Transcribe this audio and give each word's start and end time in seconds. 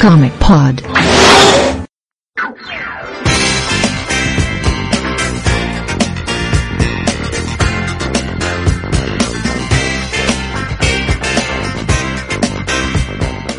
Comic 0.00 0.32
Pod. 0.40 0.82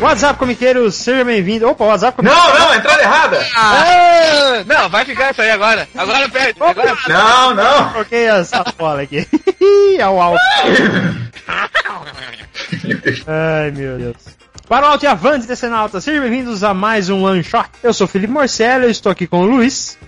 WhatsApp 0.00 0.36
Comiqueiros, 0.36 0.96
seja 0.96 1.24
bem-vindo. 1.24 1.68
Opa, 1.68 1.84
WhatsApp 1.84 2.16
Comiqueiros. 2.16 2.44
Não, 2.44 2.58
não, 2.58 2.74
entrada 2.74 3.02
errada. 3.02 3.46
Ah, 3.56 4.64
não, 4.66 4.88
vai 4.88 5.04
ficar 5.04 5.30
isso 5.30 5.42
aí 5.42 5.50
agora. 5.52 5.88
Agora 5.96 6.28
perde. 6.28 6.60
Agora 6.60 6.96
Não, 7.08 7.54
não. 7.54 7.92
Coloquei 7.92 8.28
a 8.28 8.44
sacola 8.44 9.02
aqui. 9.02 9.28
Ao 10.02 10.20
alto. 10.20 10.40
Ai, 13.28 13.70
meu 13.70 13.96
Deus. 13.96 14.41
Para 14.72 14.86
o 14.86 14.88
Alto 14.92 15.04
e 15.04 15.06
Avante, 15.06 15.46
Decenalta, 15.46 16.00
sejam 16.00 16.22
bem-vindos 16.22 16.64
a 16.64 16.72
mais 16.72 17.10
um 17.10 17.24
One 17.26 17.44
Shot. 17.44 17.68
Eu 17.82 17.92
sou 17.92 18.06
o 18.06 18.08
Felipe 18.08 18.32
Morcello, 18.32 18.84
eu 18.84 18.90
estou 18.90 19.12
aqui 19.12 19.26
com 19.26 19.42
o 19.42 19.44
Luiz. 19.44 19.98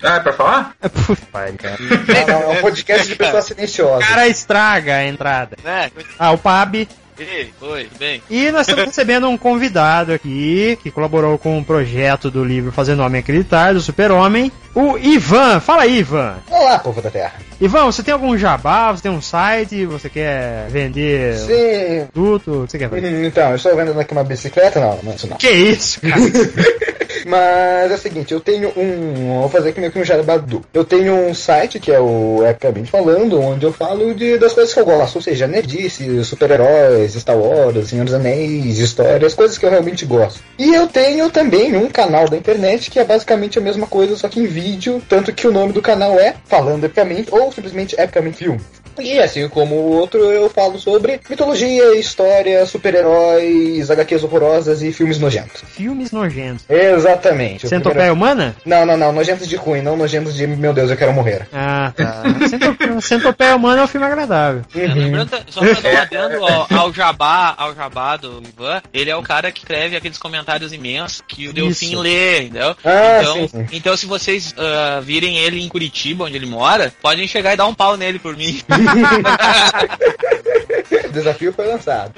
Ah, 0.00 0.14
é 0.14 0.20
pra 0.20 0.32
falar? 0.32 0.76
Puta, 1.04 1.26
pai, 1.32 1.52
cara. 1.54 1.76
Não, 1.80 2.26
não, 2.28 2.52
é 2.52 2.58
um 2.58 2.60
podcast 2.60 3.08
de 3.08 3.16
pessoas 3.16 3.44
O 3.46 3.48
silenciosas. 3.48 4.08
cara 4.08 4.28
estraga 4.28 4.98
a 4.98 5.04
entrada. 5.04 5.56
né? 5.64 5.90
Ah, 6.16 6.30
o 6.30 6.38
Pab. 6.38 6.88
Ei, 7.18 7.52
oi, 7.60 7.90
bem. 7.98 8.22
E 8.30 8.52
nós 8.52 8.60
estamos 8.68 8.84
recebendo 8.86 9.28
um 9.28 9.36
convidado 9.36 10.12
aqui, 10.12 10.78
que 10.84 10.92
colaborou 10.92 11.36
com 11.36 11.58
o 11.58 11.64
projeto 11.64 12.30
do 12.30 12.44
livro 12.44 12.70
Fazendo 12.70 13.02
Homem 13.02 13.18
Acreditar, 13.22 13.74
do 13.74 13.80
Super-Homem, 13.80 14.52
o 14.72 14.96
Ivan. 14.96 15.58
Fala 15.58 15.82
aí, 15.82 15.98
Ivan. 15.98 16.36
Olá, 16.48 16.78
povo 16.78 17.02
da 17.02 17.10
Terra. 17.10 17.34
Ivan, 17.60 17.86
você 17.86 18.02
tem 18.02 18.12
algum 18.12 18.36
jabá? 18.36 18.92
Você 18.92 19.02
tem 19.02 19.10
um 19.10 19.22
site? 19.22 19.86
Você 19.86 20.10
quer 20.10 20.68
vender 20.68 21.36
Sim. 21.38 22.06
produto? 22.12 22.62
O 22.62 22.64
que 22.66 22.72
você 22.72 22.78
quer 22.78 22.90
fazer? 22.90 23.26
Então, 23.26 23.50
eu 23.50 23.56
estou 23.56 23.74
vendendo 23.74 23.98
aqui 23.98 24.12
uma 24.12 24.24
bicicleta. 24.24 24.78
Não, 24.78 24.98
não, 25.02 25.14
isso 25.14 25.26
não. 25.26 25.36
Que 25.38 25.50
isso, 25.50 26.00
cara? 26.00 26.20
Mas 27.26 27.90
é 27.90 27.94
o 27.94 27.98
seguinte, 27.98 28.32
eu 28.32 28.38
tenho 28.38 28.72
um. 28.76 29.40
Vou 29.40 29.48
fazer 29.48 29.70
aqui 29.70 29.80
meio 29.80 29.90
que 29.90 29.98
um 29.98 30.04
jabadu. 30.04 30.62
Eu 30.72 30.84
tenho 30.84 31.12
um 31.12 31.34
site 31.34 31.80
que 31.80 31.90
é 31.90 31.98
o 31.98 32.46
Epicamente 32.46 32.88
Falando, 32.88 33.40
onde 33.40 33.66
eu 33.66 33.72
falo 33.72 34.14
de, 34.14 34.38
das 34.38 34.52
coisas 34.52 34.72
que 34.72 34.78
eu 34.78 34.84
gosto, 34.84 35.16
ou 35.16 35.22
seja, 35.22 35.48
nerdice, 35.48 36.24
super-heróis, 36.24 37.14
Star 37.14 37.36
Wars, 37.36 37.88
Senhor 37.88 38.04
dos 38.04 38.14
Anéis, 38.14 38.78
histórias, 38.78 39.34
coisas 39.34 39.58
que 39.58 39.66
eu 39.66 39.70
realmente 39.70 40.06
gosto. 40.06 40.40
E 40.56 40.72
eu 40.72 40.86
tenho 40.86 41.28
também 41.28 41.76
um 41.76 41.90
canal 41.90 42.28
da 42.28 42.36
internet 42.36 42.92
que 42.92 43.00
é 43.00 43.04
basicamente 43.04 43.58
a 43.58 43.62
mesma 43.62 43.88
coisa, 43.88 44.14
só 44.16 44.28
que 44.28 44.38
em 44.38 44.46
vídeo, 44.46 45.02
tanto 45.08 45.32
que 45.32 45.48
o 45.48 45.52
nome 45.52 45.72
do 45.72 45.82
canal 45.82 46.20
é 46.20 46.36
Falando 46.44 46.84
Epicamente 46.84 47.34
ou 47.34 47.50
simplesmente 47.50 48.00
Epicamente 48.00 48.36
Film. 48.36 48.58
E 49.00 49.18
assim 49.18 49.48
como 49.48 49.74
o 49.74 49.92
outro, 49.92 50.18
eu 50.30 50.48
falo 50.50 50.78
sobre 50.78 51.20
mitologia, 51.28 51.98
história, 51.98 52.64
super-heróis, 52.66 53.90
HQs 53.90 54.24
horrorosas 54.24 54.82
e 54.82 54.92
filmes 54.92 55.18
nojentos. 55.18 55.62
Filmes 55.68 56.10
nojentos. 56.10 56.64
Exatamente. 56.68 57.68
Centopeia 57.68 58.12
humana? 58.12 58.56
Não, 58.64 58.84
não, 58.84 58.96
não. 58.96 59.12
Nojentos 59.12 59.48
de 59.48 59.56
ruim, 59.56 59.82
não 59.82 59.96
nojentos 59.96 60.34
de 60.34 60.46
meu 60.46 60.72
Deus, 60.72 60.90
eu 60.90 60.96
quero 60.96 61.12
morrer. 61.12 61.46
Ah, 61.52 61.92
tá. 61.96 62.22
Centopeia, 62.48 63.00
Centopeia 63.00 63.56
humana 63.56 63.80
é 63.80 63.84
um 63.84 63.88
filme 63.88 64.06
agradável. 64.06 64.62
É, 64.74 64.86
Lembrando, 64.86 65.30
só 65.48 65.60
pra 65.60 66.66
ao, 66.70 66.78
ao 66.78 66.92
jabá, 66.92 67.54
ao 67.56 67.74
jabá 67.74 68.16
do 68.16 68.42
Ivan, 68.46 68.82
ele 68.92 69.10
é 69.10 69.16
o 69.16 69.22
cara 69.22 69.50
que 69.50 69.60
escreve 69.60 69.96
aqueles 69.96 70.18
comentários 70.18 70.72
imensos 70.72 71.22
que 71.26 71.48
o 71.48 71.52
Delfim 71.52 71.92
Isso. 71.92 72.00
lê, 72.00 72.42
entendeu? 72.42 72.76
Ah, 72.84 73.18
então, 73.20 73.34
sim, 73.34 73.48
sim. 73.48 73.66
então 73.72 73.96
se 73.96 74.06
vocês 74.06 74.54
ah, 74.56 75.00
virem 75.02 75.38
ele 75.38 75.60
em 75.62 75.68
Curitiba, 75.68 76.24
onde 76.24 76.36
ele 76.36 76.46
mora, 76.46 76.92
podem 77.02 77.26
chegar 77.26 77.52
e 77.52 77.56
dar 77.56 77.66
um 77.66 77.74
pau 77.74 77.96
nele 77.96 78.18
por 78.18 78.36
mim. 78.36 78.60
O 81.04 81.08
desafio 81.16 81.52
foi 81.52 81.66
lançado. 81.66 82.12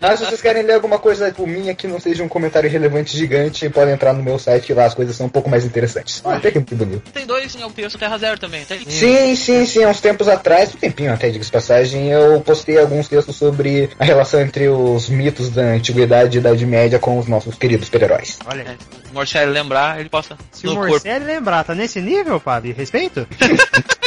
Mas 0.00 0.18
se 0.18 0.26
vocês 0.26 0.40
querem 0.40 0.62
ler 0.62 0.74
alguma 0.74 0.98
coisa 0.98 1.30
por 1.32 1.46
minha 1.46 1.74
que 1.74 1.86
não 1.86 1.98
seja 2.00 2.22
um 2.22 2.28
comentário 2.28 2.70
relevante 2.70 3.16
gigante, 3.16 3.68
podem 3.68 3.94
entrar 3.94 4.12
no 4.12 4.22
meu 4.22 4.38
site 4.38 4.66
que 4.66 4.74
lá 4.74 4.84
as 4.84 4.94
coisas 4.94 5.16
são 5.16 5.26
um 5.26 5.28
pouco 5.28 5.50
mais 5.50 5.64
interessantes. 5.64 6.22
Até 6.24 6.50
que 6.50 6.58
muito 6.58 6.76
bonito. 6.76 7.10
Tem 7.12 7.26
dois 7.26 7.54
em 7.54 7.62
Alpeço 7.62 7.98
Terra 7.98 8.18
Zero 8.18 8.38
também, 8.38 8.64
tem? 8.64 8.84
Sim, 8.88 9.34
sim, 9.36 9.66
sim. 9.66 9.84
Há 9.84 9.88
uns 9.88 10.00
tempos 10.00 10.28
atrás, 10.28 10.74
um 10.74 10.78
tempinho 10.78 11.12
até, 11.12 11.28
diga-se 11.28 11.48
de 11.50 11.52
passagem, 11.52 12.10
eu 12.10 12.40
postei 12.40 12.78
alguns 12.78 13.08
textos 13.08 13.36
sobre 13.36 13.90
a 13.98 14.04
relação 14.04 14.40
entre 14.40 14.68
os 14.68 15.08
mitos 15.08 15.50
da 15.50 15.62
Antiguidade 15.62 16.36
e 16.36 16.40
Idade 16.40 16.64
Média 16.66 16.98
com 16.98 17.18
os 17.18 17.26
nossos 17.26 17.54
queridos 17.56 17.86
super-heróis. 17.86 18.38
Olha, 18.46 18.62
É, 18.62 18.76
o 19.10 19.14
Morcelli 19.14 19.50
lembrar, 19.52 19.98
ele 20.00 20.08
posta 20.08 20.36
se 20.52 20.66
o 20.66 20.74
corpo. 20.74 20.88
Morcelli 20.90 21.24
lembrar, 21.24 21.64
tá 21.64 21.74
nesse 21.74 22.00
nível, 22.00 22.40
Pab? 22.40 22.70
Respeito? 22.72 23.26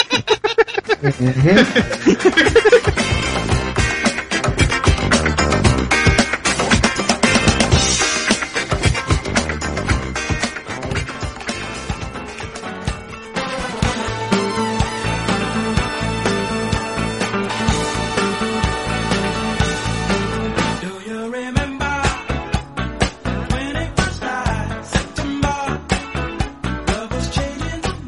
Do 1.02 1.08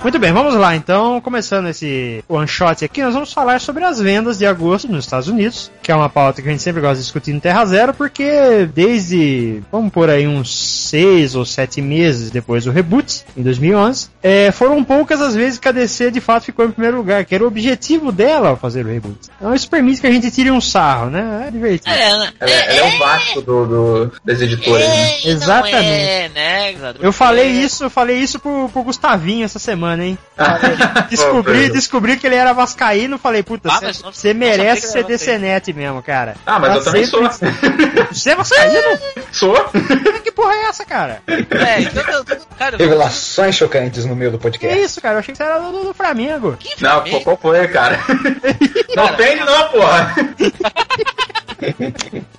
Muito 0.01 0.17
bem, 0.17 0.33
vamos 0.33 0.55
lá. 0.55 0.75
Então, 0.75 1.21
começando 1.21 1.67
esse 1.67 2.23
one 2.27 2.47
shot 2.47 2.83
aqui, 2.83 3.03
nós 3.03 3.13
vamos 3.13 3.31
falar 3.31 3.61
sobre 3.61 3.83
as 3.83 3.99
vendas 3.99 4.39
de 4.39 4.47
agosto 4.47 4.87
nos 4.91 5.05
Estados 5.05 5.27
Unidos, 5.27 5.71
que 5.83 5.91
é 5.91 5.95
uma 5.95 6.09
pauta 6.09 6.41
que 6.41 6.47
a 6.47 6.51
gente 6.51 6.63
sempre 6.63 6.81
gosta 6.81 6.95
de 6.95 7.01
discutir 7.03 7.31
no 7.33 7.39
Terra 7.39 7.63
Zero, 7.65 7.93
porque 7.93 8.67
desde, 8.73 9.61
vamos 9.71 9.93
por 9.93 10.09
aí, 10.09 10.27
uns 10.27 10.57
seis 10.89 11.35
ou 11.35 11.45
sete 11.45 11.83
meses 11.83 12.31
depois 12.31 12.65
do 12.65 12.71
reboot, 12.71 13.23
em 13.37 13.43
2011, 13.43 14.09
é, 14.23 14.51
foram 14.51 14.83
poucas 14.83 15.21
as 15.21 15.35
vezes 15.35 15.59
que 15.59 15.67
a 15.67 15.71
DC 15.71 16.09
de 16.09 16.19
fato 16.19 16.45
ficou 16.45 16.65
em 16.65 16.71
primeiro 16.71 16.97
lugar, 16.97 17.23
que 17.23 17.35
era 17.35 17.43
o 17.43 17.47
objetivo 17.47 18.11
dela 18.11 18.49
ao 18.49 18.57
fazer 18.57 18.83
o 18.83 18.89
reboot. 18.89 19.19
Então, 19.37 19.53
isso 19.53 19.69
permite 19.69 20.01
que 20.01 20.07
a 20.07 20.11
gente 20.11 20.31
tire 20.31 20.49
um 20.49 20.59
sarro, 20.59 21.11
né? 21.11 21.45
É 21.47 21.51
divertido. 21.51 21.91
É, 21.95 22.17
né? 22.17 22.33
Ela, 22.39 22.51
ela 22.51 22.79
é 22.89 22.95
o 22.95 22.97
Vasco 22.97 23.41
do, 23.41 23.65
do- 23.67 24.11
das 24.25 24.41
editoras, 24.41 24.87
né? 24.87 25.11
É, 25.11 25.29
Exatamente. 25.29 25.73
não 25.75 25.79
é, 25.83 26.29
né? 26.29 26.73
Eu 26.99 27.13
falei 27.13 27.51
isso, 27.51 27.83
eu 27.83 27.89
falei 27.91 28.17
isso 28.17 28.39
pro, 28.39 28.67
pro 28.69 28.81
Gustavinho 28.81 29.45
essa 29.45 29.59
semana, 29.59 29.90
hein? 29.99 30.17
Descobri, 31.09 31.67
Pô, 31.67 31.73
descobri 31.73 32.17
que 32.17 32.25
ele 32.27 32.35
era 32.35 32.53
vascaíno, 32.53 33.17
falei, 33.17 33.43
puta, 33.43 33.69
Ah, 33.69 33.77
você 33.79 33.85
mas 33.85 34.01
não- 34.01 34.11
você 34.13 34.33
merece 34.33 34.87
ser 34.87 35.03
DCNet 35.03 35.73
mesmo, 35.73 36.01
cara. 36.01 36.35
Ah, 36.45 36.59
mas 36.59 36.69
Tá 36.71 36.75
eu 36.77 36.83
também 36.83 37.05
sou. 37.05 37.31
sempre- 37.31 38.07
Você 38.11 38.29
é 38.31 38.35
vascaíno? 38.35 38.99
Sou? 39.31 39.55
que 40.31 40.35
porra 40.35 40.53
é 40.53 40.63
essa, 40.65 40.85
cara? 40.85 41.21
É, 41.27 41.81
então, 41.81 42.03
eu- 42.03 42.25
eu- 42.27 42.41
cara, 42.57 42.75
eu- 42.75 42.79
Revelações 42.79 43.55
chocantes 43.55 44.05
no 44.05 44.15
meio 44.15 44.31
do 44.31 44.37
Que 44.37 44.43
podcast. 44.43 44.79
isso, 44.79 45.01
cara? 45.01 45.15
Eu 45.15 45.19
achei 45.19 45.33
que 45.33 45.37
você 45.37 45.43
era 45.43 45.59
do, 45.59 45.71
do- 45.71 45.83
do 45.85 45.93
Flamengo. 45.93 46.55
que 46.57 46.81
Não, 46.83 47.03
pô, 47.03 47.21
qual 47.21 47.37
foi, 47.37 47.67
cara? 47.67 47.99
Não 48.95 49.05
ofende 49.05 49.43
não, 49.43 49.69
porra. 49.69 50.15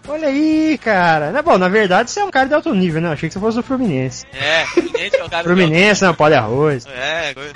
Olha 0.09 0.29
aí, 0.29 0.79
cara. 0.83 1.31
Não, 1.31 1.43
bom, 1.43 1.57
na 1.57 1.69
verdade 1.69 2.11
você 2.11 2.21
é 2.21 2.25
um 2.25 2.31
cara 2.31 2.49
de 2.49 2.55
alto 2.55 2.75
nível, 2.75 3.01
né? 3.01 3.09
Eu 3.09 3.13
achei 3.13 3.29
que 3.29 3.33
você 3.35 3.41
fosse 3.41 3.57
do 3.57 3.63
Fluminense. 3.63 4.25
É, 4.35 4.65
Fluminense 4.67 5.17
é 5.17 5.25
o 5.25 5.31
cara 5.31 5.43
do- 5.43 5.47
Fluminense, 5.49 6.05
não, 6.05 6.15
pó 6.15 6.29
de 6.29 6.35
arroz. 6.35 6.87
É, 6.87 7.33
coisa- 7.35 7.53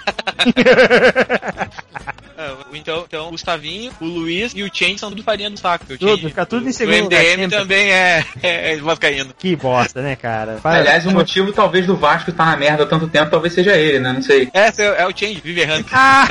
É, 2.39 2.53
então, 2.75 3.05
então, 3.09 3.29
o 3.29 3.31
Gustavinho, 3.31 3.91
o 4.01 4.05
Luiz 4.05 4.53
e 4.55 4.63
o 4.63 4.71
Chen 4.73 4.99
são 4.99 5.09
tudo 5.11 5.23
farinha 5.23 5.49
do 5.51 5.59
saco. 5.59 5.85
O 5.91 5.97
Tudo, 5.99 6.17
Chen- 6.19 6.29
fica 6.29 6.45
tudo 6.45 6.69
em 6.69 6.73
segundo 6.73 6.95
O 7.01 7.03
lugar 7.05 7.23
MDM 7.25 7.49
também 7.51 7.91
é, 7.91 8.25
é, 8.43 8.73
é 8.73 8.77
vascaíno. 8.77 9.33
Que 9.39 9.57
bosta, 9.57 10.03
né, 10.03 10.17
cara? 10.17 10.59
Para- 10.63 10.79
Aliás, 10.81 11.07
o 11.07 11.11
motivo 11.11 11.53
talvez 11.53 11.87
do 11.87 11.97
Vasco 11.97 12.31
estar 12.31 12.45
na 12.47 12.57
merda 12.57 12.83
há 12.83 12.87
tanto 12.87 13.09
tempo, 13.09 13.31
talvez 13.31 13.55
seja 13.55 13.75
ele, 13.77 14.01
né? 14.01 14.13
Não 14.13 14.23
sei. 14.23 14.51
Esse 14.53 14.83
é, 14.83 15.03
é 15.03 15.07
o 15.07 15.17
Chen, 15.17 15.41
vive 15.43 15.63
errando. 15.63 15.87
Ah! 15.93 16.27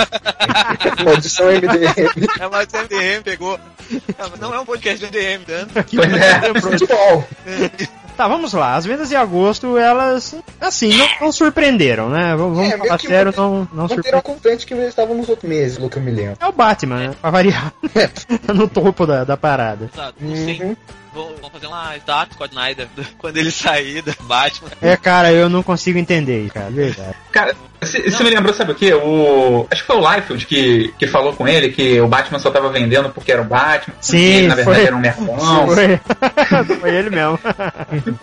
Maldição 1.04 1.48
MDM. 1.48 2.28
É 2.40 2.48
mais 2.50 2.68
o 2.72 2.78
MDM, 2.78 3.24
pegou. 3.24 3.60
Não 4.40 4.54
é 4.54 4.60
um 4.60 4.66
podcast 4.66 5.00
de 5.00 5.06
MDM, 5.08 5.44
tanto. 5.46 5.74
Pois 5.96 6.14
é. 6.14 6.62
Futebol. 6.62 7.28
Tá, 8.16 8.28
vamos 8.28 8.54
lá. 8.54 8.76
As 8.76 8.86
vendas 8.86 9.10
de 9.10 9.16
agosto, 9.16 9.78
elas, 9.78 10.36
assim, 10.62 10.96
não, 10.96 11.08
não 11.22 11.32
surpreenderam, 11.32 12.10
né? 12.10 12.36
Vamos, 12.36 12.60
É, 12.60 12.78
falar 12.78 13.00
sério, 13.00 13.26
manter- 13.28 13.38
não, 13.42 13.68
não 13.74 13.88
surpreenderam. 13.88 14.22
constante 14.22 14.66
que 14.66 14.74
eles 14.74 14.88
estavam 14.90 15.16
nos 15.18 15.28
outros 15.28 15.50
meses, 15.50 15.78
pelo 15.78 15.90
que 15.90 15.98
eu 15.98 16.02
me 16.04 16.12
lembro. 16.12 16.38
É 16.40 16.48
o 16.48 16.52
Batman, 16.52 16.96
né? 17.10 17.16
Pra 17.22 17.30
variar. 17.30 17.74
Tá 18.46 18.54
no 18.54 18.68
topo 18.68 19.06
da, 19.06 19.24
da 19.24 19.36
parada. 19.36 19.90
Não 20.20 20.36
sei. 20.36 20.62
Uhum. 20.62 20.76
Fazer 21.52 21.68
uma 21.68 21.96
estátua 21.96 22.34
Scott 22.36 22.50
Snyder 22.54 22.88
quando 23.18 23.38
ele 23.38 23.50
sair 23.52 24.02
da 24.02 24.14
Batman. 24.22 24.70
É, 24.82 24.98
cara, 24.98 25.32
eu 25.32 25.48
não 25.50 25.64
consigo 25.64 25.98
entender 25.98 26.50
cara, 26.50 26.68
de 26.70 26.76
verdade. 26.76 27.16
Cara, 27.32 27.56
você 27.86 28.10
você 28.10 28.24
me 28.24 28.30
lembrou, 28.30 28.54
sabe 28.54 28.72
o 28.72 28.76
quê? 28.76 28.94
O. 28.94 29.68
Acho 29.70 29.82
que 29.82 29.88
foi 29.88 29.98
o 29.98 30.14
Liefeld 30.14 30.46
que, 30.46 30.94
que 30.98 31.08
falou 31.08 31.34
com 31.34 31.48
ele 31.48 31.70
que 31.70 32.00
o 32.00 32.08
Batman 32.08 32.40
só 32.40 32.50
tava 32.50 32.70
vendendo 32.70 33.10
porque 33.10 33.32
era 33.32 33.42
o 33.42 33.46
Batman. 33.46 33.96
Sim, 34.00 34.18
ele, 34.18 34.48
na 34.48 34.56
verdade 34.56 34.78
foi. 34.78 34.88
era 34.88 34.96
um 34.96 35.00
mercão. 35.00 35.26
Foi, 35.76 36.00
foi 36.80 36.96
ele 36.96 37.10
mesmo. 37.10 37.40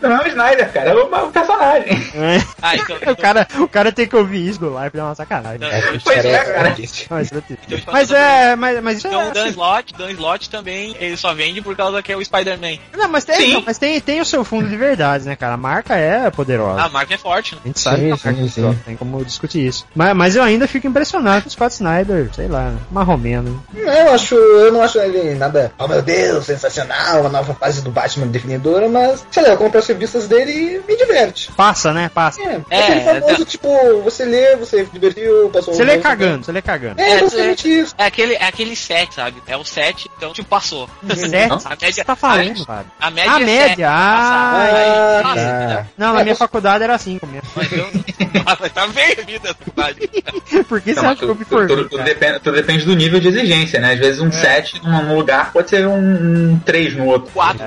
Não, 0.01 0.23
o 0.23 0.27
Snyder, 0.27 0.73
cara, 0.73 0.91
é 0.91 0.95
o, 0.95 1.05
o 1.05 1.31
personagem. 1.31 2.13
É. 2.15 2.43
Ah, 2.61 2.77
então. 2.77 2.97
O 3.13 3.17
cara, 3.17 3.49
o 3.59 3.69
cara 3.69 3.93
tem 3.93 4.07
que 4.07 4.17
ouvir 4.17 4.49
isso 4.49 4.61
do 4.61 4.73
live, 4.73 4.99
é 4.99 5.03
uma 5.03 5.15
sacanagem. 5.15 5.59
Não, 5.59 5.69
É, 5.69 5.79
então, 5.79 6.01
Pois 6.05 6.25
é, 6.25 6.45
cara. 6.45 6.77
Mas, 7.11 7.33
é 7.33 7.43
então, 7.69 7.93
mas 7.93 8.11
é, 8.11 8.57
mas, 8.57 8.99
isso 8.99 9.09
Então 9.09 9.21
é 9.21 9.31
o 9.31 9.33
Dan 9.33 9.43
assim, 9.43 9.51
Slott, 9.51 9.95
Dan 9.97 10.11
Slott 10.11 10.51
também, 10.51 10.97
ele 10.99 11.17
só 11.17 11.35
vende 11.35 11.61
por 11.61 11.77
causa 11.77 12.03
que 12.03 12.13
é 12.13 12.17
o 12.17 12.25
Spider-Man. 12.25 12.79
Não, 12.97 13.09
mas 13.09 13.25
tem, 13.25 13.55
não, 13.55 13.63
mas 13.65 13.79
tem, 13.79 14.01
tem 14.01 14.21
o 14.21 14.25
seu 14.25 14.45
fundo 14.45 14.69
de 14.69 14.77
verdade, 14.77 15.25
né, 15.25 15.37
cara? 15.37 15.55
A 15.55 15.59
marca 15.59 15.97
é 15.97 16.31
poderosa. 16.31 16.83
A 16.83 16.89
marca 16.89 17.15
é 17.15 17.19
forte, 17.19 17.55
né? 17.55 17.61
A 17.65 17.69
gente 17.69 17.81
sabe 17.81 17.97
Sim, 17.97 18.03
que 18.03 18.13
a 18.13 18.17
marca 18.17 18.31
é 18.31 18.35
sim, 18.35 18.49
poderosa, 18.49 18.79
tem 18.85 18.97
como 18.97 19.25
discutir 19.25 19.52
isso. 19.59 19.87
Mas, 19.95 20.15
mas 20.15 20.37
eu 20.37 20.43
ainda 20.43 20.67
fico 20.69 20.87
impressionado 20.87 21.43
com 21.43 21.49
o 21.49 21.51
Scott 21.53 21.75
Snyder, 21.75 22.29
sei 22.35 22.49
lá, 22.49 22.73
marromeno. 22.91 23.63
Eu 23.75 24.13
acho, 24.13 24.35
eu 24.35 24.73
não 24.73 24.83
acho 24.83 24.99
ele 24.99 25.35
nada, 25.35 25.73
oh 25.79 25.87
meu 25.89 26.03
Deus, 26.03 26.47
sensacional, 26.47 27.21
uma 27.21 27.29
nova 27.29 27.55
fase 27.55 27.83
do 27.83 27.91
Batman 27.91 28.27
definidora, 28.27 28.89
mas, 28.89 29.25
sei 29.31 29.43
lá, 29.43 29.51
eu 29.51 29.57
compro 29.57 29.79
as 29.79 29.87
revistas 29.87 30.27
dele 30.29 30.53
e 30.53 30.91
me 30.91 30.97
diverte. 30.97 31.51
Passa, 31.53 31.93
né? 31.93 32.11
Passa. 32.15 32.41
É, 32.43 32.61
É, 32.71 32.79
aquele 32.83 33.01
famoso, 33.01 33.45
tipo, 33.45 33.69
você 34.03 34.25
lê, 34.25 34.57
você 34.57 34.85
se 34.85 34.91
divertiu, 34.93 35.51
passou 35.53 35.75
Você 35.75 35.83
um 35.83 35.87
lê 35.87 35.99
cagando, 35.99 36.45
você 36.45 36.53
lê 36.53 36.63
cagando. 36.63 36.97
tempo. 36.97 37.11
É, 37.11 37.21
basicamente 37.21 37.69
isso. 37.81 37.95
É 37.99 38.05
aquele, 38.07 38.35
é 38.35 38.45
aquele 38.47 38.77
set, 38.77 39.15
sabe? 39.15 39.43
É 39.47 39.57
o 39.57 39.65
set, 39.65 40.11
então 40.17 40.33
tipo 40.33 40.49
passou. 40.49 40.89
Sete? 41.15 41.53
A 41.53 41.55
O 41.57 41.59
que 41.61 41.69
média- 41.85 41.93
você 41.93 42.05
tá 42.05 42.17
falando, 42.17 42.67
cara? 42.67 42.85
A 43.01 43.11
média 43.11 43.33
A 43.33 43.41
é 43.41 43.45
média, 43.45 43.69
sete, 43.69 43.83
ah, 43.85 44.17
passar, 44.17 45.23
Ah, 45.25 45.33
aí- 45.33 45.77
tá. 45.77 45.87
Não, 45.97 46.15
na 46.15 46.23
minha 46.23 46.37
faculdade 46.37 46.85
era 46.85 46.95
assim 46.95 47.19
comigo. 47.19 47.45
Mas 47.55 47.71
eu- 47.73 47.91
tá 48.75 48.87
bem 48.89 49.15
Por 50.69 50.81
que 50.81 50.95
você 50.95 51.01
acha 51.01 51.17
que 51.17 51.25
eu 51.25 51.29
tudo, 51.29 51.39
me 51.39 51.45
tudo- 51.45 51.49
formei? 51.69 51.77
tudo 51.77 51.91
cara? 51.91 52.03
depende, 52.05 52.41
tudo 52.41 52.55
depende 52.57 52.85
do 52.85 52.95
nível 52.95 53.21
de 53.21 53.29
exigência, 53.29 53.81
né? 53.81 53.93
Às 53.95 53.99
vezes 53.99 54.21
um 54.21 54.31
7 54.31 54.83
num 54.85 55.03
num 55.03 55.17
lugar 55.17 55.53
pode 55.53 55.71
ser 55.71 55.87
um, 55.87 56.53
um 56.53 56.59
3 56.65 56.97
no 56.97 57.07
outro. 57.07 57.31
Quatro. 57.33 57.65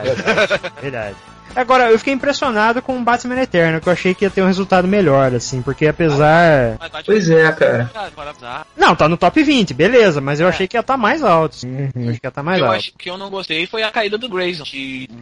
Verdade. 0.82 1.16
Agora, 1.56 1.90
eu 1.90 1.98
fiquei 1.98 2.14
impressionado 2.14 2.82
com 2.82 2.98
o 2.98 3.02
Batman 3.04 3.42
Eterno, 3.42 3.80
que 3.80 3.88
eu 3.88 3.94
achei 3.94 4.14
que 4.14 4.26
ia 4.26 4.30
ter 4.30 4.42
um 4.42 4.48
resultado 4.48 4.88
melhor, 4.88 5.34
assim, 5.34 5.62
porque 5.62 5.88
apesar. 5.88 6.78
Bate- 6.78 7.06
Pois 7.06 7.30
é, 7.30 7.52
cara. 7.52 7.90
Usar. 8.38 8.66
Não, 8.76 8.96
tá 8.96 9.08
no 9.08 9.16
top 9.18 9.42
20, 9.44 9.74
beleza, 9.74 10.20
mas 10.20 10.40
eu 10.40 10.48
É. 10.48 10.50
achei 10.50 10.68
que 10.68 10.76
ia 10.76 10.82
estar 10.82 10.98
mais 10.98 11.24
alto. 11.24 11.56
Sim. 11.56 11.90
Eu 11.96 12.02
achei 12.10 12.20
que 12.20 12.26
ia 12.26 12.30
estar 12.30 12.42
O 12.42 12.46
mais 12.46 12.60
eu, 12.60 12.66
alto. 12.66 12.78
acho, 12.78 12.90
o 12.90 12.98
que 12.98 13.10
eu 13.10 13.18
não 13.18 13.30
gostei 13.30 13.66
foi 13.68 13.84
a 13.84 13.92
caída 13.92 14.18
do 14.18 14.28
Grayson. 14.28 14.64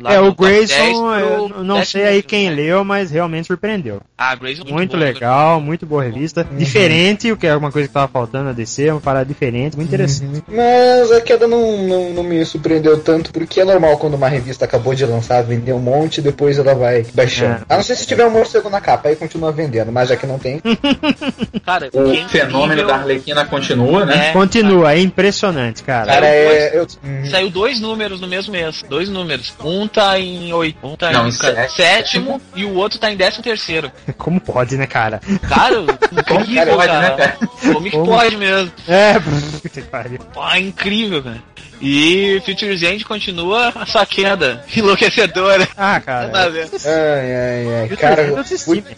É, 0.05 0.19
o 0.19 0.33
top 0.33 0.47
10 0.47 0.69
Grayson, 0.71 1.15
eu 1.15 1.63
não 1.63 1.83
sei 1.85 2.01
10º, 2.03 2.07
aí 2.07 2.23
quem 2.23 2.49
né? 2.49 2.55
leu, 2.55 2.83
mas 2.83 3.11
realmente 3.11 3.47
surpreendeu. 3.47 4.01
Ah, 4.17 4.33
Grayson 4.35 4.63
Muito 4.65 4.91
bom, 4.97 5.03
legal, 5.03 5.59
muito 5.61 5.85
boa 5.85 6.03
revista. 6.03 6.43
Diferente, 6.57 7.31
o 7.31 7.37
que 7.37 7.45
é 7.47 7.55
uma 7.55 7.71
coisa 7.71 7.87
que 7.87 7.93
tava 7.93 8.07
faltando 8.07 8.49
a 8.49 8.53
DC, 8.53 8.89
uma 8.91 9.01
parada 9.01 9.25
diferente, 9.25 9.75
muito 9.75 9.89
interessante. 9.89 10.43
Mas 10.47 11.11
a 11.11 11.21
queda 11.21 11.47
não, 11.47 11.77
não, 11.87 12.09
não 12.11 12.23
me 12.23 12.43
surpreendeu 12.45 12.99
tanto, 13.01 13.31
porque 13.31 13.59
é 13.59 13.65
normal 13.65 13.97
quando 13.97 14.13
uma 14.15 14.27
revista 14.29 14.65
acabou 14.65 14.95
de 14.95 15.05
lançar, 15.05 15.43
vender 15.43 15.73
um 15.73 15.79
monte, 15.79 16.21
depois 16.23 16.57
ela 16.57 16.73
vai 16.73 17.05
baixando. 17.13 17.65
É. 17.69 17.73
A 17.73 17.77
não 17.77 17.83
ser 17.83 17.95
se 17.95 18.07
tiver 18.07 18.25
um 18.25 18.31
morcego 18.31 18.69
na 18.69 18.81
capa, 18.81 19.09
aí 19.09 19.15
continua 19.15 19.51
vendendo, 19.51 19.91
mas 19.91 20.09
já 20.09 20.15
que 20.15 20.25
não 20.25 20.39
tem. 20.39 20.61
Cara, 21.65 21.89
O 21.93 22.27
fenômeno 22.29 22.69
nível- 22.75 22.87
da 22.87 22.95
Arlequina 22.95 23.45
continua, 23.45 24.05
né? 24.05 24.29
É, 24.29 24.31
Continua, 24.33 24.93
é 24.93 24.99
impressionante, 24.99 25.83
cara. 25.83 26.07
Cara, 26.07 26.25
é. 26.27 26.71
Eu, 26.77 26.87
hum, 27.03 27.25
Saiu 27.29 27.49
dois 27.49 27.79
números 27.79 28.19
no 28.19 28.27
mesmo 28.27 28.51
mês. 28.51 28.83
Dois 28.89 29.09
números. 29.09 29.53
Um 29.63 29.87
tá 29.87 30.19
em 30.19 30.51
oito. 30.53 30.77
Um 30.85 30.95
tá 30.95 31.11
Não, 31.11 31.25
em 31.25 31.29
em 31.29 31.31
sétimo. 31.31 31.69
sétimo 31.75 32.41
e 32.55 32.65
o 32.65 32.73
outro 32.75 32.99
tá 32.99 33.11
em 33.11 33.15
décimo 33.17 33.43
terceiro. 33.43 33.91
Como 34.17 34.39
pode, 34.39 34.77
né, 34.77 34.85
cara? 34.87 35.19
Cara, 35.47 35.75
Como 36.27 36.45
que 36.45 36.55
pode, 36.65 36.87
cara. 36.87 36.99
né, 37.01 37.09
cara? 37.15 37.37
Como 37.73 37.83
que 37.89 37.91
pode 37.97 38.37
mesmo? 38.37 38.71
É, 38.87 39.13
puta 39.19 39.69
que 39.81 39.81
pariu. 39.87 40.19
Pô, 40.33 40.47
é 40.49 40.59
incrível, 40.59 41.21
cara. 41.23 41.41
E 41.81 42.41
Futures 42.45 42.81
End 42.81 43.03
continua 43.03 43.73
a 43.75 43.85
sua 43.85 44.05
queda 44.05 44.63
enlouquecedora. 44.75 45.67
Ah, 45.75 45.93
Nada 45.93 45.97
a 45.97 46.12
cara. 46.19 46.49
ver. 46.49 46.69
Ai, 46.85 47.35
ai, 47.35 47.75
ai. 47.75 47.87
Eu 47.91 47.97
Cara, 47.97 48.21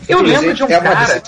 Eu 0.07 0.21
lembro 0.21 0.53
de 0.53 0.63
um 0.63 0.67
cara-. 0.67 1.21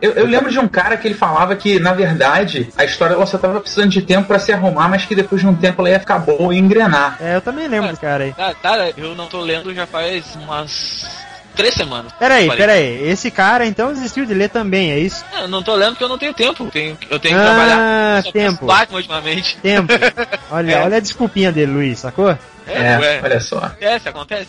Eu, 0.00 0.12
eu 0.12 0.26
lembro 0.26 0.50
de 0.50 0.58
um 0.58 0.68
cara 0.68 0.96
que 0.96 1.06
ele 1.08 1.14
falava 1.14 1.54
que, 1.56 1.78
na 1.78 1.92
verdade, 1.92 2.68
a 2.76 2.84
história 2.84 3.14
ela 3.14 3.26
só 3.26 3.38
tava 3.38 3.60
precisando 3.60 3.90
de 3.90 4.02
tempo 4.02 4.28
pra 4.28 4.38
se 4.38 4.52
arrumar, 4.52 4.88
mas 4.88 5.04
que 5.04 5.14
depois 5.14 5.40
de 5.40 5.46
um 5.46 5.54
tempo 5.54 5.82
ela 5.82 5.90
ia 5.90 6.00
ficar 6.00 6.18
boa 6.18 6.54
e 6.54 6.58
engrenar. 6.58 7.16
É, 7.20 7.36
eu 7.36 7.40
também 7.40 7.68
lembro 7.68 7.88
desse 7.88 8.00
cara 8.00 8.24
aí. 8.24 8.32
Cara, 8.32 8.54
cara, 8.54 8.92
eu 8.96 9.14
não 9.14 9.26
tô 9.26 9.40
lendo 9.40 9.74
já 9.74 9.86
faz 9.86 10.36
umas 10.36 11.19
três 11.60 11.74
semanas. 11.74 12.12
Peraí, 12.18 12.48
peraí. 12.56 13.08
Esse 13.08 13.30
cara 13.30 13.66
então 13.66 13.92
desistiu 13.92 14.26
de 14.26 14.34
ler 14.34 14.50
também, 14.50 14.90
é 14.92 14.98
isso? 14.98 15.24
Eu 15.40 15.48
não 15.48 15.62
tô 15.62 15.74
lendo 15.74 15.90
porque 15.92 16.04
eu 16.04 16.08
não 16.08 16.18
tenho 16.18 16.34
tempo. 16.34 16.64
Eu 16.64 16.70
tenho, 16.70 16.98
eu 17.10 17.18
tenho 17.18 17.34
que 17.36 17.40
Ah, 17.40 17.44
trabalhar. 17.44 18.22
Só 18.24 18.32
tempo. 18.32 18.66
Batman 18.66 18.96
ultimamente. 18.98 19.56
Tempo. 19.58 19.92
Olha, 20.50 20.72
É. 20.72 20.82
olha 20.82 20.96
a 20.96 21.00
desculpinha 21.00 21.52
dele, 21.52 21.72
Luiz, 21.72 21.98
sacou? 22.00 22.36
É, 22.66 22.98
ué. 22.98 23.20
olha 23.24 23.40
só. 23.40 23.58
Acontece, 23.58 24.08
acontece. 24.08 24.48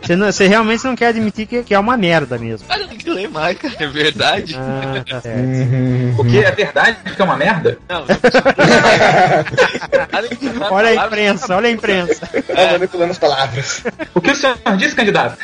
Você, 0.00 0.16
não- 0.16 0.32
você 0.32 0.46
realmente 0.46 0.84
não 0.84 0.96
quer 0.96 1.08
admitir 1.08 1.46
que, 1.46 1.62
que 1.64 1.74
é 1.74 1.78
uma 1.78 1.96
merda 1.96 2.38
mesmo. 2.38 2.66
Cara, 2.66 2.80
eu 2.82 2.88
tenho 2.88 3.00
que 3.00 3.10
ler 3.10 3.28
mais, 3.28 3.58
cara. 3.58 3.74
É 3.78 3.86
verdade. 3.86 4.56
Ah, 4.58 5.04
tá 5.08 5.20
certo. 5.20 5.38
Uhum. 5.38 6.14
O 6.18 6.24
que 6.24 6.38
é 6.42 6.50
verdade 6.50 6.96
que 7.14 7.20
é 7.20 7.24
uma 7.24 7.36
merda? 7.36 7.78
Não. 7.88 8.04
Olha 10.70 10.88
a 11.02 11.06
imprensa, 11.06 11.56
olha 11.56 11.68
a 11.68 11.70
imprensa. 11.70 12.26
Tá 12.26 12.72
manipulando 12.72 13.12
as 13.12 13.18
palavras. 13.18 13.82
O 14.14 14.20
que 14.20 14.30
o 14.30 14.34
senhor 14.34 14.56
disse, 14.76 14.94
candidato? 14.94 15.38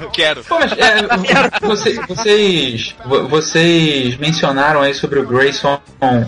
Eu 0.00 0.10
quero. 0.10 0.42
Mas, 0.48 0.72
é, 0.72 1.66
você- 1.66 2.00
vocês, 2.08 2.94
vo- 3.04 3.28
vocês 3.28 4.16
mencionaram 4.16 4.80
aí 4.82 4.94
sobre 4.94 5.18
o 5.18 5.26
Grayson 5.26 5.78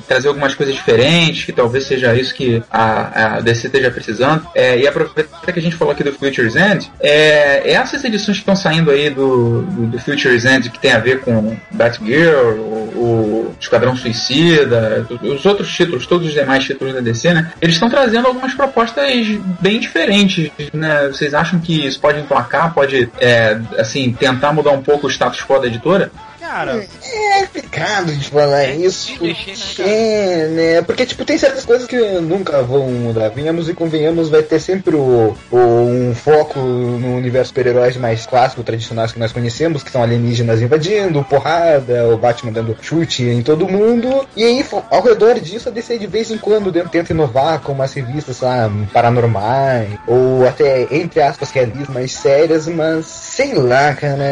trazer 0.07 0.29
algumas 0.29 0.55
coisas 0.55 0.75
diferentes, 0.75 1.45
que 1.45 1.53
talvez 1.53 1.85
seja 1.85 2.15
isso 2.15 2.35
que 2.35 2.63
a, 2.71 3.37
a 3.37 3.41
DC 3.41 3.67
esteja 3.67 3.91
precisando. 3.91 4.47
É, 4.55 4.79
e 4.79 4.87
aproveitar 4.87 5.53
que 5.53 5.59
a 5.59 5.63
gente 5.63 5.77
falou 5.77 5.93
aqui 5.93 6.05
do 6.05 6.13
Future's 6.13 6.57
End, 6.57 6.91
é, 7.01 7.71
essas 7.73 8.05
edições 8.05 8.37
que 8.39 8.43
estão 8.43 8.57
saindo 8.57 8.91
aí 8.91 9.11
do, 9.11 9.63
do, 9.63 9.87
do 9.87 9.99
Future's 9.99 10.45
End, 10.45 10.71
que 10.71 10.79
tem 10.79 10.93
a 10.93 10.99
ver 10.99 11.21
com 11.21 11.57
Batgirl, 11.71 12.59
o, 12.59 12.93
o 12.97 13.55
Esquadrão 13.61 13.97
Suicida, 13.97 15.07
os 15.23 15.45
outros 15.47 15.73
títulos, 15.75 16.07
todos 16.07 16.29
os 16.29 16.35
demais 16.35 16.65
títulos 16.65 16.95
da 16.95 17.01
DC, 17.01 17.33
né? 17.35 17.53
Eles 17.61 17.75
estão 17.77 17.89
trazendo 17.91 18.27
algumas 18.27 18.55
propostas 18.55 19.27
bem 19.61 19.79
diferentes, 19.81 20.51
né? 20.73 21.09
Vocês 21.09 21.35
acham 21.35 21.59
que 21.61 21.87
isso 21.87 22.01
pode 22.01 22.21
emplacar, 22.21 22.73
pode, 22.75 23.09
é, 23.21 23.59
assim, 23.79 24.13
tentar 24.13 24.53
mudar 24.53 24.73
um 24.73 24.83
pouco 24.83 25.07
o 25.07 25.11
status 25.11 25.41
quo 25.43 25.59
da 25.59 25.67
editora? 25.67 26.11
Cara, 26.53 26.85
É 27.03 27.47
complicado 27.47 28.13
de 28.13 28.29
falar 28.29 28.65
É, 28.65 28.75
isso, 28.77 29.11
mexer, 29.23 29.53
né, 29.53 29.57
porque, 29.57 30.47
né? 30.51 30.83
Porque, 30.83 31.07
tipo, 31.07 31.25
tem 31.25 31.39
certas 31.39 31.65
coisas 31.65 31.87
que 31.89 31.97
nunca 32.21 32.61
vão 32.63 32.89
mudar. 32.91 33.31
Venhamos 33.31 33.71
e 33.71 33.75
convenhamos, 33.75 34.29
vai 34.29 34.43
ter 34.43 34.61
sempre 34.61 34.95
o, 34.95 35.35
o- 35.51 35.57
um 35.57 36.15
foco 36.15 36.59
no 36.59 37.17
universo 37.17 37.49
super-heróis 37.49 37.97
mais 37.97 38.27
clássico, 38.27 38.63
tradicionais 38.63 39.13
que 39.13 39.19
nós 39.19 39.33
conhecemos, 39.33 39.83
que 39.83 39.91
são 39.91 40.03
alienígenas 40.03 40.61
invadindo, 40.61 41.25
porrada, 41.25 42.07
o 42.09 42.19
Batman 42.19 42.53
dando 42.53 42.77
chute 42.83 43.23
em 43.25 43.43
todo 43.43 43.67
mundo. 43.67 44.27
E 44.37 44.45
aí, 44.45 44.65
ao 44.91 45.03
redor 45.03 45.41
disso, 45.41 45.71
a 45.71 45.73
DC 45.73 45.99
de 45.99 46.07
vez 46.07 46.31
em 46.31 46.37
quando 46.37 46.71
tenta 46.91 47.13
inovar 47.15 47.61
com 47.61 47.73
umas 47.73 47.95
revistas 47.95 48.41
lá, 48.43 48.71
paranormais, 48.93 49.89
ou 50.07 50.47
até, 50.47 50.87
entre 50.91 51.23
aspas, 51.23 51.51
realistas 51.51 51.89
mais 51.89 52.13
sérias, 52.13 52.67
mas 52.69 53.07
sei 53.07 53.55
lá, 53.55 53.95
cara. 53.95 54.23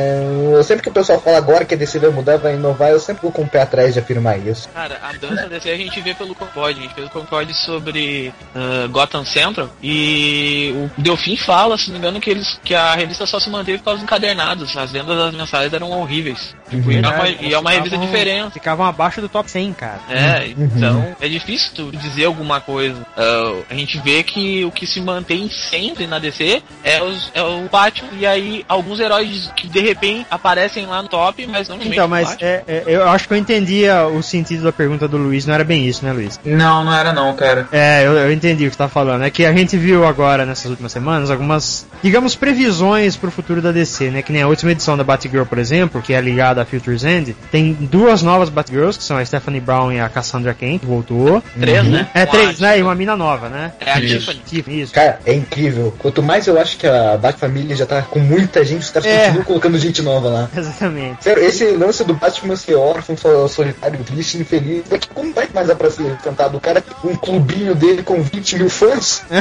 Eu, 0.53 0.63
sempre 0.63 0.83
que 0.83 0.89
o 0.91 0.93
pessoal 0.93 1.19
fala 1.21 1.39
agora 1.39 1.65
que 1.65 1.75
a 1.75 1.77
DC 1.79 1.99
vai 1.99 2.10
mudar, 2.13 2.37
vai 2.39 2.55
inovar, 2.55 2.91
eu 2.91 3.01
sempre 3.01 3.23
vou 3.23 3.33
com 3.33 3.43
o 3.43 3.49
pé 3.49 3.63
atrás 3.63 3.95
de 3.95 4.01
afirmar 4.01 4.39
isso. 4.39 4.69
Cara, 4.71 4.99
a 5.03 5.13
dança 5.13 5.49
desse 5.49 5.71
a 5.71 5.77
gente 5.77 6.01
vê 6.01 6.15
pelo 6.15 6.35
Concorde. 6.35 6.79
A 6.81 6.83
gente 6.83 6.95
fez 6.95 7.07
o 7.07 7.11
Concorde 7.11 7.55
sobre 7.55 8.33
ah, 8.55 8.87
Gotham 8.89 9.25
Central. 9.25 9.69
E 9.83 10.73
o 10.97 11.01
Delfim 11.01 11.37
fala, 11.37 11.77
se 11.77 11.89
não 11.89 11.95
me 11.95 11.99
engano, 11.99 12.21
que, 12.21 12.31
eles, 12.31 12.59
que 12.65 12.75
a 12.75 12.95
revista 12.95 13.27
só 13.27 13.39
se 13.39 13.49
manteve 13.51 13.79
por 13.79 13.85
causa 13.85 13.99
dos 13.99 14.05
encadernados. 14.05 14.77
As 14.77 14.91
vendas 14.93 15.17
das 15.17 15.35
mensais 15.35 15.73
eram 15.73 15.91
horríveis. 15.91 16.55
Tipo, 16.69 16.91
e, 16.93 16.97
é 16.97 17.01
uma, 17.01 17.29
e 17.29 17.55
é 17.55 17.59
uma 17.59 17.71
revista 17.71 17.91
ficavam- 17.97 18.07
diferente. 18.07 18.53
Ficavam 18.53 18.87
abaixo 18.87 19.21
do 19.21 19.29
top 19.29 19.51
100, 19.51 19.73
cara. 19.73 20.01
É, 20.09 20.47
então 20.49 21.17
é 21.21 21.29
difícil 21.29 21.73
tu 21.75 21.93
dizer 21.97 22.25
alguma 22.27 22.61
coisa. 22.61 23.05
Ah, 23.17 23.61
a 23.71 23.75
gente 23.75 23.99
vê 23.99 24.23
que 24.23 24.65
o 24.65 24.71
que 24.71 24.87
se 24.87 25.01
mantém 25.01 25.49
sempre 25.51 26.07
na 26.07 26.19
DC 26.19 26.63
é, 26.85 27.03
os- 27.03 27.31
é 27.35 27.43
o 27.43 27.69
Batman 27.71 28.09
e 28.19 28.27
aí 28.27 28.65
alguns 28.69 29.01
heróis 29.01 29.51
que 29.57 29.67
de 29.69 29.81
repente 29.81 30.27
aparecem 30.31 30.87
lá 30.87 31.03
no 31.03 31.09
top, 31.09 31.47
mas 31.47 31.69
não 31.69 31.79
Então, 31.93 32.09
mas 32.09 32.37
é, 32.41 32.63
é, 32.67 32.83
eu 32.87 33.09
acho 33.09 33.27
que 33.29 33.35
eu 33.35 33.39
entendia 33.39 34.07
o 34.07 34.23
sentido 34.23 34.63
da 34.65 34.73
pergunta 34.73 35.07
do 35.09 35.17
Luiz, 35.17 35.47
não 35.47 35.55
era 35.55 35.65
bem 35.65 35.87
isso, 35.87 36.05
né, 36.05 36.13
Luiz? 36.13 36.39
Não, 36.45 36.85
não 36.85 36.95
era 36.97 37.13
não, 37.13 37.35
cara. 37.35 37.67
É, 37.73 38.05
eu, 38.07 38.13
eu 38.13 38.33
entendi 38.33 38.65
o 38.67 38.71
que 38.71 38.75
você 38.75 38.79
tá 38.79 38.89
falando. 38.89 39.25
É 39.25 39.31
que 39.31 39.45
a 39.45 39.53
gente 39.53 39.77
viu 39.77 40.07
agora, 40.07 40.45
nessas 40.47 40.71
últimas 40.71 40.93
semanas, 40.93 41.31
algumas, 41.31 41.87
digamos, 42.03 42.35
previsões 42.35 43.17
pro 43.17 43.31
futuro 43.31 43.61
da 43.63 43.73
DC, 43.73 44.11
né? 44.11 44.23
Que 44.23 44.33
nem 44.33 44.43
a 44.43 44.49
última 44.49 44.73
edição 44.73 44.97
da 44.97 45.05
Batgirl, 45.05 45.45
por 45.45 45.59
exemplo, 45.59 46.01
que 46.03 46.13
é 46.15 46.21
ligada 46.21 46.63
a 46.63 46.65
Future's 46.65 47.05
End, 47.05 47.35
tem 47.51 47.73
duas 47.73 48.23
novas 48.23 48.49
Batgirls, 48.49 48.99
que 48.99 49.05
são 49.05 49.17
a 49.17 49.25
Stephanie 49.25 49.61
Brown 49.61 49.93
e 49.93 50.01
a 50.01 50.09
Cassandra 50.09 50.55
Cain, 50.55 50.79
que 50.79 50.87
voltou. 50.87 51.43
três, 51.59 51.85
né? 51.85 52.09
É, 52.15 52.27
Com 52.27 52.33
três, 52.37 52.61
né? 52.61 52.79
E 52.79 52.83
uma 52.83 52.95
mina 52.95 53.17
nova, 53.17 53.49
né? 53.49 53.73
É 53.81 53.93
a 53.93 54.01
Isso. 54.01 54.19
Tiffany. 54.19 54.41
Tiffany, 54.47 54.81
Isso. 54.83 54.93
Cara, 54.93 55.19
é 55.27 55.35
incrível. 55.35 55.95
Quanto 55.99 56.23
mais 56.23 56.47
eu 56.47 56.59
acho 56.61 56.77
que 56.77 56.87
a 56.87 57.17
Bat-Família 57.17 57.75
já 57.77 57.87
tá 57.87 58.03
com 58.03 58.19
muita 58.19 58.65
gente, 58.65 58.83
os 58.83 58.91
caras 58.91 59.07
É. 59.09 59.25
continuam 59.27 59.45
colocando 59.45 59.79
gente 59.79 60.03
nova 60.03 60.29
lá. 60.29 60.49
Exatamente. 60.57 61.23
Sério, 61.25 61.43
esse 61.43 61.65
lance 61.81 62.05
do 62.05 62.15
Batman 62.15 62.57
ser 62.57 62.75
órfão, 62.75 63.17
sol- 63.17 63.49
solitário, 63.49 64.03
triste, 64.05 64.39
infeliz, 64.39 64.85
daqui 64.89 65.09
como 65.09 65.33
vai 65.33 65.49
mais 65.53 65.67
dar 65.69 65.75
pra 65.75 65.91
ser 65.91 66.17
cantado? 66.19 66.57
O 66.57 66.61
cara 66.61 66.83
um 67.05 67.17
clubinho 67.17 67.75
dele 67.75 68.03
com 68.03 68.23
20 68.23 68.57
mil 68.59 68.71
fãs? 68.71 69.23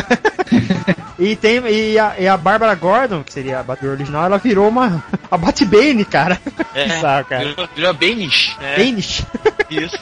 E 1.19 1.35
tem 1.35 1.57
e 1.67 1.99
a, 1.99 2.15
e 2.17 2.27
a 2.29 2.37
Barbara 2.37 2.73
Gordon, 2.75 3.23
que 3.23 3.33
seria 3.33 3.59
a 3.59 3.63
Batgirl 3.63 3.91
original, 3.91 4.23
ela 4.23 4.37
virou 4.37 4.69
uma 4.69 5.03
a 5.29 5.35
Batbane, 5.37 6.05
cara. 6.05 6.39
É, 6.73 6.85
Bizarro, 6.95 7.25
cara. 7.25 7.43
virou, 7.45 7.69
virou 7.75 7.93
bem 7.93 8.15
niche. 8.15 8.55
É, 8.61 8.77
Banish. 8.77 9.25
isso. 9.69 9.97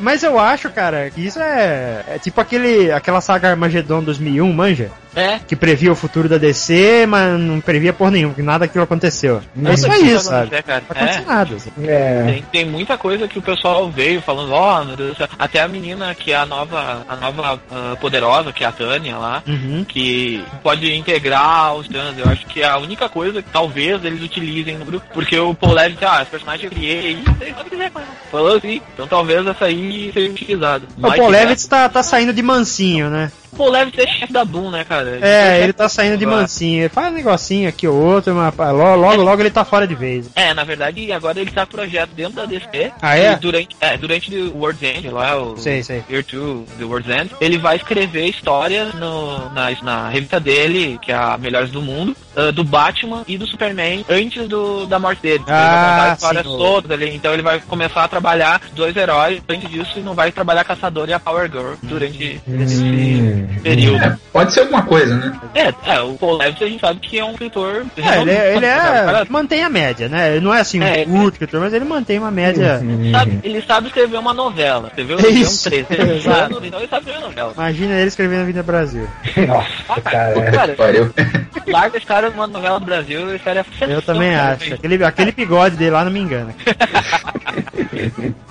Mas 0.00 0.22
eu 0.22 0.38
acho, 0.38 0.70
cara, 0.70 1.10
que 1.10 1.20
isso 1.26 1.40
é, 1.40 2.04
é 2.08 2.18
tipo 2.20 2.40
aquele 2.40 2.92
aquela 2.92 3.20
saga 3.20 3.50
Armageddon 3.50 4.04
2001, 4.04 4.52
manja? 4.52 4.90
É. 5.16 5.38
Que 5.38 5.56
previa 5.56 5.90
o 5.90 5.96
futuro 5.96 6.28
da 6.28 6.36
DC, 6.36 7.06
mas 7.08 7.40
não 7.40 7.58
previa 7.60 7.92
por 7.92 8.10
nenhum, 8.10 8.34
que 8.34 8.42
nada 8.42 8.60
daquilo 8.66 8.84
aconteceu. 8.84 9.40
É 9.64 9.72
isso 9.72 9.90
aí, 9.90 10.12
Não 10.12 10.20
sabe? 10.20 10.36
acontecer, 10.42 10.62
cara. 10.62 10.82
Não 10.88 10.96
aconteceu 10.96 11.22
É. 11.22 11.24
nada. 11.26 11.56
É. 11.82 12.22
Tem, 12.24 12.42
tem 12.52 12.64
muita 12.66 12.98
coisa 12.98 13.26
que 13.26 13.38
o 13.38 13.42
pessoal 13.42 13.90
veio 13.90 14.20
falando, 14.20 14.52
ó, 14.52 14.84
meu 14.84 14.94
Deus 14.96 15.10
do 15.12 15.16
céu. 15.16 15.28
Até 15.38 15.60
a 15.62 15.68
menina 15.68 16.14
que 16.14 16.32
é 16.32 16.36
a 16.36 16.44
nova, 16.46 17.02
a 17.08 17.16
nova 17.16 17.58
ah, 17.70 17.96
poderosa, 18.00 18.52
que 18.52 18.62
é 18.62 18.66
a 18.66 18.72
Tânia 18.72 19.16
lá, 19.16 19.42
Uhum. 19.46 19.84
que 19.88 20.44
pode 20.62 20.92
integrar 20.94 21.74
os 21.74 21.88
Thanos. 21.88 22.18
Eu 22.18 22.30
acho 22.30 22.44
que 22.46 22.60
é 22.62 22.68
a 22.68 22.76
única 22.78 23.08
coisa 23.08 23.40
que 23.42 23.48
talvez 23.50 24.04
eles 24.04 24.22
utilizem 24.22 24.76
no 24.76 24.84
grupo, 24.84 25.06
porque 25.14 25.38
o 25.38 25.54
Paul 25.54 25.72
Levitt, 25.72 26.04
ah, 26.04 26.20
esse 26.20 26.30
personagem 26.30 26.66
eu 26.66 26.70
criei, 26.70 27.12
e 27.12 27.38
sei 27.38 27.52
lá 27.52 27.60
o 27.60 27.64
que 27.64 27.70
quiser 27.70 27.90
com 27.90 27.98
ela. 28.00 28.08
Falou 28.30 28.56
assim, 28.56 28.80
então 28.92 29.06
talvez 29.06 29.46
essa 29.46 29.64
aí 29.64 30.10
seja 30.12 30.30
utilizada. 30.30 30.84
O 30.96 31.00
Mas 31.00 31.16
Paul 31.16 31.26
de 31.30 31.32
Levitz 31.38 31.66
tá, 31.66 31.88
tá 31.88 32.02
saindo 32.02 32.32
de 32.34 32.42
mansinho, 32.42 33.08
né? 33.08 33.30
Paul 33.56 33.70
Levitt 33.70 34.00
é 34.00 34.06
chefe 34.06 34.32
da 34.32 34.44
Boom, 34.44 34.70
né, 34.70 34.84
cara? 34.84 35.18
É, 35.20 35.62
ele 35.62 35.72
tá 35.72 35.88
saindo 35.88 36.16
de 36.16 36.26
mansinho. 36.26 36.82
Ele 36.82 36.88
faz 36.88 37.08
um 37.08 37.14
negocinho 37.16 37.68
aqui 37.68 37.86
ou 37.88 37.96
outro, 37.96 38.34
mas 38.34 38.54
logo, 38.56 38.96
logo, 38.96 39.22
logo 39.22 39.42
ele 39.42 39.50
tá 39.50 39.64
fora 39.64 39.86
de 39.86 39.94
vez. 39.94 40.28
É, 40.34 40.52
na 40.54 40.64
verdade, 40.64 41.10
agora 41.12 41.40
ele 41.40 41.50
tá 41.50 41.66
projeto 41.66 42.10
dentro 42.10 42.34
da 42.34 42.44
DC. 42.44 42.92
Ah, 43.00 43.16
é? 43.16 43.36
Durante, 43.36 43.76
é, 43.80 43.96
durante 43.96 44.34
o 44.34 44.56
World's 44.58 44.82
End, 44.82 45.08
lá, 45.08 45.36
o 45.36 45.56
Sei, 45.56 45.82
sei. 45.82 46.04
Year 46.10 46.24
2 46.24 46.68
do 46.78 46.88
World's 46.88 47.10
End, 47.10 47.30
ele 47.40 47.58
vai 47.58 47.76
escrever 47.76 48.26
histórias 48.26 48.94
no, 48.94 49.50
na, 49.52 49.70
na 49.82 50.08
revista 50.08 50.38
dele, 50.38 50.98
que 51.00 51.10
é 51.12 51.14
a 51.14 51.36
Melhores 51.38 51.70
do 51.70 51.80
Mundo, 51.82 52.16
ah, 52.36 52.50
do 52.52 52.62
Batman 52.64 53.22
e 53.26 53.38
do 53.38 53.46
Superman 53.46 54.04
antes 54.08 54.46
do, 54.48 54.86
da 54.86 54.98
morte 54.98 55.22
dele. 55.22 55.42
Então, 55.42 55.54
ele 55.56 55.66
vai 55.66 56.10
Ah, 56.10 56.16
sim, 56.18 56.42
todas 56.42 56.90
ali. 56.90 57.14
Então 57.14 57.32
ele 57.32 57.42
vai 57.42 57.60
começar 57.60 58.04
a 58.04 58.08
trabalhar 58.08 58.60
dois 58.74 58.94
heróis 58.96 59.40
antes 59.48 59.70
disso 59.70 59.98
e 59.98 60.00
não 60.00 60.14
vai 60.14 60.30
trabalhar 60.30 60.64
Caçador 60.64 61.08
e 61.08 61.12
a 61.12 61.20
Power 61.20 61.50
Girl 61.50 61.74
durante 61.82 62.40
esse 62.60 62.82
Hum. 62.82 63.45
Período. 63.62 64.02
É, 64.04 64.16
pode 64.32 64.52
ser 64.52 64.60
alguma 64.60 64.82
coisa, 64.82 65.14
né? 65.16 65.32
É, 65.54 65.74
é, 65.94 66.00
o 66.00 66.14
Paul 66.14 66.36
Levitt 66.36 66.64
a 66.64 66.68
gente 66.68 66.80
sabe 66.80 67.00
que 67.00 67.18
é 67.18 67.24
um 67.24 67.32
escritor. 67.32 67.86
É, 67.96 68.20
ele, 68.20 68.30
é- 68.30 68.56
ele 68.56 68.66
é. 68.66 69.24
Mantém 69.28 69.62
a 69.64 69.68
média, 69.70 70.08
né? 70.08 70.32
Ele 70.36 70.44
não 70.44 70.52
é 70.54 70.60
assim 70.60 70.80
um 70.80 70.84
É, 70.84 71.04
curto 71.04 71.32
escritor, 71.34 71.60
mas 71.60 71.72
ele 71.72 71.84
mantém 71.84 72.18
uma 72.18 72.30
média. 72.30 72.80
sabe- 73.12 73.40
ele 73.42 73.62
sabe 73.62 73.86
escrever 73.88 74.18
uma 74.18 74.34
novela, 74.34 74.90
entendeu? 74.92 75.18
É 75.18 75.22
Ele 75.26 75.40
isso. 75.40 75.68
um 75.68 75.70
13 75.86 76.28
anos, 76.28 76.64
então 76.64 76.78
ele 76.80 76.88
sabe 76.88 77.06
escrever 77.06 77.20
novela. 77.26 77.52
Imagina 77.56 77.94
ele 77.94 78.08
escrevendo 78.08 78.42
a 78.42 78.44
Vida 78.44 78.62
Brasil. 78.62 79.08
Nossa, 79.46 80.00
cara. 80.02 80.50
Cara, 80.50 80.72
Pariu. 80.74 81.12
larga 81.66 81.96
esse 81.96 82.06
cara 82.06 82.30
numa 82.30 82.46
novela 82.46 82.78
do 82.78 82.86
Brasil, 82.86 83.34
esse 83.34 83.44
cara 83.44 83.64
é 83.80 83.92
Eu 83.94 84.02
também 84.02 84.34
acho. 84.34 84.74
Aquele, 84.74 85.04
aquele 85.04 85.32
bigode 85.32 85.76
dele 85.76 85.90
lá 85.90 86.04
não 86.04 86.12
me 86.12 86.20
engana. 86.20 86.54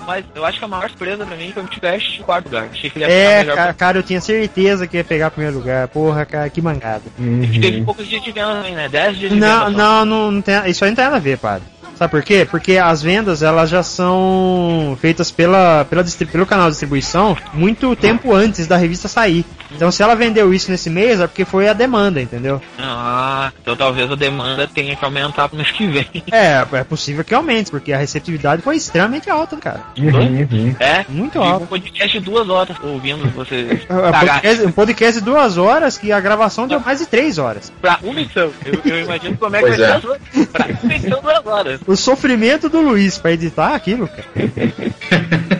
Mas 0.06 0.24
eu 0.34 0.44
acho 0.44 0.58
que 0.58 0.64
a 0.64 0.68
maior 0.68 0.88
surpresa 0.88 1.26
pra 1.26 1.36
mim 1.36 1.50
foi 1.52 1.62
o 1.62 1.66
Tiveste 1.66 2.20
em 2.20 2.22
quarto 2.22 2.46
lugar. 2.46 2.68
Achei 2.72 2.88
que 2.90 2.98
ele 2.98 3.04
ia 3.06 3.10
É, 3.12 3.38
melhor. 3.38 3.56
cara, 3.56 3.74
cara, 3.74 3.98
eu 3.98 4.02
tinha 4.02 4.20
certeza 4.20 4.86
que 4.86 4.96
ia 4.96 5.04
pegar 5.04 5.30
primeiro 5.30 5.56
lugar. 5.58 5.88
Porra, 5.88 6.24
cara, 6.24 6.48
que 6.48 6.62
mangada. 6.62 7.02
E 7.18 7.58
teve 7.60 7.82
poucos 7.82 8.06
dias 8.06 8.22
de 8.22 8.32
venda 8.32 8.54
também, 8.54 8.74
né? 8.74 8.88
10 8.88 9.16
dias 9.18 9.32
de 9.32 9.38
Não, 9.38 9.66
venda. 9.66 9.78
não, 9.78 10.04
não, 10.04 10.30
não 10.32 10.42
tem, 10.42 10.54
isso 10.70 10.84
aí 10.84 10.90
não 10.90 10.96
tem 10.96 11.04
nada 11.04 11.16
a 11.16 11.20
ver, 11.20 11.38
padre. 11.38 11.66
Sabe 11.98 12.10
por 12.10 12.22
quê? 12.22 12.46
Porque 12.50 12.76
as 12.76 13.02
vendas 13.02 13.42
elas 13.42 13.70
já 13.70 13.82
são 13.82 14.96
feitas 15.00 15.30
pela, 15.30 15.84
pela 15.88 16.04
pelo 16.30 16.46
canal 16.46 16.66
de 16.66 16.72
distribuição 16.72 17.36
muito 17.52 17.94
tempo 17.96 18.32
antes 18.34 18.66
da 18.66 18.76
revista 18.76 19.08
sair. 19.08 19.44
Então 19.72 19.90
se 19.90 20.02
ela 20.02 20.14
vendeu 20.14 20.52
isso 20.54 20.70
nesse 20.70 20.88
mês 20.88 21.20
é 21.20 21.26
porque 21.26 21.44
foi 21.44 21.68
a 21.68 21.72
demanda, 21.72 22.20
entendeu? 22.20 22.60
Ah, 22.78 23.50
então 23.60 23.74
talvez 23.76 24.10
a 24.10 24.14
demanda 24.14 24.68
tenha 24.72 24.94
que 24.94 25.04
aumentar 25.04 25.48
pro 25.48 25.56
mês 25.56 25.70
que 25.70 25.86
vem. 25.86 26.06
É, 26.30 26.64
é 26.72 26.84
possível 26.84 27.24
que 27.24 27.34
aumente, 27.34 27.70
porque 27.70 27.92
a 27.92 27.98
receptividade 27.98 28.62
foi 28.62 28.76
extremamente 28.76 29.28
alta, 29.30 29.56
cara. 29.56 29.80
Uhum. 29.98 30.74
É? 30.78 31.04
Muito 31.08 31.40
alto. 31.40 31.64
um 31.64 31.66
podcast 31.66 32.18
de 32.18 32.24
duas 32.24 32.48
horas 32.48 32.76
ouvindo 32.82 33.28
você 33.30 33.56
É, 33.88 33.94
um 33.94 34.12
podcast- 34.12 34.66
Um 34.66 34.72
podcast 34.72 35.18
de 35.18 35.24
duas 35.24 35.56
horas 35.58 35.98
que 35.98 36.12
a 36.12 36.20
gravação 36.20 36.68
deu 36.68 36.78
mais 36.80 36.98
de 37.00 37.06
três 37.06 37.38
horas. 37.38 37.72
pra 37.80 37.98
uma 38.02 38.20
edição. 38.20 38.50
Eu, 38.64 38.80
eu 38.84 39.02
imagino 39.02 39.36
como 39.36 39.56
é 39.56 39.60
que 39.60 39.66
Pois 39.66 39.78
vai 39.78 39.90
é. 39.90 40.00
ser 40.00 40.46
pra 40.48 40.66
uma 40.82 40.94
edição 40.94 41.20
duas 41.22 41.46
horas. 41.46 41.80
O 41.86 41.96
sofrimento 41.96 42.68
do 42.68 42.80
Luiz 42.80 43.18
pra 43.18 43.32
editar 43.32 43.74
aquilo, 43.74 44.08
cara. 44.08 44.26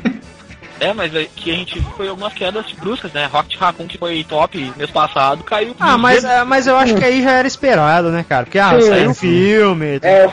É, 0.78 0.92
mas 0.92 1.14
é 1.14 1.24
que 1.34 1.50
a 1.50 1.54
gente 1.54 1.80
foi 1.96 2.08
algumas 2.08 2.32
quedas 2.34 2.70
bruscas, 2.72 3.10
né? 3.12 3.26
Rocket 3.26 3.58
Raccoon, 3.58 3.86
que 3.86 3.96
foi 3.98 4.22
top 4.24 4.72
mês 4.76 4.90
passado, 4.90 5.42
caiu. 5.42 5.74
Ah, 5.80 5.96
mas, 5.96 6.22
é, 6.24 6.44
mas 6.44 6.66
eu 6.66 6.76
acho 6.76 6.94
que 6.94 7.04
aí 7.04 7.22
já 7.22 7.30
era 7.32 7.48
esperado, 7.48 8.10
né, 8.10 8.24
cara? 8.28 8.44
Porque, 8.44 8.58
ah, 8.58 8.78
Sim, 8.80 8.88
saiu 8.88 9.14
sim. 9.14 9.20
filme, 9.28 9.98
É, 10.02 10.26
o 10.26 10.30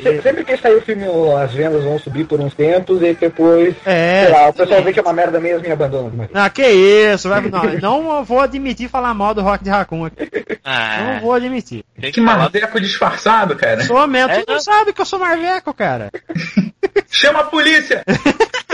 se- 0.00 0.22
sempre 0.22 0.44
que 0.44 0.56
sair 0.56 0.76
o 0.76 0.82
filme, 0.82 1.04
as 1.42 1.52
vendas 1.52 1.84
vão 1.84 1.98
subir 1.98 2.24
por 2.26 2.40
uns 2.40 2.54
tempos 2.54 3.02
e 3.02 3.12
depois, 3.14 3.74
É. 3.84 4.24
sei 4.24 4.32
lá, 4.34 4.48
o 4.48 4.52
pessoal 4.54 4.82
vê 4.82 4.92
que 4.92 4.98
é 4.98 5.02
uma 5.02 5.12
merda 5.12 5.38
mesmo 5.38 5.66
e 5.66 5.70
abandona. 5.72 6.10
Mas... 6.16 6.28
Ah, 6.32 6.48
que 6.48 6.66
isso, 6.66 7.28
vai, 7.28 7.40
não, 7.42 8.02
não 8.02 8.24
vou 8.24 8.40
admitir 8.40 8.88
falar 8.88 9.12
mal 9.14 9.34
do 9.34 9.42
Rock 9.42 9.62
de 9.62 9.70
Raccoon 9.70 10.06
aqui. 10.06 10.26
Ah, 10.68 11.12
Não 11.14 11.20
vou 11.20 11.32
admitir. 11.32 11.84
tem 12.00 12.10
Que 12.10 12.20
falar. 12.20 12.38
marveco 12.38 12.80
disfarçado, 12.80 13.54
cara. 13.54 13.84
Sou 13.84 14.04
mesmo, 14.08 14.32
É, 14.32 14.40
tu 14.40 14.46
não 14.48 14.54
não. 14.56 14.60
sabe 14.60 14.92
que 14.92 15.00
eu 15.00 15.04
sou 15.06 15.16
marveco, 15.20 15.72
cara. 15.72 16.10
Chama 17.08 17.38
a 17.38 17.44
polícia! 17.44 18.02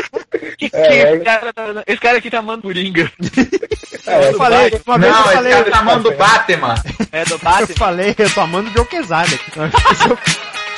Que, 0.59 0.71
que 0.71 0.77
É, 0.77 1.15
esse, 1.15 1.25
cara 1.25 1.53
tá, 1.53 1.65
esse 1.87 2.01
cara 2.01 2.19
aqui 2.19 2.31
tá 2.31 2.39
amando 2.39 2.63
Coringa. 2.63 3.11
É, 4.05 4.31
Eu 4.31 4.35
falei, 4.37 4.81
uma 4.85 4.99
vez 4.99 5.13
Não, 5.13 5.21
eu 5.21 5.25
esse 5.27 5.35
falei, 5.35 5.53
cara 5.53 5.71
tá 5.71 5.79
amando 5.79 6.09
o 6.09 6.17
Batman. 6.17 6.75
É 7.13 7.25
do 7.25 7.35
eu 7.35 7.39
Batman. 7.39 7.77
falei, 7.77 8.15
eu 8.19 8.31
tô 8.31 8.41
amando 8.41 8.69
o 8.69 8.73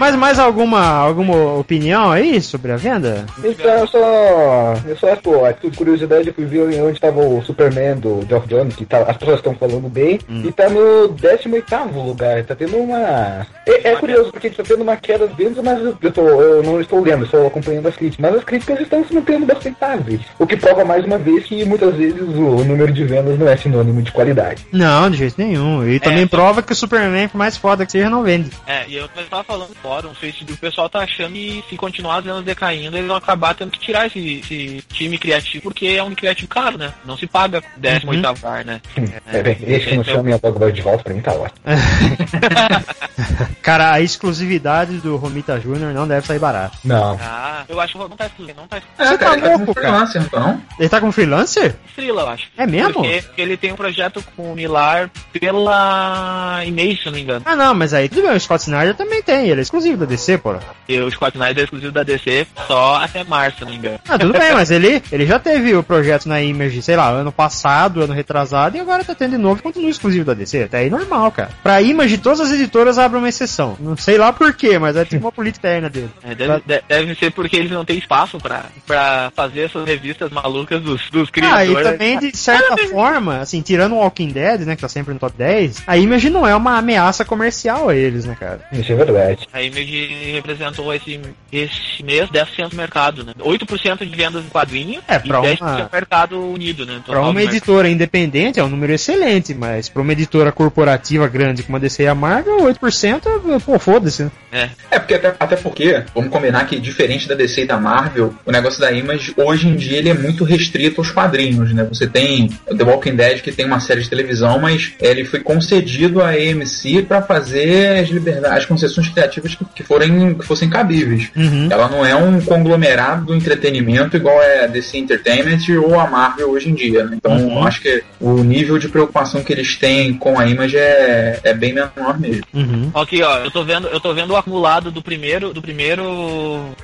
Mas 0.00 0.16
mais 0.16 0.38
alguma, 0.38 0.80
alguma 0.82 1.58
opinião 1.58 2.10
aí 2.10 2.40
sobre 2.40 2.72
a 2.72 2.76
venda? 2.76 3.26
Então 3.44 3.70
eu 3.70 3.86
só. 3.86 4.74
Eu 4.86 4.96
só, 4.96 5.14
pô, 5.16 5.46
título 5.52 5.70
de 5.70 5.76
curiosidade, 5.76 6.28
eu 6.28 6.32
fui 6.32 6.46
ver 6.46 6.80
onde 6.80 6.98
tava 6.98 7.20
o 7.20 7.42
Superman 7.44 7.96
do 7.96 8.24
Geoff 8.26 8.48
Jones, 8.48 8.74
que 8.74 8.86
tá, 8.86 9.02
as 9.02 9.18
pessoas 9.18 9.40
estão 9.40 9.54
falando 9.54 9.90
bem, 9.90 10.18
e 10.26 10.50
tá 10.52 10.70
no 10.70 11.08
18 11.08 11.98
lugar. 12.02 12.42
Tá 12.44 12.54
tendo 12.54 12.78
uma. 12.78 13.46
É, 13.66 13.90
é 13.90 13.96
curioso, 13.96 14.32
porque 14.32 14.48
tá 14.48 14.62
tendo 14.62 14.82
uma 14.82 14.96
queda 14.96 15.26
dentro, 15.26 15.62
mas 15.62 15.78
eu, 15.78 15.94
eu 16.00 16.10
tô, 16.10 16.22
eu 16.22 16.62
não 16.62 16.80
estou 16.80 17.02
lendo, 17.02 17.26
estou 17.26 17.46
acompanhando 17.46 17.88
as 17.88 17.96
críticas. 17.96 18.30
Mas 18.30 18.38
as 18.38 18.44
críticas 18.44 18.80
estão 18.80 19.04
se 19.04 19.12
mantendo 19.12 19.44
bastante 19.44 19.74
estáveis. 19.74 20.22
O 20.38 20.46
que 20.46 20.56
prova 20.56 20.82
mais 20.82 21.04
uma 21.04 21.18
vez 21.18 21.44
que 21.44 21.62
muitas 21.66 21.94
vezes 21.94 22.22
o 22.22 22.64
número 22.64 22.90
de 22.90 23.04
vendas 23.04 23.38
não 23.38 23.46
é 23.46 23.54
sinônimo 23.54 24.00
de 24.00 24.12
qualidade. 24.12 24.66
Não, 24.72 25.10
de 25.10 25.18
jeito 25.18 25.34
nenhum. 25.36 25.86
E 25.86 26.00
também 26.00 26.26
prova 26.26 26.62
que 26.62 26.72
o 26.72 26.76
Superman, 26.76 27.28
por 27.28 27.36
mais 27.36 27.58
foda 27.58 27.84
que 27.84 27.92
seja, 27.92 28.08
não 28.08 28.22
vende. 28.22 28.50
É, 28.66 28.88
e 28.88 28.96
eu 28.96 29.06
tava 29.28 29.44
falando 29.44 29.74
sei 30.20 30.32
se 30.32 30.44
o 30.44 30.56
pessoal 30.56 30.88
tá 30.88 31.00
achando 31.00 31.32
que 31.34 31.64
se 31.68 31.76
continuar 31.76 32.16
as 32.18 32.24
vendas 32.24 32.44
decaindo, 32.44 32.96
eles 32.96 33.06
vão 33.08 33.16
acabar 33.16 33.54
tendo 33.54 33.70
que 33.70 33.78
tirar 33.78 34.06
esse, 34.06 34.40
esse 34.40 34.84
time 34.92 35.18
criativo, 35.18 35.62
porque 35.64 35.86
é 35.86 36.02
um 36.02 36.14
criativo 36.14 36.48
caro, 36.48 36.76
né? 36.78 36.92
Não 37.04 37.16
se 37.16 37.26
paga 37.26 37.62
18 37.76 38.06
Uhum. 38.06 38.32
lugar, 38.34 38.64
né? 38.64 38.80
É, 39.32 39.42
desde 39.42 39.88
que 39.88 39.94
não 39.94 40.02
então- 40.02 40.14
chame 40.16 40.32
a 40.32 40.36
Dogboy 40.38 40.72
de 40.72 40.82
volta, 40.82 41.04
pra 41.04 41.14
mim 41.14 41.20
tá 41.20 41.32
ótimo. 41.32 41.60
Cara, 43.62 43.92
a 43.92 44.00
exclusividade 44.00 44.96
do 44.98 45.16
Romita 45.16 45.58
Jr. 45.58 45.92
não 45.94 46.06
deve 46.08 46.26
sair 46.26 46.38
barato. 46.38 46.78
Não. 46.84 47.18
Ah, 47.20 47.64
eu 47.68 47.78
acho 47.80 47.92
que 47.92 47.98
não 47.98 48.10
tá 48.10 48.26
exclusivo, 48.26 48.60
não 48.60 48.66
tá 48.68 48.78
É, 48.78 48.80
Você 48.80 49.18
cara, 49.18 49.18
tá 49.18 49.32
ele 49.32 49.42
tá 49.42 49.48
louco, 49.48 49.58
como 49.66 49.74
cara? 49.74 49.86
freelancer, 49.88 50.22
então. 50.22 50.62
Ele 50.78 50.88
tá 50.88 51.00
como 51.00 51.12
freelancer? 51.12 51.76
estrela, 51.88 52.22
eu 52.22 52.28
acho. 52.28 52.48
É 52.56 52.66
mesmo? 52.66 52.94
Porque 52.94 53.22
ele 53.36 53.56
tem 53.56 53.72
um 53.72 53.76
projeto 53.76 54.22
com 54.36 54.52
o 54.52 54.54
Milar 54.54 55.10
pela 55.32 56.62
Image, 56.64 56.98
se 57.00 57.06
não 57.06 57.12
me 57.12 57.20
engano. 57.22 57.42
Ah, 57.44 57.56
não, 57.56 57.74
mas 57.74 57.92
aí 57.94 58.08
tudo 58.08 58.22
bem, 58.22 58.36
o 58.36 58.40
Scott 58.40 58.62
Snyder 58.64 58.94
também 58.94 59.22
tem, 59.22 59.48
ele 59.48 59.60
é 59.60 59.62
exclusivo 59.62 59.79
da 59.96 60.04
DC, 60.06 60.38
pô. 60.38 60.54
E 60.88 60.98
o 61.00 61.10
Scott 61.10 61.36
Snyder 61.36 61.60
é 61.62 61.64
exclusivo 61.64 61.92
da 61.92 62.02
DC 62.02 62.46
só 62.66 62.96
até 62.96 63.24
março, 63.24 63.58
se 63.58 63.64
não 63.64 63.70
me 63.70 63.76
engano. 63.78 63.98
Ah, 64.08 64.18
tudo 64.18 64.32
bem, 64.32 64.52
mas 64.52 64.70
ele, 64.70 65.02
ele 65.10 65.26
já 65.26 65.38
teve 65.38 65.74
o 65.74 65.82
projeto 65.82 66.28
na 66.28 66.40
Image, 66.42 66.82
sei 66.82 66.96
lá, 66.96 67.08
ano 67.08 67.32
passado, 67.32 68.02
ano 68.02 68.12
retrasado, 68.12 68.76
e 68.76 68.80
agora 68.80 69.04
tá 69.04 69.14
tendo 69.14 69.32
de 69.32 69.38
novo 69.38 69.62
continua 69.62 69.90
exclusivo 69.90 70.24
da 70.24 70.34
DC. 70.34 70.64
Até 70.64 70.78
aí 70.78 70.90
normal, 70.90 71.30
cara. 71.32 71.50
Pra 71.62 71.80
Image, 71.82 72.18
todas 72.18 72.40
as 72.40 72.52
editoras 72.52 72.98
abrem 72.98 73.20
uma 73.22 73.28
exceção. 73.28 73.76
Não 73.80 73.96
sei 73.96 74.18
lá 74.18 74.32
por 74.32 74.52
quê, 74.54 74.78
mas 74.78 74.96
é 74.96 75.04
tipo 75.04 75.24
uma 75.24 75.32
política 75.32 75.68
interna 75.68 75.88
dele. 75.88 76.10
É, 76.22 76.34
deve, 76.34 76.62
de- 76.66 76.82
deve 76.88 77.14
ser 77.14 77.30
porque 77.32 77.56
eles 77.56 77.70
não 77.70 77.84
têm 77.84 77.98
espaço 77.98 78.38
pra, 78.38 78.64
pra 78.86 79.32
fazer 79.34 79.62
essas 79.62 79.84
revistas 79.86 80.30
malucas 80.30 80.80
dos, 80.82 81.08
dos 81.10 81.28
Ah, 81.28 81.64
e 81.64 81.68
criadores. 81.68 81.88
também, 81.90 82.18
de 82.18 82.36
certa 82.36 82.76
forma, 82.88 83.38
assim, 83.38 83.60
tirando 83.62 83.92
o 83.94 83.98
Walking 83.98 84.28
Dead, 84.28 84.60
né, 84.62 84.74
que 84.76 84.82
tá 84.82 84.88
sempre 84.88 85.12
no 85.14 85.20
top 85.20 85.34
10, 85.36 85.82
a 85.86 85.96
Image 85.96 86.30
não 86.30 86.46
é 86.46 86.54
uma 86.54 86.78
ameaça 86.78 87.24
comercial 87.24 87.88
a 87.88 87.94
eles, 87.94 88.24
né, 88.24 88.36
cara? 88.38 88.60
Isso 88.72 88.90
é 88.92 88.94
verdade. 88.96 89.46
A 89.52 89.62
Image 89.70 90.32
representou 90.32 90.92
esse, 90.92 91.20
esse 91.52 92.02
mês 92.02 92.28
10% 92.30 92.68
do 92.70 92.76
mercado, 92.76 93.24
né? 93.24 93.32
8% 93.38 93.98
de 94.08 94.16
vendas 94.16 94.44
em 94.44 94.48
quadrinho 94.48 95.00
É, 95.08 95.16
e 95.16 95.28
pra 95.28 95.40
10% 95.40 95.60
uma- 95.60 95.82
do 95.82 95.90
mercado 95.92 96.52
unido, 96.52 96.84
né? 96.86 97.00
Total 97.04 97.30
uma 97.30 97.42
editora 97.42 97.88
independente 97.88 98.58
é 98.60 98.64
um 98.64 98.68
número 98.68 98.92
excelente, 98.92 99.54
mas 99.54 99.88
pra 99.88 100.02
uma 100.02 100.12
editora 100.12 100.52
corporativa 100.52 101.26
grande 101.28 101.62
como 101.62 101.76
a 101.76 101.80
DC 101.80 102.02
e 102.02 102.06
a 102.08 102.14
Marvel, 102.14 102.58
8%, 102.62 103.60
pô, 103.64 103.78
foda-se, 103.78 104.24
né? 104.24 104.30
É. 104.52 104.68
É, 104.90 104.98
porque 104.98 105.14
até, 105.14 105.34
até 105.38 105.56
porque, 105.56 106.02
vamos 106.14 106.30
combinar 106.30 106.66
que 106.66 106.78
diferente 106.78 107.28
da 107.28 107.34
DC 107.34 107.62
e 107.62 107.66
da 107.66 107.78
Marvel, 107.78 108.34
o 108.44 108.50
negócio 108.50 108.80
da 108.80 108.90
Image, 108.90 109.32
hoje 109.36 109.68
em 109.68 109.76
dia, 109.76 109.98
ele 109.98 110.08
é 110.08 110.14
muito 110.14 110.44
restrito 110.44 111.00
aos 111.00 111.10
quadrinhos, 111.10 111.72
né? 111.72 111.84
Você 111.84 112.06
tem 112.06 112.48
The 112.48 112.82
Walking 112.84 113.14
Dead, 113.14 113.40
que 113.40 113.52
tem 113.52 113.66
uma 113.66 113.80
série 113.80 114.02
de 114.02 114.10
televisão, 114.10 114.58
mas 114.58 114.92
ele 115.00 115.24
foi 115.24 115.40
concedido 115.40 116.20
à 116.20 116.30
AMC 116.30 117.02
para 117.06 117.22
fazer 117.22 117.98
as 118.00 118.08
liberdades, 118.08 118.58
as 118.58 118.66
concessões 118.66 119.08
criativas 119.08 119.54
que, 119.74 119.82
forem, 119.82 120.34
que 120.34 120.46
fossem 120.46 120.68
cabíveis. 120.70 121.30
Uhum. 121.36 121.68
Ela 121.70 121.88
não 121.88 122.04
é 122.04 122.14
um 122.14 122.40
conglomerado 122.40 123.26
do 123.26 123.34
entretenimento 123.34 124.16
igual 124.16 124.40
é 124.42 124.64
a 124.64 124.66
DC 124.66 124.98
Entertainment 124.98 125.58
ou 125.84 125.98
a 125.98 126.06
Marvel 126.08 126.50
hoje 126.50 126.68
em 126.70 126.74
dia, 126.74 127.04
né? 127.04 127.16
Então, 127.16 127.32
Uhum. 127.32 127.58
eu 127.58 127.66
acho 127.66 127.80
que 127.80 128.02
o 128.20 128.42
nível 128.42 128.78
de 128.78 128.88
preocupação 128.88 129.42
que 129.42 129.52
eles 129.52 129.76
têm 129.76 130.14
com 130.14 130.38
a 130.38 130.46
Image 130.46 130.76
é, 130.76 131.40
é 131.44 131.54
bem 131.54 131.72
menor 131.72 132.18
mesmo. 132.18 132.42
Uhum. 132.52 132.90
Aqui, 132.94 133.22
ó, 133.22 133.38
eu 133.38 133.50
tô 133.50 133.62
vendo, 133.64 133.88
eu 133.88 134.00
tô 134.00 134.12
vendo 134.14 134.30
o 134.32 134.36
acumulado 134.36 134.90
do 134.90 135.00
primeiro, 135.02 135.52
do 135.52 135.62
primeiro 135.62 136.04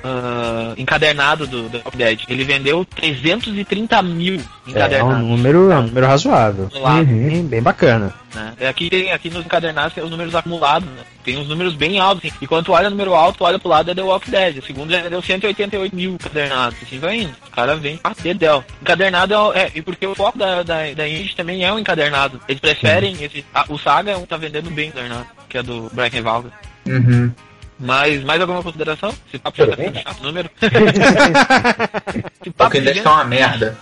ah, 0.03 0.73
encadernado 0.77 1.45
do, 1.47 1.69
do 1.69 1.81
Dead. 1.95 2.21
Ele 2.29 2.43
vendeu 2.43 2.85
330 2.85 4.01
mil 4.01 4.35
É 4.35 4.37
um 4.67 4.71
encadernados. 4.71 5.27
número, 5.27 5.71
é 5.71 5.77
um 5.77 5.83
número 5.83 6.07
razoável. 6.07 6.69
Lá. 6.75 7.03
Bem, 7.03 7.43
bem 7.43 7.61
bacana. 7.61 8.13
Né? 8.35 8.53
É, 8.59 8.67
Aqui 8.67 8.89
tem 8.89 9.11
aqui 9.11 9.29
nos 9.29 9.45
encadernados 9.45 9.93
tem 9.93 10.03
os 10.03 10.09
números 10.11 10.33
acumulados, 10.35 10.87
né? 10.89 11.01
Tem 11.23 11.37
uns 11.37 11.47
números 11.47 11.73
bem 11.75 11.99
altos, 11.99 12.23
assim. 12.25 12.37
E 12.41 12.47
quando 12.47 12.65
tu 12.65 12.71
olha 12.71 12.87
o 12.87 12.89
número 12.91 13.13
alto, 13.13 13.39
tu 13.39 13.43
olha 13.43 13.59
pro 13.59 13.67
lado 13.69 13.91
é 13.91 13.95
The 13.95 14.01
Walking 14.01 14.31
Dead. 14.31 14.57
O 14.59 14.65
segundo 14.65 14.91
já 14.91 15.09
deu 15.09 15.21
188 15.21 15.95
mil 15.95 16.11
encadernados. 16.13 16.77
Assim 16.81 16.99
vai 16.99 17.21
indo. 17.21 17.35
O 17.47 17.51
cara 17.51 17.75
vem 17.75 17.99
a 18.03 18.13
dedéu. 18.13 18.63
Encadernado 18.81 19.33
é, 19.33 19.37
o- 19.39 19.53
é. 19.53 19.71
E 19.75 19.81
porque 19.81 20.07
o 20.07 20.15
foco 20.15 20.37
da, 20.37 20.63
da, 20.63 20.93
da 20.93 21.07
Indie 21.07 21.35
também 21.35 21.65
é 21.65 21.73
o 21.73 21.77
encadernado. 21.79 22.39
Eles 22.47 22.61
preferem 22.61 23.21
esse. 23.23 23.43
a- 23.53 23.65
o 23.67 23.77
Saga 23.77 24.11
é 24.11 24.15
um 24.17 24.21
que 24.21 24.27
tá 24.27 24.37
vendendo 24.37 24.69
bem 24.71 24.87
encadernado, 24.89 25.25
que 25.49 25.57
é 25.57 25.63
do 25.63 25.89
Brian 25.93 26.09
Revalga. 26.09 26.51
Uhum. 26.85 27.31
Mas 27.79 28.23
mais 28.23 28.41
alguma 28.41 28.63
consideração? 28.63 29.13
Esse 29.27 29.37
papo 29.37 29.57
já 29.57 29.67
tá 29.67 29.75
ficando 29.75 29.99
chato, 30.01 30.21
número. 30.23 30.49
Esse 30.61 32.51
papo 32.51 32.63
Walking 32.63 32.79
Dead 32.81 32.87
gigante. 32.95 33.03
tá 33.03 33.11
uma 33.13 33.23
merda. 33.25 33.77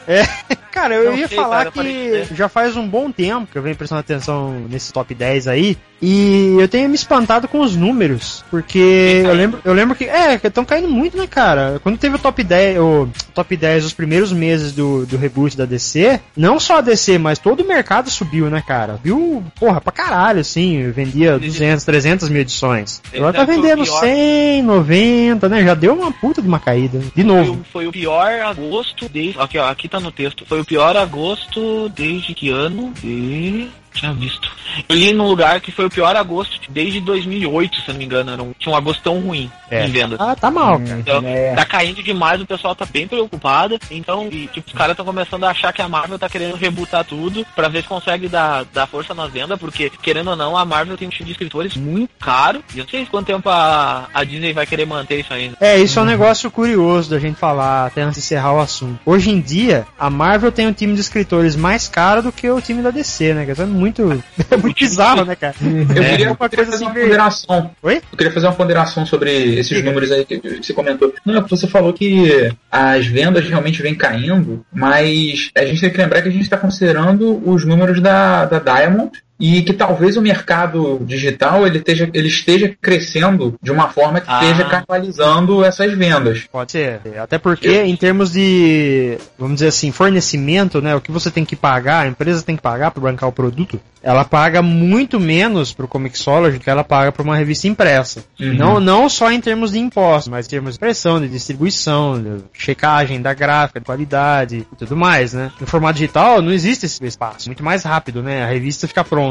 Cara, 0.75 0.93
eu 0.93 1.11
Não 1.11 1.17
ia 1.17 1.27
sei, 1.29 1.37
falar 1.37 1.71
cara, 1.71 1.71
que 1.71 2.27
já 2.31 2.49
faz 2.49 2.75
um 2.75 2.85
bom 2.85 3.09
tempo 3.09 3.47
que 3.49 3.57
eu 3.57 3.61
venho 3.61 3.77
prestando 3.77 4.01
atenção 4.01 4.59
nesse 4.69 4.91
top 4.91 5.15
10 5.15 5.47
aí. 5.47 5.77
E 6.01 6.57
eu 6.59 6.67
tenho 6.67 6.89
me 6.89 6.95
espantado 6.95 7.47
com 7.47 7.61
os 7.61 7.77
números. 7.77 8.43
Porque 8.51 9.23
eu 9.23 9.33
lembro, 9.33 9.61
eu 9.63 9.73
lembro 9.73 9.95
que. 9.95 10.03
É, 10.03 10.37
que 10.37 10.47
estão 10.47 10.65
caindo 10.65 10.89
muito, 10.89 11.17
né, 11.17 11.25
cara? 11.25 11.79
Quando 11.81 11.97
teve 11.97 12.17
o 12.17 12.19
top 12.19 12.43
10, 12.43 12.77
o 12.79 13.09
top 13.33 13.55
10 13.55 13.85
os 13.85 13.93
primeiros 13.93 14.33
meses 14.33 14.73
do, 14.73 15.05
do 15.05 15.15
reboot 15.15 15.55
da 15.55 15.63
DC, 15.63 16.19
não 16.35 16.59
só 16.59 16.79
a 16.79 16.81
DC, 16.81 17.17
mas 17.17 17.39
todo 17.39 17.61
o 17.61 17.67
mercado 17.67 18.09
subiu, 18.09 18.49
né, 18.49 18.61
cara? 18.67 18.99
Viu, 19.01 19.43
porra, 19.57 19.79
pra 19.79 19.93
caralho, 19.93 20.41
assim. 20.41 20.91
Vendia 20.91 21.39
200, 21.39 21.85
300 21.85 22.29
mil 22.29 22.41
edições. 22.41 23.01
Agora 23.15 23.31
tá 23.31 23.45
foi 23.45 23.57
o 23.57 23.61
vendendo 23.61 23.83
pior. 23.83 23.99
100, 24.01 24.63
90, 24.63 25.49
né? 25.49 25.63
Já 25.63 25.73
deu 25.73 25.93
uma 25.93 26.11
puta 26.11 26.41
de 26.41 26.47
uma 26.47 26.59
caída. 26.59 26.99
De 26.99 27.09
Foi 27.13 27.23
novo. 27.23 27.53
o, 27.53 27.63
foi 27.71 27.87
o 27.87 27.91
pior 27.91 28.41
agosto 28.41 29.07
desde. 29.07 29.39
Aqui, 29.39 29.57
ó, 29.57 29.69
aqui 29.69 29.87
tá 29.87 29.99
no 29.99 30.11
texto. 30.11 30.45
Foi 30.45 30.59
o 30.59 30.64
pior 30.65 30.97
agosto 30.97 31.89
desde 31.89 32.33
que 32.33 32.49
ano? 32.49 32.91
De. 33.01 33.69
Tinha 33.95 34.13
visto. 34.13 34.51
Eu 34.89 34.95
li 34.95 35.13
num 35.13 35.27
lugar 35.27 35.59
que 35.61 35.71
foi 35.71 35.85
o 35.85 35.89
pior 35.89 36.15
agosto 36.15 36.59
desde 36.69 36.99
2008, 36.99 37.81
se 37.81 37.87
eu 37.89 37.93
não 37.93 37.99
me 37.99 38.05
engano. 38.05 38.31
Era 38.31 38.43
um, 38.43 38.51
tinha 38.59 38.73
um 38.73 38.77
agosto 38.77 39.01
tão 39.01 39.19
ruim 39.19 39.49
É. 39.71 39.85
em 39.85 39.91
vendas. 39.91 40.19
Ah, 40.19 40.35
tá 40.35 40.51
mal, 40.51 40.79
cara. 40.79 40.99
Então, 40.99 41.21
É. 41.25 41.53
tá 41.55 41.65
caindo 41.65 42.03
demais, 42.03 42.41
o 42.41 42.45
pessoal 42.45 42.75
tá 42.75 42.85
bem 42.85 43.07
preocupado. 43.07 43.79
Então, 43.89 44.27
e, 44.31 44.47
tipo, 44.47 44.67
os 44.67 44.73
caras 44.73 44.91
estão 44.91 45.05
começando 45.05 45.43
a 45.45 45.49
achar 45.51 45.71
que 45.71 45.81
a 45.81 45.87
Marvel 45.89 46.19
tá 46.19 46.27
querendo 46.29 46.55
rebutar 46.55 47.03
tudo 47.05 47.45
pra 47.55 47.69
ver 47.69 47.83
se 47.83 47.87
consegue 47.87 48.27
dar, 48.27 48.65
dar 48.73 48.85
força 48.87 49.13
nas 49.13 49.31
vendas, 49.31 49.57
porque, 49.59 49.89
querendo 50.01 50.31
ou 50.31 50.35
não, 50.35 50.57
a 50.57 50.65
Marvel 50.65 50.97
tem 50.97 51.07
um 51.07 51.11
time 51.11 51.25
de 51.25 51.31
escritores 51.31 51.75
muito 51.77 52.11
caro. 52.19 52.61
E 52.73 52.79
eu 52.79 52.83
não 52.83 52.89
sei 52.91 53.05
quanto 53.05 53.27
tempo 53.27 53.47
a, 53.49 54.09
a 54.13 54.23
Disney 54.23 54.51
vai 54.53 54.65
querer 54.65 54.85
manter 54.85 55.19
isso 55.21 55.33
ainda. 55.33 55.55
É, 55.61 55.77
isso 55.77 55.97
é 55.97 56.01
um 56.01 56.05
negócio 56.05 56.51
curioso 56.51 57.09
da 57.09 57.19
gente 57.19 57.37
falar 57.37 57.85
até 57.87 58.01
antes 58.01 58.15
de 58.15 58.25
encerrar 58.25 58.53
o 58.53 58.59
assunto. 58.59 58.99
Hoje 59.05 59.29
em 59.29 59.39
dia, 59.39 59.85
a 59.97 60.09
Marvel 60.09 60.51
tem 60.51 60.67
um 60.67 60.73
time 60.73 60.93
de 60.93 60.99
escritores 61.01 61.55
mais 61.55 61.87
caro 61.87 62.21
do 62.21 62.31
que 62.31 62.49
o 62.49 62.59
time 62.59 62.81
da 62.81 62.91
DC, 62.91 63.33
né? 63.33 63.45
Isso 63.49 63.61
é 63.61 63.65
muito, 63.65 63.84
é 64.51 64.57
muito 64.57 64.77
bizarro, 64.79 65.25
né, 65.25 65.35
cara? 65.35 65.55
Eu 65.61 66.03
É, 66.03 66.09
queria, 66.11 66.27
uma 66.27 66.37
eu 66.39 66.49
queria 66.49 66.65
coisa 66.65 66.71
fazer 66.71 66.75
assim, 66.75 66.83
uma 66.85 66.93
ver- 66.93 67.01
ponderação. 67.03 67.71
Oi? 67.83 67.95
Eu 68.11 68.17
queria 68.17 68.33
fazer 68.33 68.47
uma 68.47 68.53
ponderação 68.53 69.05
sobre 69.05 69.31
esses 69.55 69.67
Diga. 69.69 69.83
números 69.83 70.11
aí 70.11 70.25
que, 70.25 70.37
você 70.61 70.73
comentou. 70.73 71.13
Não, 71.25 71.37
é 71.37 71.41
você 71.41 71.67
falou 71.67 71.93
que 71.93 72.51
as 72.71 73.05
vendas 73.05 73.47
realmente 73.47 73.81
vêm 73.81 73.95
caindo, 73.95 74.65
mas 74.73 75.49
a 75.55 75.65
gente 75.65 75.81
tem 75.81 75.89
que 75.89 75.97
lembrar 75.97 76.21
que 76.21 76.29
a 76.29 76.31
gente 76.31 76.43
está 76.43 76.57
considerando 76.57 77.41
os 77.49 77.65
números 77.65 78.01
da, 78.01 78.45
da 78.45 78.59
Diamond 78.59 79.11
e 79.39 79.61
que 79.63 79.73
talvez 79.73 80.15
o 80.15 80.21
mercado 80.21 80.99
digital 81.05 81.67
ele 81.67 81.79
esteja, 81.79 82.09
ele 82.13 82.27
esteja 82.27 82.73
crescendo 82.81 83.55
de 83.61 83.71
uma 83.71 83.89
forma 83.89 84.21
que 84.21 84.29
Ah. 84.29 84.41
esteja 84.43 84.63
canalizando 84.65 85.63
essas 85.63 85.93
vendas. 85.93 86.45
Pode 86.51 86.71
ser. 86.71 87.01
Até 87.21 87.37
porque, 87.37 87.81
em 87.81 87.95
termos 87.95 88.31
de, 88.31 89.17
vamos 89.37 89.55
dizer 89.55 89.67
assim, 89.67 89.91
fornecimento, 89.91 90.81
né? 90.81 90.95
O 90.95 91.01
que 91.01 91.11
você 91.11 91.29
tem 91.29 91.43
que 91.43 91.55
pagar, 91.55 92.05
a 92.05 92.07
empresa 92.07 92.43
tem 92.43 92.55
que 92.55 92.61
pagar 92.61 92.91
para 92.91 93.01
bancar 93.01 93.27
o 93.27 93.31
produto, 93.33 93.79
ela 94.01 94.23
paga 94.23 94.61
muito 94.61 95.19
menos 95.19 95.73
pro 95.73 95.87
Comixology 95.87 96.57
do 96.57 96.63
que 96.63 96.69
ela 96.69 96.83
paga 96.83 97.11
para 97.11 97.23
uma 97.23 97.35
revista 97.35 97.67
impressa. 97.67 98.23
Uhum. 98.39 98.53
Não, 98.53 98.79
não 98.79 99.09
só 99.09 99.31
em 99.31 99.41
termos 99.41 99.71
de 99.71 99.79
impostos, 99.79 100.29
mas 100.29 100.45
em 100.45 100.49
termos 100.49 100.73
de 100.73 100.77
impressão, 100.77 101.19
de 101.19 101.27
distribuição, 101.27 102.21
de 102.21 102.43
checagem 102.53 103.21
da 103.21 103.33
gráfica, 103.33 103.79
de 103.79 103.85
qualidade 103.85 104.65
e 104.71 104.75
tudo 104.77 104.95
mais, 104.95 105.33
né? 105.33 105.51
No 105.59 105.67
formato 105.67 105.95
digital 105.95 106.41
não 106.41 106.51
existe 106.51 106.85
esse 106.85 107.03
espaço. 107.03 107.49
Muito 107.49 107.63
mais 107.63 107.83
rápido, 107.83 108.21
né? 108.21 108.43
A 108.43 108.47
revista 108.47 108.87
fica 108.87 109.03
pronta 109.03 109.24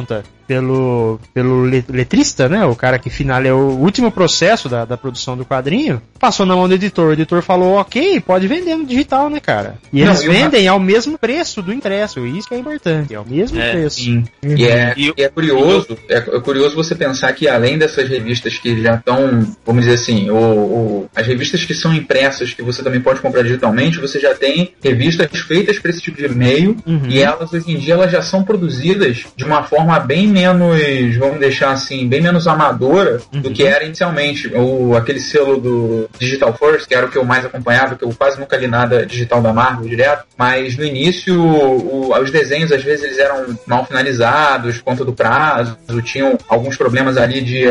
pelo, 0.46 1.18
pelo 1.33 1.64
le- 1.64 1.85
letrista, 1.88 2.48
né? 2.50 2.66
O 2.66 2.76
cara 2.76 2.98
que 2.98 3.09
final 3.09 3.42
é 3.42 3.52
o 3.52 3.57
último 3.78 4.11
processo 4.11 4.68
da, 4.68 4.85
da 4.85 4.94
produção 4.96 5.37
do 5.38 5.44
quadrinho. 5.44 6.02
Passou 6.20 6.44
na 6.44 6.54
mão 6.54 6.68
do 6.68 6.74
editor. 6.74 7.09
O 7.09 7.12
editor 7.14 7.40
falou, 7.42 7.76
ok, 7.76 8.20
pode 8.20 8.46
vender 8.46 8.76
no 8.76 8.85
digital, 8.85 9.30
né, 9.30 9.40
cara? 9.40 9.76
E 9.90 10.00
Não, 10.04 10.09
eles 10.11 10.22
e 10.22 10.28
o- 10.28 10.33
vendem 10.33 10.68
ao 10.68 10.78
mesmo 10.78 11.16
preço 11.16 11.62
do 11.62 11.72
impresso. 11.72 12.26
Isso 12.26 12.46
que 12.48 12.54
é 12.54 12.59
importante. 12.59 13.14
É 13.14 13.18
o 13.20 13.26
mesmo 13.26 13.59
É, 13.59 13.70
preço. 13.72 14.00
Sim. 14.02 14.24
E 14.42 14.66
é, 14.66 14.92
E 14.96 15.14
é 15.16 15.28
curioso, 15.30 15.96
é, 16.11 16.16
é 16.18 16.40
curioso 16.40 16.74
você 16.76 16.94
pensar 16.94 17.33
que 17.33 17.48
além 17.48 17.78
dessas 17.78 18.07
revistas 18.09 18.59
que 18.59 18.83
já 18.83 18.96
estão, 18.96 19.46
vamos 19.64 19.85
dizer 19.85 19.94
assim, 19.94 20.28
o, 20.28 20.37
o- 20.37 21.09
as 21.16 21.26
revistas 21.26 21.64
que 21.64 21.72
são 21.72 21.94
impressas, 21.94 22.52
que 22.52 22.62
você 22.62 22.83
também 22.83 23.00
pode 23.00 23.20
comprar 23.20 23.42
digitalmente, 23.42 23.98
você 23.98 24.20
já 24.20 24.35
tem 24.35 24.72
revistas 24.83 25.30
feitas 25.40 25.78
para 25.78 25.90
esse 25.90 26.02
tipo 26.02 26.18
de 26.18 26.28
meio, 26.28 26.76
Uhum. 26.87 27.07
e 27.09 27.18
elas 27.22 27.50
hoje 27.52 27.70
em 27.72 27.78
dia 27.78 27.94
elas 27.94 28.11
já 28.12 28.20
são 28.20 28.42
produzidas 28.44 29.24
de 29.37 29.44
uma 29.44 29.62
forma 29.62 29.84
bem 30.07 30.27
menos, 30.27 30.81
vamos 31.18 31.38
deixar 31.40 31.70
assim, 31.73 32.09
bem 32.09 32.20
menos 32.20 32.47
amadora 32.47 33.20
do 33.33 33.49
Uhum. 33.49 33.55
que 33.55 33.62
era 33.64 33.85
inicialmente. 33.85 34.49
O, 34.55 34.94
aquele 34.97 35.20
selo 35.20 35.59
do 35.61 36.09
Digital 36.18 36.53
First, 36.55 36.87
que 36.88 36.94
era 36.94 37.07
o 37.07 37.11
que 37.11 37.18
eu 37.18 37.25
mais 37.25 37.44
acompanhava, 37.44 37.94
que 37.97 38.05
eu 38.05 38.14
quase 38.16 38.38
nunca 38.38 38.57
li 38.57 38.66
nada 38.66 39.05
digital 39.07 39.40
da 39.42 39.53
Marvel 39.53 39.88
direto, 39.88 40.25
mas 40.38 40.77
no 40.77 40.85
início 40.85 41.40
o- 41.40 42.12
os 42.18 42.31
desenhos 42.31 42.73
às 42.73 42.83
vezes 42.83 43.05
eles 43.05 43.18
eram 43.18 43.59
mal 43.66 43.85
finalizados 43.85 44.81
conta 44.81 45.05
do 45.05 45.12
prazo, 45.12 45.77
tinham 46.03 46.38
alguns 46.49 46.77
problemas 46.77 47.16
ali 47.16 47.40
de 47.40 47.64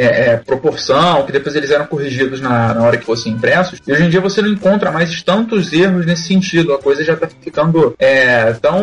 é, 0.00 0.30
é, 0.30 0.36
proporção, 0.36 1.24
que 1.26 1.32
depois 1.32 1.54
eles 1.54 1.70
eram 1.70 1.86
corrigidos 1.86 2.40
na, 2.40 2.74
na 2.74 2.82
hora 2.82 2.96
que 2.96 3.04
fossem 3.04 3.32
impressos. 3.32 3.80
E 3.86 3.92
hoje 3.92 4.04
em 4.04 4.08
dia 4.08 4.20
você 4.20 4.40
não 4.40 4.48
encontra 4.48 4.90
mais 4.90 5.22
tantos 5.22 5.72
erros 5.72 6.06
nesse 6.06 6.22
sentido. 6.22 6.72
A 6.72 6.78
coisa 6.78 7.04
já 7.04 7.14
está 7.14 7.28
ficando 7.28 7.94
é, 7.98 8.52
tão, 8.54 8.82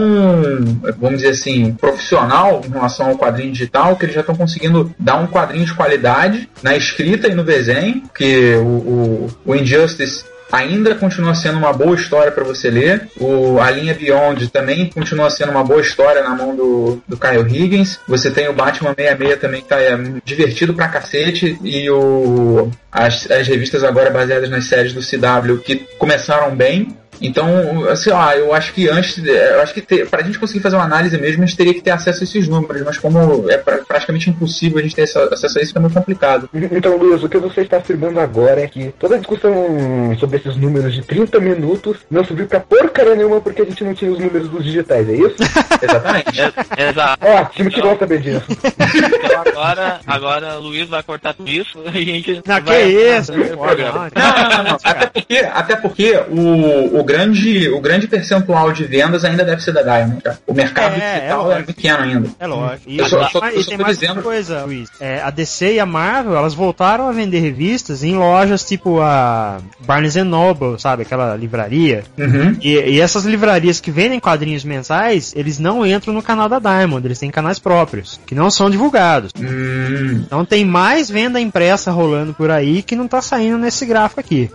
vamos 1.00 1.18
dizer 1.22 1.30
assim, 1.30 1.74
profissional 1.74 2.62
em 2.66 2.72
relação 2.72 3.10
ao 3.10 3.18
quadrinho 3.18 3.52
digital 3.52 3.96
que 3.96 4.06
eles 4.06 4.16
já 4.16 4.22
estão 4.22 4.36
conseguindo 4.36 4.94
dar 5.00 5.16
um 5.16 5.28
quadrinho 5.28 5.66
de 5.66 5.74
qualidade 5.74 6.50
na 6.62 6.76
escrita 6.76 7.28
e 7.28 7.34
no 7.34 7.44
desenho, 7.44 8.04
que 8.16 8.56
o, 8.56 8.66
o, 8.66 9.30
o 9.46 9.56
Injustice 9.56 10.24
ainda 10.52 10.96
continua 10.96 11.36
sendo 11.36 11.58
uma 11.58 11.74
boa 11.74 11.96
história 11.96 12.32
para 12.32 12.44
você 12.44 12.70
ler. 12.70 13.08
O, 13.20 13.60
a 13.60 13.70
linha 13.72 13.94
Beyond 13.94 14.50
também 14.50 14.90
continua 14.90 15.30
sendo 15.30 15.52
uma 15.52 15.64
boa 15.64 15.82
história 15.82 16.24
na 16.24 16.36
mão 16.36 16.56
do, 16.56 17.02
do 17.08 17.18
Kyle 17.18 17.48
Higgins. 17.48 18.00
Você 18.08 18.32
tem 18.32 18.48
o 18.48 18.54
Batman 18.54 18.94
66 18.96 19.40
também 19.40 19.62
que 19.62 19.68
tá 19.68 19.82
é, 19.82 19.98
divertido 20.24 20.74
pra 20.74 20.88
cacete. 20.88 21.58
E 21.64 21.90
o, 21.90 22.70
as, 22.92 23.30
as 23.30 23.48
revistas 23.48 23.84
agora 23.84 24.10
baseadas 24.10 24.50
nas 24.50 24.66
séries 24.66 24.94
do 24.94 25.02
CW 25.02 25.58
que 25.64 25.88
começaram 25.98 26.56
bem. 26.56 26.96
Então, 27.22 27.88
assim, 27.90 28.10
ó, 28.12 28.32
eu 28.32 28.54
acho 28.54 28.74
que 28.74 28.88
antes, 28.90 29.18
eu 29.26 29.62
acho 29.62 29.74
que 29.74 29.82
ter, 29.82 30.08
pra 30.10 30.24
gente 30.24 30.40
conseguir 30.40 30.60
fazer 30.60 30.76
uma 30.76 30.86
análise 30.86 31.18
mesmo, 31.18 31.44
a 31.44 31.46
gente 31.46 31.58
teria 31.58 31.74
que 31.74 31.82
ter 31.82 31.92
acesso 31.92 32.22
a 32.22 32.24
esses 32.24 32.48
números, 32.48 32.82
mas 32.84 32.98
como 32.98 33.50
é 33.50 33.58
pra- 33.58 33.78
praticamente 33.88 34.30
impossível 34.30 34.80
a 34.80 34.82
gente 34.82 34.96
ter 34.96 35.04
essa- 35.04 35.24
acesso 35.34 35.58
a 35.58 35.62
isso, 35.62 35.70
fica 35.70 35.80
muito 35.80 35.94
complicado. 35.94 36.50
Então, 36.54 36.98
Luiz, 36.98 37.24
o 37.24 37.30
que 37.30 37.38
você 37.38 37.62
está 37.62 37.78
afirmando 37.78 38.20
agora 38.20 38.62
é 38.62 38.68
que 38.68 38.94
toda 39.00 39.16
a 39.16 39.18
discussão 39.18 40.16
sobre 40.20 40.38
esses 40.38 40.56
números 40.56 40.94
de 40.94 41.02
30 41.02 41.40
minutos 41.40 41.98
não 42.10 42.24
serviu 42.24 42.46
pra 42.48 42.60
porcaria 42.60 43.16
nenhuma 43.16 43.42
porque 43.42 43.62
a 43.62 43.66
gente 43.66 43.84
não 43.84 43.94
tinha 43.94 44.12
os 44.12 44.20
números 44.20 44.50
dos 44.50 44.64
digitais, 44.64 45.08
é 45.10 45.14
isso? 45.14 45.36
Exatamente. 45.82 46.42
É- 46.42 46.90
Exato. 46.90 47.26
Ótimo, 47.26 47.70
que 47.70 47.82
bom 47.82 47.98
saber 47.98 48.20
disso. 48.22 48.46
Então 48.50 49.42
agora, 49.46 50.00
agora 50.06 50.58
o 50.60 50.62
Luiz 50.62 50.88
vai 50.90 51.04
cortar 51.04 51.34
tudo 51.34 51.50
isso 51.50 51.80
e 51.86 51.88
a 51.88 51.92
gente. 51.92 52.42
Não, 52.46 52.56
que 52.58 52.62
vai 52.62 52.84
isso? 52.84 53.34
fazer 53.34 53.54
o 53.54 53.58
programa. 53.58 54.12
Não, 54.16 54.50
não, 54.58 54.64
não. 54.72 54.78
Até 54.84 55.06
porque, 55.08 55.36
até 55.38 55.76
porque 55.76 56.14
o, 56.30 56.98
o, 57.00 57.04
grande, 57.08 57.70
o 57.70 57.80
grande 57.82 58.08
percentual 58.08 58.72
de 58.72 58.84
vendas 58.84 59.26
ainda 59.26 59.44
deve 59.44 59.64
ser 59.64 59.72
da 59.72 59.82
Diamond. 59.82 60.22
cara. 60.22 60.38
O 60.46 60.54
mercado 60.54 60.94
É, 60.94 60.98
é 60.98 61.14
digital 61.16 61.42
é, 61.42 61.54
lógico. 61.56 61.74
pequeno 61.74 61.98
ainda. 62.04 62.30
É 62.40 62.46
lógico. 62.48 62.84
E, 62.86 62.98
Eu 63.00 63.06
só- 63.10 63.30
só- 63.30 63.48
eu 63.50 63.64
só 63.64 63.70
tem 63.70 63.78
mais 63.80 63.98
dizendo- 63.98 64.22
coisa, 64.22 64.64
Luiz. 64.66 64.90
É, 65.00 65.22
a 65.24 65.30
DC 65.32 65.74
e 65.74 65.80
a 65.80 65.86
Marvel, 65.86 66.36
elas 66.38 66.54
voltaram 66.54 67.08
a 67.08 67.12
vender 67.12 67.40
revistas 67.40 68.04
em 68.04 68.16
lojas 68.16 68.64
tipo 68.64 69.00
a 69.02 69.58
Barnes 69.80 70.16
Noble, 70.16 70.80
sabe? 70.80 71.02
Aquela 71.04 71.36
livraria. 71.36 72.04
Uhum. 72.18 72.58
E, 72.62 72.74
e 72.78 73.02
essas 73.02 73.24
livrarias 73.26 73.80
que 73.80 73.90
vendem 73.90 74.20
quadrinhos 74.20 74.64
mensais, 74.64 75.34
eles 75.36 75.58
não 75.58 75.86
entram 75.86 76.14
no 76.14 76.22
canal 76.22 76.50
da 76.50 76.60
Diamond, 76.60 77.08
eles 77.08 77.18
têm 77.20 77.32
canais 77.32 77.58
próprios, 77.58 78.20
que 78.26 78.36
não 78.36 78.52
são 78.52 78.70
divulgados. 78.70 79.32
Hum, 79.40 80.24
Então 80.26 80.44
tem 80.46 80.66
mais 80.66 81.10
venda 81.10 81.40
impressa 81.40 81.92
rolando 81.92 82.34
por 82.34 82.52
aí 82.52 82.82
que 82.84 82.96
não 82.96 83.08
tá 83.08 83.22
saindo 83.22 83.58
nesse 83.58 83.86
gráfico 83.86 84.20
aqui. 84.20 84.52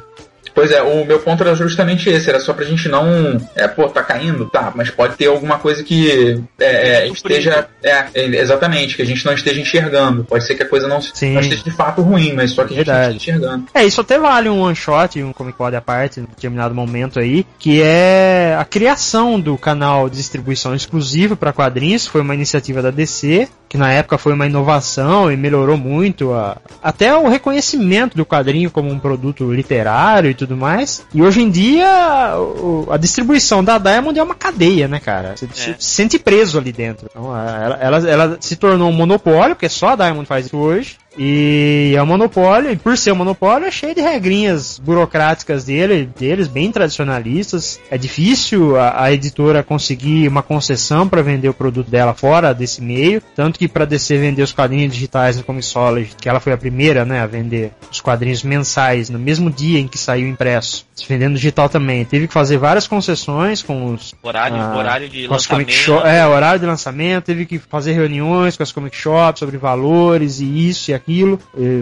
Pois 0.55 0.71
é, 0.71 0.83
o 0.83 1.05
meu 1.05 1.19
ponto 1.19 1.43
era 1.43 1.55
justamente 1.55 2.09
esse, 2.09 2.29
era 2.29 2.41
só 2.41 2.53
pra 2.53 2.65
gente 2.65 2.89
não. 2.89 3.41
É, 3.55 3.67
pô, 3.67 3.89
tá 3.89 4.03
caindo? 4.03 4.47
Tá, 4.47 4.73
mas 4.75 4.91
pode 4.91 5.17
ter 5.17 5.27
alguma 5.27 5.59
coisa 5.59 5.83
que 5.83 6.43
é, 6.61 7.05
é, 7.05 7.09
esteja. 7.09 7.69
É, 7.83 8.07
é, 8.15 8.25
exatamente, 8.25 8.97
que 8.97 9.03
a 9.03 9.07
gente 9.07 9.25
não 9.25 9.33
esteja 9.33 9.61
enxergando. 9.61 10.25
Pode 10.25 10.45
ser 10.45 10.55
que 10.55 10.63
a 10.63 10.69
coisa 10.69 10.87
não, 10.89 11.01
Sim. 11.01 11.35
não 11.35 11.41
esteja 11.41 11.65
de 11.65 11.71
fato 11.71 12.03
ruim, 12.03 12.33
mas 12.33 12.51
só 12.51 12.65
que 12.65 12.75
a 12.75 12.77
gente 12.77 12.87
Verdade. 12.87 13.09
não 13.11 13.17
esteja 13.17 13.33
enxergando. 13.39 13.67
É, 13.75 13.85
isso 13.85 14.01
até 14.01 14.19
vale 14.19 14.49
um 14.49 14.61
one 14.61 14.77
shot, 14.77 15.23
um 15.23 15.33
Comic 15.33 15.57
Pod 15.57 15.75
à 15.75 15.81
parte, 15.81 16.21
em 16.21 16.25
determinado 16.25 16.75
momento 16.75 17.19
aí, 17.19 17.47
que 17.59 17.83
é 17.83 18.57
a 18.59 18.65
criação 18.65 19.41
do 19.41 19.57
canal 19.57 20.09
de 20.09 20.17
distribuição 20.17 20.75
exclusivo 20.75 21.37
para 21.37 21.53
quadrinhos, 21.53 22.07
foi 22.07 22.21
uma 22.21 22.35
iniciativa 22.35 22.83
da 22.83 22.91
DC, 22.91 23.49
que 23.73 23.79
na 23.79 23.91
época 23.91 24.19
foi 24.19 24.35
uma 24.35 24.45
inovação 24.45 25.33
e 25.33 25.37
melhorou 25.37 25.79
muito 25.79 26.35
a, 26.35 26.59
até 26.83 27.17
o 27.17 27.27
reconhecimento 27.27 28.15
do 28.15 28.27
quadrinho 28.27 28.71
como 28.71 28.91
um 28.91 28.99
produto 28.99 29.51
literário 29.51 30.29
e 30.31 30.35
tudo 30.35 30.55
mais. 30.55 31.03
E 31.15 31.23
hoje 31.23 31.41
em 31.41 31.49
dia 31.49 32.35
o- 32.37 32.87
a 32.91 32.99
distribuição 32.99 33.65
da 33.65 33.79
Diamond 33.79 34.19
é 34.19 34.23
uma 34.23 34.35
cadeia, 34.35 34.87
né, 34.87 35.01
cara? 35.01 35.35
Você 35.37 35.49
se 35.55 35.75
se 35.79 35.87
sente 35.87 36.19
preso 36.19 36.59
ali 36.59 36.71
dentro. 36.71 37.09
Então, 37.11 37.35
ela, 37.35 37.79
ela, 37.81 38.11
ela 38.11 38.37
se 38.41 38.57
tornou 38.57 38.91
um 38.91 38.93
monopólio, 38.93 39.55
porque 39.57 39.71
só 39.71 39.89
a 39.89 39.97
Diamond 39.97 40.27
faz 40.27 40.45
isso 40.45 40.57
hoje. 40.59 40.99
E 41.19 41.95
é 41.97 42.03
um 42.03 42.07
monopólio, 42.07 42.71
e 42.71 42.77
por 42.77 42.97
ser 42.97 43.13
um 43.13 43.17
monopólio, 43.17 43.67
é 43.67 43.71
cheio 43.71 43.95
de 43.95 44.01
regrinhas 44.01 44.79
burocráticas 44.79 45.65
dele, 45.65 46.09
deles, 46.19 46.49
bem 46.49 46.71
tradicionalistas. 46.71 47.81
É 47.91 47.99
difícil 47.99 48.77
a, 48.79 49.05
a 49.05 49.13
editora 49.13 49.63
conseguir 49.63 50.29
uma 50.29 50.43
concessão 50.43 51.09
para 51.09 51.23
vender 51.23 51.49
o 51.49 51.55
produto 51.55 51.91
dela 51.91 52.15
fora 52.15 52.55
desse 52.55 52.81
meio. 52.83 53.23
Tanto 53.35 53.59
que 53.59 53.69
para 53.69 53.85
DC 53.85 54.17
vender 54.19 54.43
os 54.43 54.53
quadrinhos 54.53 54.95
digitais 54.95 55.37
no 55.37 55.45
Comixology, 55.45 56.13
que 56.19 56.29
ela 56.29 56.41
foi 56.41 56.53
a 56.53 56.57
primeira 56.57 57.05
né, 57.05 57.21
a 57.21 57.27
vender 57.27 57.73
os 57.91 58.01
quadrinhos 58.01 58.43
mensais 58.43 59.11
no 59.11 59.19
mesmo 59.19 59.51
dia 59.51 59.79
em 59.79 59.89
que 59.89 59.99
saiu 59.99 60.29
impresso, 60.29 60.87
se 60.95 61.07
vendendo 61.07 61.35
digital 61.35 61.69
também, 61.69 62.05
teve 62.05 62.27
que 62.27 62.33
fazer 62.33 62.59
várias 62.59 62.87
concessões 62.87 63.63
com 63.63 63.93
os 63.93 64.15
Horário, 64.23 64.57
Ah, 64.57 64.77
horário 64.77 65.09
de 65.09 65.27
lançamento. 65.27 65.67
comic 65.67 66.09
é, 66.09 66.27
horário 66.27 66.61
de 66.61 66.67
lançamento, 66.67 67.25
teve 67.25 67.47
que 67.47 67.59
fazer 67.59 67.93
reuniões 67.93 68.57
com 68.57 68.63
as 68.63 68.73
comic 68.73 68.97
shops 68.97 69.41
sobre 69.41 69.57
valores 69.59 70.41
e 70.41 70.69
isso 70.69 70.91
e 70.91 70.95
aquilo. 70.95 71.02
E 71.07 71.23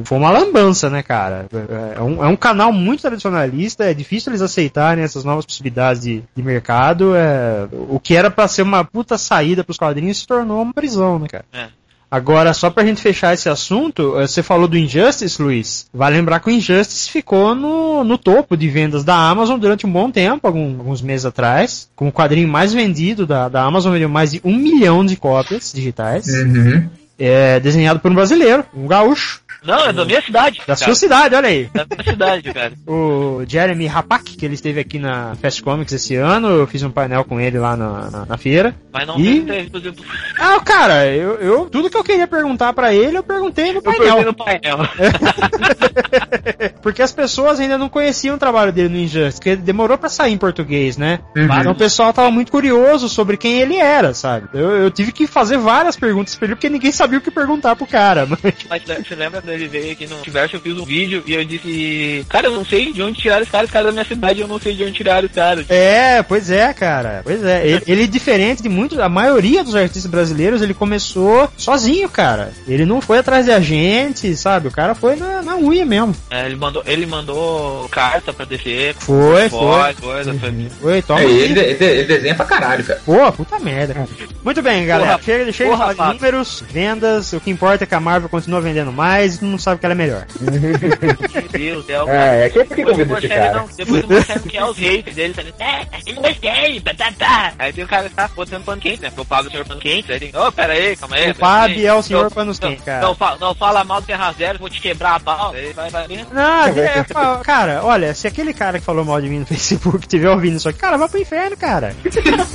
foi 0.05 0.19
uma 0.19 0.31
lambança, 0.31 0.89
né, 0.91 1.03
cara? 1.03 1.47
É, 1.53 1.99
é 1.99 2.03
um, 2.03 2.25
é 2.25 2.29
um 2.29 2.37
canal 2.37 2.73
muito 2.73 3.03
tradicionalista, 3.03 3.85
é 3.85 3.95
difícil 3.95 4.31
eles 4.31 4.43
aceitarem 4.43 5.05
essas 5.05 5.25
novas 5.25 5.45
possibilidades 5.47 6.03
de, 6.03 6.23
de 6.35 6.43
mercado. 6.43 7.15
É, 7.15 7.67
o 7.89 7.99
que 8.01 8.15
era 8.15 8.31
pra 8.31 8.49
ser 8.49 8.63
uma 8.63 8.85
puta 8.85 9.17
saída 9.19 9.65
pros 9.65 9.77
quadrinhos 9.79 10.19
se 10.19 10.27
tornou 10.27 10.63
uma 10.63 10.73
prisão, 10.75 11.19
né, 11.19 11.29
cara? 11.29 11.45
É. 11.53 11.67
Agora, 12.13 12.53
só 12.53 12.69
pra 12.71 12.85
gente 12.85 13.01
fechar 13.01 13.35
esse 13.35 13.49
assunto, 13.49 14.19
eh, 14.19 14.27
você 14.27 14.43
falou 14.43 14.67
do 14.67 14.77
Injustice, 14.77 15.41
Luiz. 15.41 15.87
Vai 15.95 16.11
lembrar 16.13 16.41
que 16.41 16.49
o 16.49 16.51
Injustice 16.51 17.09
ficou 17.09 17.55
no, 17.55 18.03
no 18.03 18.19
topo 18.19 18.57
de 18.57 18.69
vendas 18.69 19.05
da 19.05 19.15
Amazon 19.15 19.61
durante 19.61 19.87
um 19.87 19.93
bom 19.93 20.11
tempo, 20.11 20.45
algum- 20.45 20.77
alguns 20.77 21.01
meses 21.01 21.25
atrás. 21.25 21.89
Com 21.95 22.09
o 22.09 22.13
quadrinho 22.13 22.49
mais 22.49 22.75
vendido 22.75 23.25
da, 23.29 23.49
da 23.49 23.63
Amazon, 23.63 23.93
vendeu 23.93 24.09
mais 24.09 24.33
de 24.33 24.41
um 24.43 24.57
milhão 24.57 25.07
de 25.07 25.15
cópias 25.15 25.73
digitais. 25.73 26.27
Uhum. 26.27 26.89
É 27.21 27.61
desenhado 27.61 28.01
por 28.01 28.11
um 28.11 28.15
brasileiro, 28.15 28.65
um 28.75 28.87
gaúcho, 28.87 29.43
Não, 29.63 29.87
é 29.87 29.93
da 29.93 30.05
minha 30.05 30.23
cidade. 30.23 30.59
da 30.61 30.65
cara. 30.65 30.77
sua 30.77 30.95
cidade, 30.95 31.35
olha 31.35 31.49
aí. 31.49 31.71
Da 31.73 31.85
minha 31.85 32.05
cidade, 32.05 32.53
cara. 32.53 32.73
O 32.87 33.45
Jeremy 33.47 33.87
Rapak, 33.87 34.37
que 34.37 34.45
ele 34.45 34.55
esteve 34.55 34.81
aqui 34.81 34.99
na 34.99 35.35
Fast 35.37 35.63
Comics 35.63 35.93
esse 35.93 36.17
ano, 36.17 36.49
eu 36.49 36.67
fiz 36.67 36.83
um 36.83 36.91
painel 36.91 37.25
com 37.25 37.41
ele 37.41 37.59
lá 37.59 37.77
na, 37.77 38.11
na, 38.11 38.27
na 38.27 38.37
feira. 38.37 38.75
Mas 38.93 39.07
não 39.07 39.15
por 39.15 39.81
exemplo, 39.81 40.05
Ah, 40.39 40.61
cara, 40.61 41.07
eu, 41.07 41.35
eu 41.37 41.71
tudo 41.71 41.89
que 41.89 41.97
eu 41.97 42.05
queria 42.05 42.27
perguntar 42.27 42.73
pra 42.73 42.93
ele, 42.93 43.17
eu 43.17 43.23
perguntei 43.23 43.73
no 43.73 43.79
eu 43.79 43.83
painel. 43.83 44.17
perdi 44.17 44.25
no 44.25 44.35
painel. 44.35 44.79
Porque 46.83 47.03
as 47.03 47.13
pessoas 47.13 47.61
ainda 47.61 47.79
não 47.79 47.89
conheciam 47.89 48.37
o 48.37 48.39
trabalho 48.39 48.73
dele 48.73 48.89
no 48.89 48.97
Injustice, 48.99 49.37
porque 49.39 49.51
ele 49.51 49.63
demorou 49.63 49.99
pra 49.99 50.09
sair 50.09 50.33
em 50.33 50.39
português, 50.39 50.97
né? 50.97 51.21
Uhum. 51.37 51.45
Então 51.45 51.73
o 51.73 51.77
pessoal 51.77 52.13
tava 52.13 52.31
muito 52.31 52.51
curioso 52.51 53.09
sobre 53.09 53.37
quem 53.37 53.61
ele 53.61 53.77
era, 53.77 54.15
sabe? 54.15 54.49
Eu, 54.53 54.71
eu 54.71 54.91
tive 54.91 55.13
que 55.13 55.27
fazer 55.27 55.59
várias 55.59 55.97
perguntas 55.97 56.35
pra 56.37 56.47
ele, 56.47 56.55
porque 56.55 56.69
ninguém 56.69 56.93
sabia 56.93 57.19
o 57.19 57.23
que 57.23 57.31
perguntar 57.31 57.77
pro 57.77 57.87
cara. 57.87 58.27
Mas... 58.43 58.55
Mas 58.69 58.85
né, 58.87 59.03
você 59.07 59.15
lembra 59.15 59.41
dele 59.51 59.69
veio 59.69 59.93
aqui 59.93 60.07
no 60.07 60.17
Universo, 60.17 60.57
eu 60.57 60.61
fiz 60.61 60.77
um 60.79 60.85
vídeo 60.85 61.23
e 61.27 61.35
eu 61.35 61.45
disse, 61.45 62.25
cara, 62.29 62.47
eu 62.47 62.53
não 62.53 62.65
sei 62.65 62.93
de 62.93 63.03
onde 63.03 63.21
tirar 63.21 63.41
esse 63.43 63.51
cara, 63.51 63.65
esse 63.65 63.73
cara 63.73 63.85
é 63.85 63.89
da 63.89 63.93
minha 63.93 64.05
cidade, 64.05 64.41
eu 64.41 64.49
não 64.49 64.59
sei 64.59 64.75
de 64.75 64.83
onde 64.83 64.93
tirar 64.93 65.25
esse 65.25 65.35
cara. 65.35 65.65
É, 65.69 66.23
pois 66.23 66.51
é, 66.51 66.73
cara. 66.73 67.21
Pois 67.25 67.45
é. 67.45 67.67
Ele, 67.67 67.83
ele, 67.87 68.07
diferente 68.07 68.63
de 68.63 68.69
muitos, 68.69 68.99
a 68.99 69.09
maioria 69.09 69.63
dos 69.65 69.75
artistas 69.75 70.11
brasileiros, 70.11 70.63
ele 70.63 70.75
começou 70.75 71.51
sozinho, 71.57 72.09
cara. 72.09 72.53
Ele 72.67 72.85
não 72.85 73.01
foi 73.01 73.19
atrás 73.19 73.45
de 73.45 73.53
agente, 73.53 74.35
sabe? 74.37 74.69
O 74.69 74.73
cara 74.73 74.95
foi 74.95 75.17
na, 75.17 75.43
na 75.43 75.57
unha 75.57 75.85
mesmo. 75.85 76.15
É, 76.31 76.47
ele 76.47 76.57
mandou, 76.57 76.83
ele 76.87 77.07
mandou 77.07 77.89
carta 77.89 78.33
pra 78.33 78.45
DC, 78.45 78.95
Foi, 78.99 79.49
foi, 79.49 79.49
foi. 79.49 79.95
coisa, 79.95 80.35
foi. 80.35 80.69
Foi, 80.81 81.03
toma 81.03 81.21
É, 81.21 81.25
ele, 81.25 81.61
ele, 81.61 81.85
ele 81.85 82.05
desenha 82.05 82.35
pra 82.35 82.45
caralho, 82.47 82.85
cara. 82.85 83.01
Pô, 83.05 83.33
puta 83.33 83.59
merda. 83.59 83.95
cara. 83.95 84.09
Muito 84.45 84.63
bem, 84.63 84.87
galera. 84.87 85.13
Porra, 85.19 85.23
chega 85.25 85.53
chega 85.53 85.71
de 85.71 85.77
porra, 85.77 85.95
falar 85.95 86.13
de 86.13 86.15
números, 86.15 86.65
vendas. 86.71 87.33
O 87.33 87.41
que 87.41 87.51
importa 87.51 87.85
é 87.85 87.87
que 87.87 87.95
a 87.95 88.01
Marvel 88.01 88.29
continua 88.29 88.61
vendendo 88.61 88.93
mais 88.93 89.40
não 89.45 89.59
sabe 89.59 89.81
que 89.81 89.87
ela 89.87 89.95
é 89.95 89.97
melhor. 89.97 90.27
Meu 90.41 91.49
Deus, 91.49 91.89
é 91.89 91.95
algo. 91.95 92.11
Ah, 92.13 92.35
é 92.35 92.51
quem 92.51 92.65
por 92.65 92.77
que 92.77 92.85
convida 92.85 93.19
esse 93.19 93.29
cara? 93.29 93.53
não, 93.55 93.69
depois 93.77 94.03
do 94.03 94.15
Marcelo 94.15 94.41
que 94.41 94.57
é 94.57 94.65
os 94.65 94.77
haters 94.79 95.17
dele, 95.17 95.35
tá 95.35 95.43
ligado? 95.43 95.61
É, 95.61 95.87
eu 96.07 96.15
não 96.15 96.23
gostei, 96.23 96.81
tá, 96.81 96.95
tá, 96.95 97.13
tá. 97.19 97.53
Aí 97.59 97.73
tem 97.73 97.85
o 97.85 97.89
cara 97.89 98.09
que 98.09 98.15
tá 98.15 98.29
botando 98.35 98.65
pano 98.65 98.81
quente, 98.81 99.03
né? 99.03 99.09
Porque 99.09 99.21
eu 99.21 99.25
pago 99.25 99.49
o 99.49 99.51
senhor 99.51 99.67
pano 99.67 99.81
quente, 99.81 100.13
aí 100.13 100.19
tem, 100.21 100.33
ô, 100.37 100.53
pera 100.53 100.73
aí, 100.73 100.97
calma 100.97 101.17
aí. 101.17 101.31
O 101.31 101.35
Fábio 101.35 101.87
é 101.87 101.95
o 101.95 102.03
senhor 102.03 102.23
Não, 102.25 102.31
panos 102.31 102.61
não, 102.61 102.69
quentes, 102.69 102.85
cara. 102.85 103.01
Não, 103.07 103.15
fa- 103.15 103.37
não 103.41 103.55
fala 103.55 103.85
mal 103.85 104.01
do 104.01 104.07
Terra 104.07 104.33
Zero, 104.33 104.59
vou 104.59 104.69
te 104.71 104.81
quebrar 104.81 105.17
a 105.17 105.21
pau. 105.21 105.53
Aí 105.55 105.73
vai, 105.73 105.91
vai. 105.91 106.07
Não, 106.33 106.65
é, 106.67 107.05
fa- 107.05 107.41
cara, 107.45 107.81
olha, 107.85 108.15
se 108.15 108.27
aquele 108.27 108.53
cara 108.53 108.79
que 108.79 108.85
falou 108.85 109.05
mal 109.05 109.21
de 109.21 109.29
mim 109.29 109.41
no 109.41 109.47
Facebook 109.47 110.07
tiver 110.07 110.31
ouvindo 110.31 110.57
isso 110.57 110.69
aqui, 110.69 110.79
cara, 110.79 110.97
vai 110.97 111.09
pro 111.09 111.21
inferno, 111.21 111.57
cara. 111.57 111.95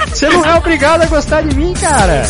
Você 0.09 0.29
não 0.29 0.45
é 0.45 0.55
obrigado 0.55 1.01
a 1.01 1.05
gostar 1.05 1.41
de 1.41 1.55
mim, 1.55 1.73
cara. 1.73 2.23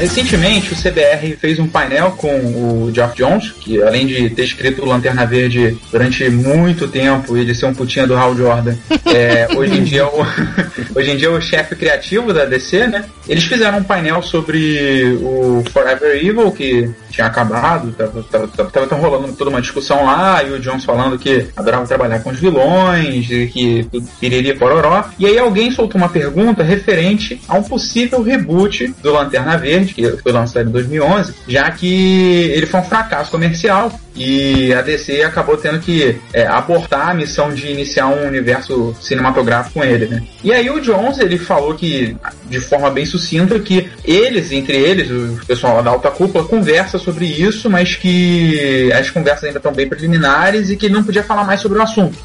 Recentemente, 0.00 0.72
o 0.72 0.76
CBR 0.76 1.36
fez 1.36 1.58
um 1.58 1.68
painel 1.68 2.12
com 2.12 2.34
o 2.34 2.90
Geoff 2.92 3.14
Jones, 3.16 3.52
que 3.52 3.82
além 3.82 4.06
de 4.06 4.30
ter 4.30 4.44
escrito 4.44 4.84
Lanterna 4.84 5.26
Verde 5.26 5.78
durante 5.92 6.28
muito 6.30 6.88
tempo 6.88 7.36
e 7.36 7.44
de 7.44 7.54
ser 7.54 7.66
um 7.66 7.74
putinha 7.74 8.06
do 8.06 8.16
Hal 8.16 8.34
Jordan, 8.34 8.74
é, 9.04 9.46
hoje, 9.54 9.78
em 9.78 9.84
dia 9.84 10.00
é 10.00 10.04
o, 10.04 10.26
hoje 10.96 11.10
em 11.10 11.16
dia 11.16 11.28
é 11.28 11.30
o 11.30 11.40
chefe 11.40 11.76
criativo 11.76 12.32
da 12.32 12.46
DC, 12.46 12.86
né? 12.86 13.04
Eles 13.28 13.44
fizeram 13.44 13.78
um 13.78 13.84
painel 13.84 14.22
sobre 14.22 15.18
o 15.20 15.62
Forever 15.70 16.16
Evil, 16.16 16.50
que 16.50 16.90
tinha 17.10 17.26
acabado, 17.26 17.92
tava, 17.92 18.22
tava, 18.22 18.48
tava, 18.48 18.70
tava 18.70 18.94
rolando 18.96 19.32
toda 19.34 19.50
uma 19.50 19.60
discussão 19.60 20.04
lá, 20.04 20.42
e 20.42 20.50
o 20.50 20.58
Jones 20.58 20.84
falando 20.84 21.18
que 21.18 21.46
adorava 21.56 21.86
trabalhar 21.86 22.20
com 22.20 22.30
os 22.30 22.38
vilões, 22.38 23.30
e 23.30 23.46
que 23.48 23.86
tudo 23.90 24.08
piriri 24.18 24.54
pororó. 24.54 25.04
E 25.18 25.26
aí 25.26 25.38
alguém 25.38 25.70
soltou 25.70 26.00
uma 26.00 26.08
pergunta 26.08 26.62
referente 26.62 27.40
a 27.46 27.56
um 27.56 27.62
possível 27.62 28.22
reboot 28.22 28.94
do 29.02 29.12
Lanterna 29.12 29.56
Verde, 29.58 29.89
que 29.94 30.16
foi 30.18 30.32
lançado 30.32 30.68
em 30.68 30.72
2011, 30.72 31.34
já 31.48 31.70
que 31.70 32.50
ele 32.54 32.66
foi 32.66 32.80
um 32.80 32.84
fracasso 32.84 33.30
comercial 33.30 33.92
e 34.14 34.72
a 34.74 34.82
DC 34.82 35.22
acabou 35.22 35.56
tendo 35.56 35.78
que 35.80 36.16
é, 36.32 36.46
abortar 36.46 37.10
a 37.10 37.14
missão 37.14 37.52
de 37.54 37.68
iniciar 37.68 38.08
um 38.08 38.26
universo 38.26 38.94
cinematográfico 39.00 39.80
com 39.80 39.84
ele, 39.84 40.06
né? 40.06 40.22
E 40.42 40.52
aí 40.52 40.68
o 40.68 40.80
Jones, 40.80 41.18
ele 41.18 41.38
falou 41.38 41.74
que, 41.74 42.16
de 42.46 42.60
forma 42.60 42.90
bem 42.90 43.06
sucinta, 43.06 43.58
que 43.58 43.88
eles, 44.04 44.50
entre 44.52 44.76
eles, 44.76 45.10
o 45.10 45.46
pessoal 45.46 45.82
da 45.82 45.90
alta 45.90 46.10
cúpula, 46.10 46.44
conversa 46.44 46.98
sobre 46.98 47.24
isso, 47.24 47.70
mas 47.70 47.94
que 47.94 48.92
as 48.92 49.10
conversas 49.10 49.44
ainda 49.44 49.58
estão 49.58 49.72
bem 49.72 49.88
preliminares 49.88 50.70
e 50.70 50.76
que 50.76 50.86
ele 50.86 50.94
não 50.94 51.04
podia 51.04 51.22
falar 51.22 51.44
mais 51.44 51.60
sobre 51.60 51.78
o 51.78 51.82
assunto. 51.82 52.18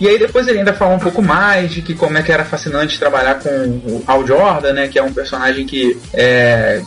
E 0.00 0.08
aí 0.08 0.18
depois 0.18 0.46
ele 0.46 0.60
ainda 0.60 0.72
fala 0.72 0.94
um 0.94 0.98
pouco 0.98 1.20
mais 1.20 1.72
de 1.72 1.82
que 1.82 1.94
como 1.94 2.16
é 2.16 2.22
que 2.22 2.30
era 2.30 2.44
fascinante 2.44 2.98
trabalhar 2.98 3.40
com 3.40 3.48
o 3.48 4.02
Al 4.06 4.26
Jordan, 4.26 4.72
né? 4.72 4.88
Que 4.88 4.98
é 4.98 5.02
um 5.02 5.12
personagem 5.12 5.66
que 5.66 5.98
é, 6.14 6.82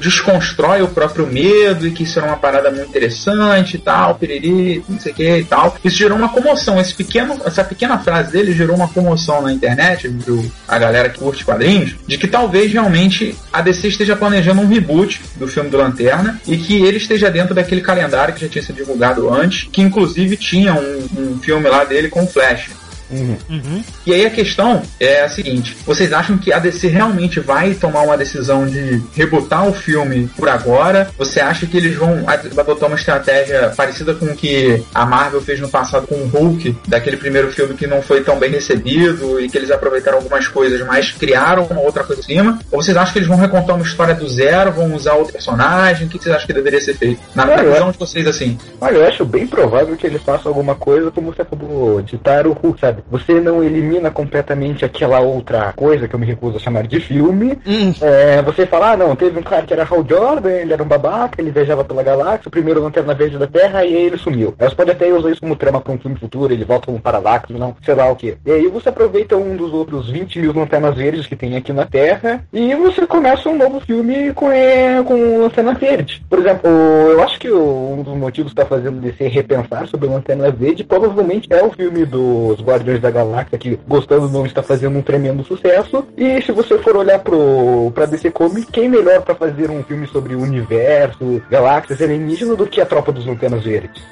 desconstrói 0.00 0.82
o 0.82 0.88
próprio 0.88 1.26
medo 1.26 1.86
e 1.86 1.90
que 1.90 2.02
isso 2.02 2.18
era 2.18 2.28
uma 2.28 2.36
parada 2.36 2.70
muito 2.70 2.88
interessante 2.88 3.76
e 3.76 3.78
tal, 3.78 4.14
piriri, 4.14 4.84
não 4.88 4.98
sei 4.98 5.12
o 5.12 5.14
que 5.14 5.36
e 5.38 5.44
tal. 5.44 5.76
Isso 5.84 5.96
gerou 5.96 6.16
uma 6.16 6.28
comoção. 6.28 6.80
Esse 6.80 6.94
pequeno, 6.94 7.40
essa 7.44 7.64
pequena 7.64 7.98
frase 7.98 8.32
dele 8.32 8.52
gerou 8.52 8.76
uma 8.76 8.88
comoção 8.88 9.42
na 9.42 9.52
internet, 9.52 10.06
entre 10.06 10.50
a 10.68 10.78
galera 10.78 11.08
que 11.08 11.18
curte 11.18 11.44
quadrinhos, 11.44 11.96
de 12.06 12.18
que 12.18 12.26
talvez 12.26 12.72
realmente 12.72 13.36
a 13.52 13.60
DC 13.60 13.88
esteja 13.88 14.16
planejando 14.16 14.60
um 14.60 14.68
reboot 14.68 15.20
do 15.36 15.48
filme 15.48 15.70
do 15.70 15.76
Lanterna 15.76 16.40
e 16.46 16.56
que 16.56 16.82
ele 16.82 16.98
esteja 16.98 17.30
dentro 17.30 17.54
daquele 17.54 17.80
calendário 17.80 18.34
que 18.34 18.40
já 18.40 18.48
tinha 18.48 18.62
sido 18.62 18.76
divulgado 18.76 19.32
antes, 19.32 19.68
que 19.70 19.80
inclusive 19.80 20.36
tinha 20.36 20.74
um, 20.74 21.08
um 21.16 21.38
filme 21.38 21.68
lá 21.68 21.84
dele 21.84 22.08
com 22.08 22.24
o 22.24 22.26
Flash. 22.26 22.70
Uhum. 23.10 23.82
E 24.06 24.14
aí 24.14 24.26
a 24.26 24.30
questão 24.30 24.82
é 24.98 25.22
a 25.22 25.28
seguinte: 25.28 25.76
vocês 25.86 26.12
acham 26.12 26.38
que 26.38 26.52
a 26.52 26.58
DC 26.58 26.88
realmente 26.88 27.40
vai 27.40 27.74
tomar 27.74 28.02
uma 28.02 28.16
decisão 28.16 28.66
de 28.66 29.02
rebootar 29.14 29.66
o 29.68 29.72
filme 29.72 30.28
por 30.36 30.48
agora? 30.48 31.10
Você 31.18 31.40
acha 31.40 31.66
que 31.66 31.76
eles 31.76 31.96
vão 31.96 32.24
ad- 32.26 32.48
adotar 32.58 32.88
uma 32.88 32.96
estratégia 32.96 33.72
parecida 33.76 34.14
com 34.14 34.26
o 34.26 34.36
que 34.36 34.82
a 34.94 35.04
Marvel 35.06 35.40
fez 35.40 35.60
no 35.60 35.68
passado 35.68 36.06
com 36.06 36.14
o 36.14 36.26
Hulk, 36.28 36.76
daquele 36.86 37.16
primeiro 37.16 37.50
filme 37.52 37.74
que 37.74 37.86
não 37.86 38.02
foi 38.02 38.22
tão 38.22 38.38
bem 38.38 38.50
recebido 38.50 39.40
e 39.40 39.48
que 39.48 39.58
eles 39.58 39.70
aproveitaram 39.70 40.18
algumas 40.18 40.46
coisas, 40.48 40.80
mas 40.86 41.10
criaram 41.12 41.64
uma 41.64 41.80
outra 41.80 42.04
coisa 42.04 42.20
em 42.22 42.24
cima? 42.24 42.58
Ou 42.70 42.82
vocês 42.82 42.96
acham 42.96 43.12
que 43.12 43.18
eles 43.18 43.28
vão 43.28 43.36
recontar 43.38 43.76
uma 43.76 43.84
história 43.84 44.14
do 44.14 44.28
zero, 44.28 44.72
vão 44.72 44.94
usar 44.94 45.14
outro 45.14 45.32
personagem? 45.32 46.06
O 46.06 46.10
que 46.10 46.18
vocês 46.18 46.34
acham 46.34 46.46
que 46.46 46.52
deveria 46.52 46.80
ser 46.80 46.94
feito? 46.94 47.20
Na, 47.34 47.44
na 47.44 47.52
Olha, 47.54 47.70
visão 47.72 47.90
de 47.90 47.98
vocês, 47.98 48.26
assim. 48.26 48.58
Olha, 48.80 48.96
eu 48.96 49.06
acho 49.08 49.24
bem 49.24 49.46
provável 49.46 49.96
que 49.96 50.06
eles 50.06 50.22
façam 50.22 50.50
alguma 50.50 50.74
coisa 50.74 51.10
como 51.10 51.32
você 51.32 51.42
acabou 51.42 52.00
de 52.02 52.10
citar 52.12 52.46
o 52.46 52.52
Hulk, 52.52 52.80
sabe? 52.80 52.99
Você 53.10 53.40
não 53.40 53.62
elimina 53.62 54.10
completamente 54.10 54.84
aquela 54.84 55.20
outra 55.20 55.72
coisa 55.74 56.08
que 56.08 56.14
eu 56.14 56.18
me 56.18 56.26
recuso 56.26 56.56
a 56.56 56.60
chamar 56.60 56.86
de 56.86 57.00
filme. 57.00 57.58
Hum. 57.66 57.92
É, 58.00 58.42
você 58.42 58.66
fala, 58.66 58.92
ah, 58.92 58.96
não, 58.96 59.16
teve 59.16 59.38
um 59.38 59.42
cara 59.42 59.62
que 59.62 59.72
era 59.72 59.86
Hal 59.88 60.04
Jordan, 60.08 60.50
ele 60.50 60.72
era 60.72 60.82
um 60.82 60.86
babaca, 60.86 61.40
ele 61.40 61.50
viajava 61.50 61.84
pela 61.84 62.02
galáxia, 62.02 62.48
o 62.48 62.50
primeiro 62.50 62.82
lanterna 62.82 63.14
verde 63.14 63.38
da 63.38 63.46
Terra, 63.46 63.84
e 63.84 63.96
aí 63.96 64.04
ele 64.06 64.18
sumiu. 64.18 64.54
Aí 64.58 64.68
você 64.68 64.74
pode 64.74 64.90
até 64.90 65.12
usar 65.12 65.30
isso 65.30 65.40
como 65.40 65.56
trama 65.56 65.80
pra 65.80 65.92
um 65.92 65.98
filme 65.98 66.16
futuro, 66.16 66.52
ele 66.52 66.64
volta 66.64 66.86
como 66.86 67.00
Parallax, 67.00 67.50
não, 67.50 67.74
sei 67.84 67.94
lá 67.94 68.10
o 68.10 68.16
que. 68.16 68.36
E 68.44 68.50
aí 68.50 68.66
você 68.68 68.88
aproveita 68.88 69.36
um 69.36 69.56
dos 69.56 69.72
outros 69.72 70.10
20 70.10 70.38
mil 70.40 70.52
lanternas 70.52 70.96
verdes 70.96 71.26
que 71.26 71.36
tem 71.36 71.56
aqui 71.56 71.72
na 71.72 71.86
Terra, 71.86 72.44
e 72.52 72.74
você 72.74 73.06
começa 73.06 73.48
um 73.48 73.56
novo 73.56 73.80
filme 73.80 74.32
com, 74.34 74.50
é, 74.50 75.02
com 75.02 75.42
lanterna 75.42 75.74
verde. 75.74 76.22
Por 76.28 76.38
exemplo, 76.38 76.70
eu 76.70 77.22
acho 77.22 77.38
que 77.38 77.50
um 77.50 78.02
dos 78.02 78.16
motivos 78.16 78.52
que 78.52 78.56
tá 78.56 78.66
fazendo 78.66 79.00
DC 79.00 79.28
repensar 79.28 79.86
sobre 79.86 80.06
o 80.06 80.12
Lanterna 80.12 80.50
Verde 80.50 80.84
provavelmente 80.84 81.48
é 81.50 81.62
o 81.62 81.70
filme 81.70 82.04
dos 82.04 82.60
Guardiões 82.60 82.89
da 82.98 83.10
Galáxia, 83.10 83.58
que 83.58 83.78
gostando 83.86 84.24
ou 84.24 84.32
não 84.32 84.46
está 84.46 84.62
fazendo 84.62 84.98
um 84.98 85.02
tremendo 85.02 85.44
sucesso. 85.44 86.04
E 86.16 86.40
se 86.42 86.50
você 86.50 86.78
for 86.78 86.96
olhar 86.96 87.18
pro, 87.18 87.92
pra 87.94 88.06
DC 88.06 88.30
Comics, 88.30 88.70
quem 88.70 88.88
melhor 88.88 89.22
pra 89.22 89.34
fazer 89.34 89.70
um 89.70 89.82
filme 89.84 90.06
sobre 90.06 90.34
o 90.34 90.40
universo, 90.40 91.42
galáxias 91.50 92.00
alienígenas 92.00 92.56
do 92.56 92.66
que 92.66 92.80
a 92.80 92.86
Tropa 92.86 93.12
dos 93.12 93.26
Lanternas 93.26 93.62
Verdes? 93.62 94.02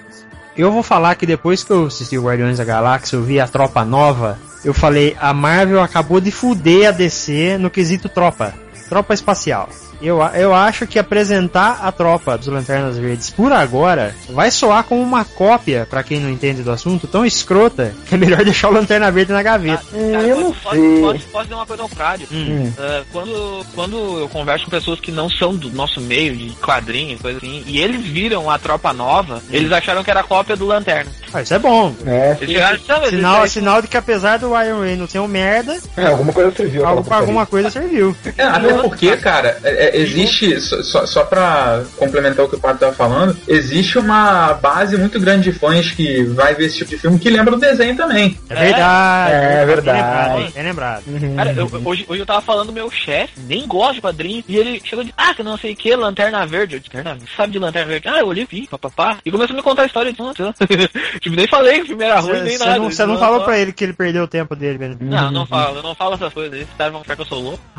Eu 0.57 0.71
vou 0.73 0.83
falar 0.83 1.15
que 1.15 1.25
depois 1.25 1.63
que 1.65 1.71
eu 1.71 1.87
assisti 1.87 2.19
o 2.19 2.25
Guardiões 2.25 2.59
da 2.59 2.65
Galáxia, 2.65 3.17
eu 3.17 3.23
vi 3.23 3.39
a 3.39 3.47
tropa 3.47 3.85
nova, 3.85 4.37
eu 4.65 4.75
falei, 4.75 5.17
a 5.21 5.33
Marvel 5.33 5.81
acabou 5.81 6.21
de 6.21 6.33
fuder 6.33 6.89
a 6.89 6.91
DC 6.91 7.57
no 7.59 7.71
quesito 7.71 8.09
tropa. 8.09 8.53
Tropa 8.89 9.15
espacial. 9.15 9.69
Eu, 10.01 10.21
eu 10.35 10.55
acho 10.55 10.87
que 10.87 10.99
apresentar 10.99 11.81
a 11.83 11.91
tropa 11.91 12.39
dos 12.39 12.47
Lanternas 12.47 12.97
Verdes 12.97 13.31
por 13.31 13.53
agora 13.53 14.15
vai 14.31 14.51
soar 14.51 14.85
como 14.85 15.03
uma 15.03 15.25
cópia, 15.25 15.87
pra 15.89 16.03
quem 16.03 16.21
não 16.21 16.31
entende 16.31 16.63
do 16.63 16.71
assunto, 16.71 17.07
tão 17.07 17.25
escrota 17.27 17.93
que 18.07 18.15
é 18.15 18.19
melhor 18.19 18.43
deixar 18.45 18.69
o 18.69 18.73
Lanterna 18.73 19.11
Verde 19.11 19.33
na 19.33 19.43
gaveta. 19.43 19.83
Hum, 19.93 20.13
Cara, 20.13 20.25
eu 20.27 20.41
não 20.41 20.53
pode, 20.53 20.81
sei. 20.81 21.01
pode, 21.01 21.19
pode 21.25 21.45
dizer 21.45 21.55
uma 21.57 21.67
coisa 21.67 21.83
ao 21.83 21.89
contrário. 21.89 22.27
Hum. 22.31 22.73
Ah, 22.79 23.03
quando, 23.13 23.67
quando 23.75 24.19
eu 24.21 24.29
converso 24.29 24.65
com 24.67 24.71
pessoas 24.71 25.01
que 25.01 25.11
não 25.11 25.29
são 25.29 25.55
do 25.55 25.71
nosso 25.71 26.01
meio, 26.01 26.37
de 26.37 26.51
quadrinhos, 26.57 27.21
coisa 27.21 27.39
assim, 27.39 27.65
e 27.67 27.81
eles 27.81 28.05
viram 28.07 28.49
a 28.51 28.59
tropa 28.59 28.93
nova, 28.93 29.43
eles 29.51 29.71
acharam 29.73 30.05
que 30.05 30.11
era 30.11 30.23
cópia 30.23 30.57
do 30.57 30.67
Lanterna. 30.67 31.11
Ah, 31.33 31.43
isso 31.43 31.53
é 31.55 31.59
bom. 31.59 31.95
É, 32.07 32.37
Eles 32.41 32.55
chegaram, 32.55 32.79
"Não, 32.89 33.01
mas 33.01 33.11
Sinal, 33.11 33.49
sinal 33.49 33.83
de 33.83 33.89
que 33.89 33.97
apesar 33.97 34.39
do 34.39 34.49
Iron 34.63 34.81
Reynolds 34.81 35.13
ser 35.13 35.19
um 35.19 35.29
merda, 35.29 35.79
é, 35.97 36.07
alguma 36.07 36.33
coisa 36.33 36.51
serviu. 36.53 36.87
algo, 36.87 37.13
alguma 37.13 37.45
coisa 37.45 37.71
serviu. 37.71 38.17
É, 38.37 38.45
até 38.45 38.73
porque, 38.75 39.17
cara, 39.19 39.59
é- 39.63 39.88
é- 39.89 39.97
existe, 40.01 40.61
só, 40.61 41.07
só, 41.07 41.25
pra 41.25 41.83
complementar 41.97 42.45
o 42.45 42.49
que 42.49 42.57
o 42.57 42.61
Pato 42.61 42.79
tava 42.81 42.93
falando, 42.93 43.37
existe 43.47 43.99
uma 43.99 44.55
base 44.55 44.97
muito 44.97 45.19
grande 45.21 45.51
de 45.51 45.59
fãs 45.59 45.91
que 45.91 46.23
vai 46.25 46.55
ver 46.55 46.67
esse 46.67 46.79
tipo 46.79 46.91
de 46.91 46.99
filme 46.99 47.19
que 47.19 47.31
lembra 47.31 47.53
do 47.55 47.61
desenho 47.61 47.97
também. 47.97 48.39
É 48.49 48.55
verdade. 48.55 49.33
É 49.35 49.57
bem 49.59 49.67
verdade. 49.67 49.99
lembrado, 49.99 50.53
Bem 50.55 50.65
lembrado. 50.65 51.03
porcaria. 51.05 51.37
Cara, 51.37 51.53
eu- 51.53 51.83
hoje, 51.85 52.05
hoje 52.09 52.21
eu 52.23 52.27
tava 52.27 52.41
falando 52.41 52.67
do 52.69 52.73
meu 52.73 52.91
chefe, 52.91 53.33
nem 53.47 53.67
gosta 53.67 53.95
de 53.95 54.01
quadrinhos, 54.01 54.45
e 54.49 54.57
ele 54.57 54.81
chegou 54.85 55.05
de, 55.05 55.13
ah, 55.17 55.35
que 55.35 55.43
não 55.43 55.57
sei 55.57 55.73
o 55.73 55.77
que, 55.77 55.95
Lanterna 55.97 56.47
Verde. 56.47 56.75
Eu 56.77 56.81
disse, 56.81 56.95
Lanterna 56.97 57.19
Verde, 57.19 57.33
sabe 57.37 57.53
de 57.53 57.59
Lanterna 57.59 57.91
Verde? 57.91 58.09
Ah, 58.09 58.19
eu 58.21 58.27
olhei, 58.27 58.47
vi, 58.51 58.67
papapá. 58.67 59.19
E 59.25 59.31
começou 59.31 59.55
a 59.55 59.57
me 59.57 59.63
contar 59.63 59.83
a 59.83 59.87
história 59.87 60.13
de 60.13 60.19
tipo, 61.21 61.37
nem 61.37 61.47
falei 61.49 61.77
que 61.77 61.83
o 61.83 61.87
filme 61.87 62.05
era 62.05 62.21
ruim, 62.21 62.41
nem 62.43 62.57
Você 62.59 62.65
nada. 62.65 62.79
não, 62.79 62.91
cê 62.91 63.05
não 63.07 63.15
Ele 63.15 63.21
falou 63.21 63.45
pra 63.45 63.59
ele 63.59 63.73
que 63.73 63.85
ele 63.85 63.93
perdeu 63.93 64.25
o 64.25 64.29
tempo 64.29 64.55
dele, 64.57 64.79
velho. 64.79 64.97
Não, 65.01 65.31
não 65.31 65.47
falo, 65.47 65.77
eu 65.77 65.83
não 65.83 65.95
falo 65.95 66.15
essas 66.15 66.33
coisas. 66.33 66.61
Esses 66.61 66.75
caras 66.77 66.93
vão 66.93 67.03
achar 67.03 67.15
que 67.17 67.23
eu 67.23 67.27
sou 67.27 67.41
louco. 67.41 67.61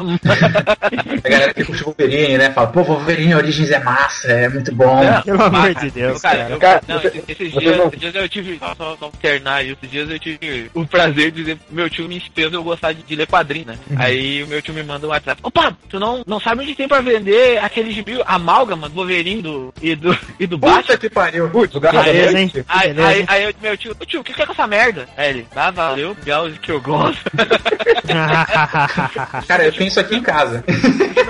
A 1.24 1.30
galera 1.30 1.54
que 1.54 1.64
Wolverine, 2.00 2.38
né? 2.38 2.52
Fala, 2.52 2.68
pô, 2.68 2.84
Wolverine 2.84 3.36
Origins 3.36 3.72
é 3.72 3.80
massa, 3.80 4.32
é 4.32 4.50
muito 4.50 4.74
bom. 4.74 5.04
É. 5.04 5.22
Pelo 5.22 5.44
amor 5.44 5.74
de 5.76 5.92
Deus, 5.92 6.22
cara, 6.22 6.38
cara. 6.38 6.50
eu- 6.54 6.60
Cara, 6.60 6.82
não, 6.88 7.00
você- 7.00 7.24
esses, 7.28 7.52
dias, 7.52 7.78
não- 7.78 7.88
esses 7.88 8.00
dias 8.00 8.16
eu 8.16 8.30
tive. 8.30 8.58
Só, 8.60 8.76
só, 8.76 8.98
só 8.98 9.12
ternar 9.22 9.64
isso, 9.66 9.78
esses 9.82 9.92
dias 9.92 10.10
eu 10.10 10.20
tive 10.20 10.72
o 10.74 10.86
prazer 10.86 11.32
de 11.32 11.42
dizer 11.42 11.56
pro 11.58 11.76
meu 11.76 11.90
tio 11.90 12.08
me 12.08 12.22
fez 12.34 12.52
eu 12.54 12.64
gostar 12.64 12.94
de, 12.94 13.04
de 13.04 13.16
ler 13.16 13.28
quadrinhos, 13.28 13.68
né? 13.68 13.76
Uhum. 13.90 13.96
Aí 14.00 14.44
o 14.44 14.48
meu 14.48 14.62
tio 14.62 14.74
me 14.74 14.84
manda 14.84 15.06
um 15.06 15.10
WhatsApp. 15.10 15.40
Opa, 15.44 15.76
tu 15.90 16.00
não, 16.00 16.24
não 16.26 16.40
sabe 16.40 16.64
onde 16.64 16.76
tem 16.76 16.88
pra 16.88 17.02
vender 17.02 17.58
aquele 17.64 17.92
gibi 17.92 18.22
amálgama 18.26 18.88
do 18.90 18.96
Wolverine 18.96 19.42
do, 19.42 19.74
e 19.82 19.96
do, 19.96 20.18
e 20.40 20.48
do 20.48 20.58
Batman? 20.58 20.82
Puta 20.84 20.98
que 20.98 21.10
pariu. 21.10 21.50
Putz, 21.50 21.76
o 21.76 21.80
Garra? 21.80 22.04
Verde? 22.04 22.66
Aí, 22.68 22.94
Beleza, 22.94 23.08
aí, 23.10 23.20
hein? 23.20 23.26
aí 23.28 23.44
eu- 23.44 23.54
meu 23.62 23.78
tio, 23.78 23.96
"Ô, 24.00 24.06
tio, 24.06 24.22
o 24.22 24.24
que, 24.24 24.34
que 24.34 24.42
é 24.42 24.46
com 24.46 24.52
essa 24.54 24.68
merda? 24.68 25.08
Aí 25.18 25.30
ele, 25.30 25.48
ah, 25.56 25.72
valeu, 25.72 26.16
gauss 26.26 26.58
que 26.60 26.72
eu 26.72 26.82
gosto. 26.82 27.20
Cara, 29.48 29.66
eu 29.66 29.72
tenho 29.72 29.88
isso 29.88 30.00
aqui 30.00 30.16
em 30.16 30.22
casa. 30.22 30.64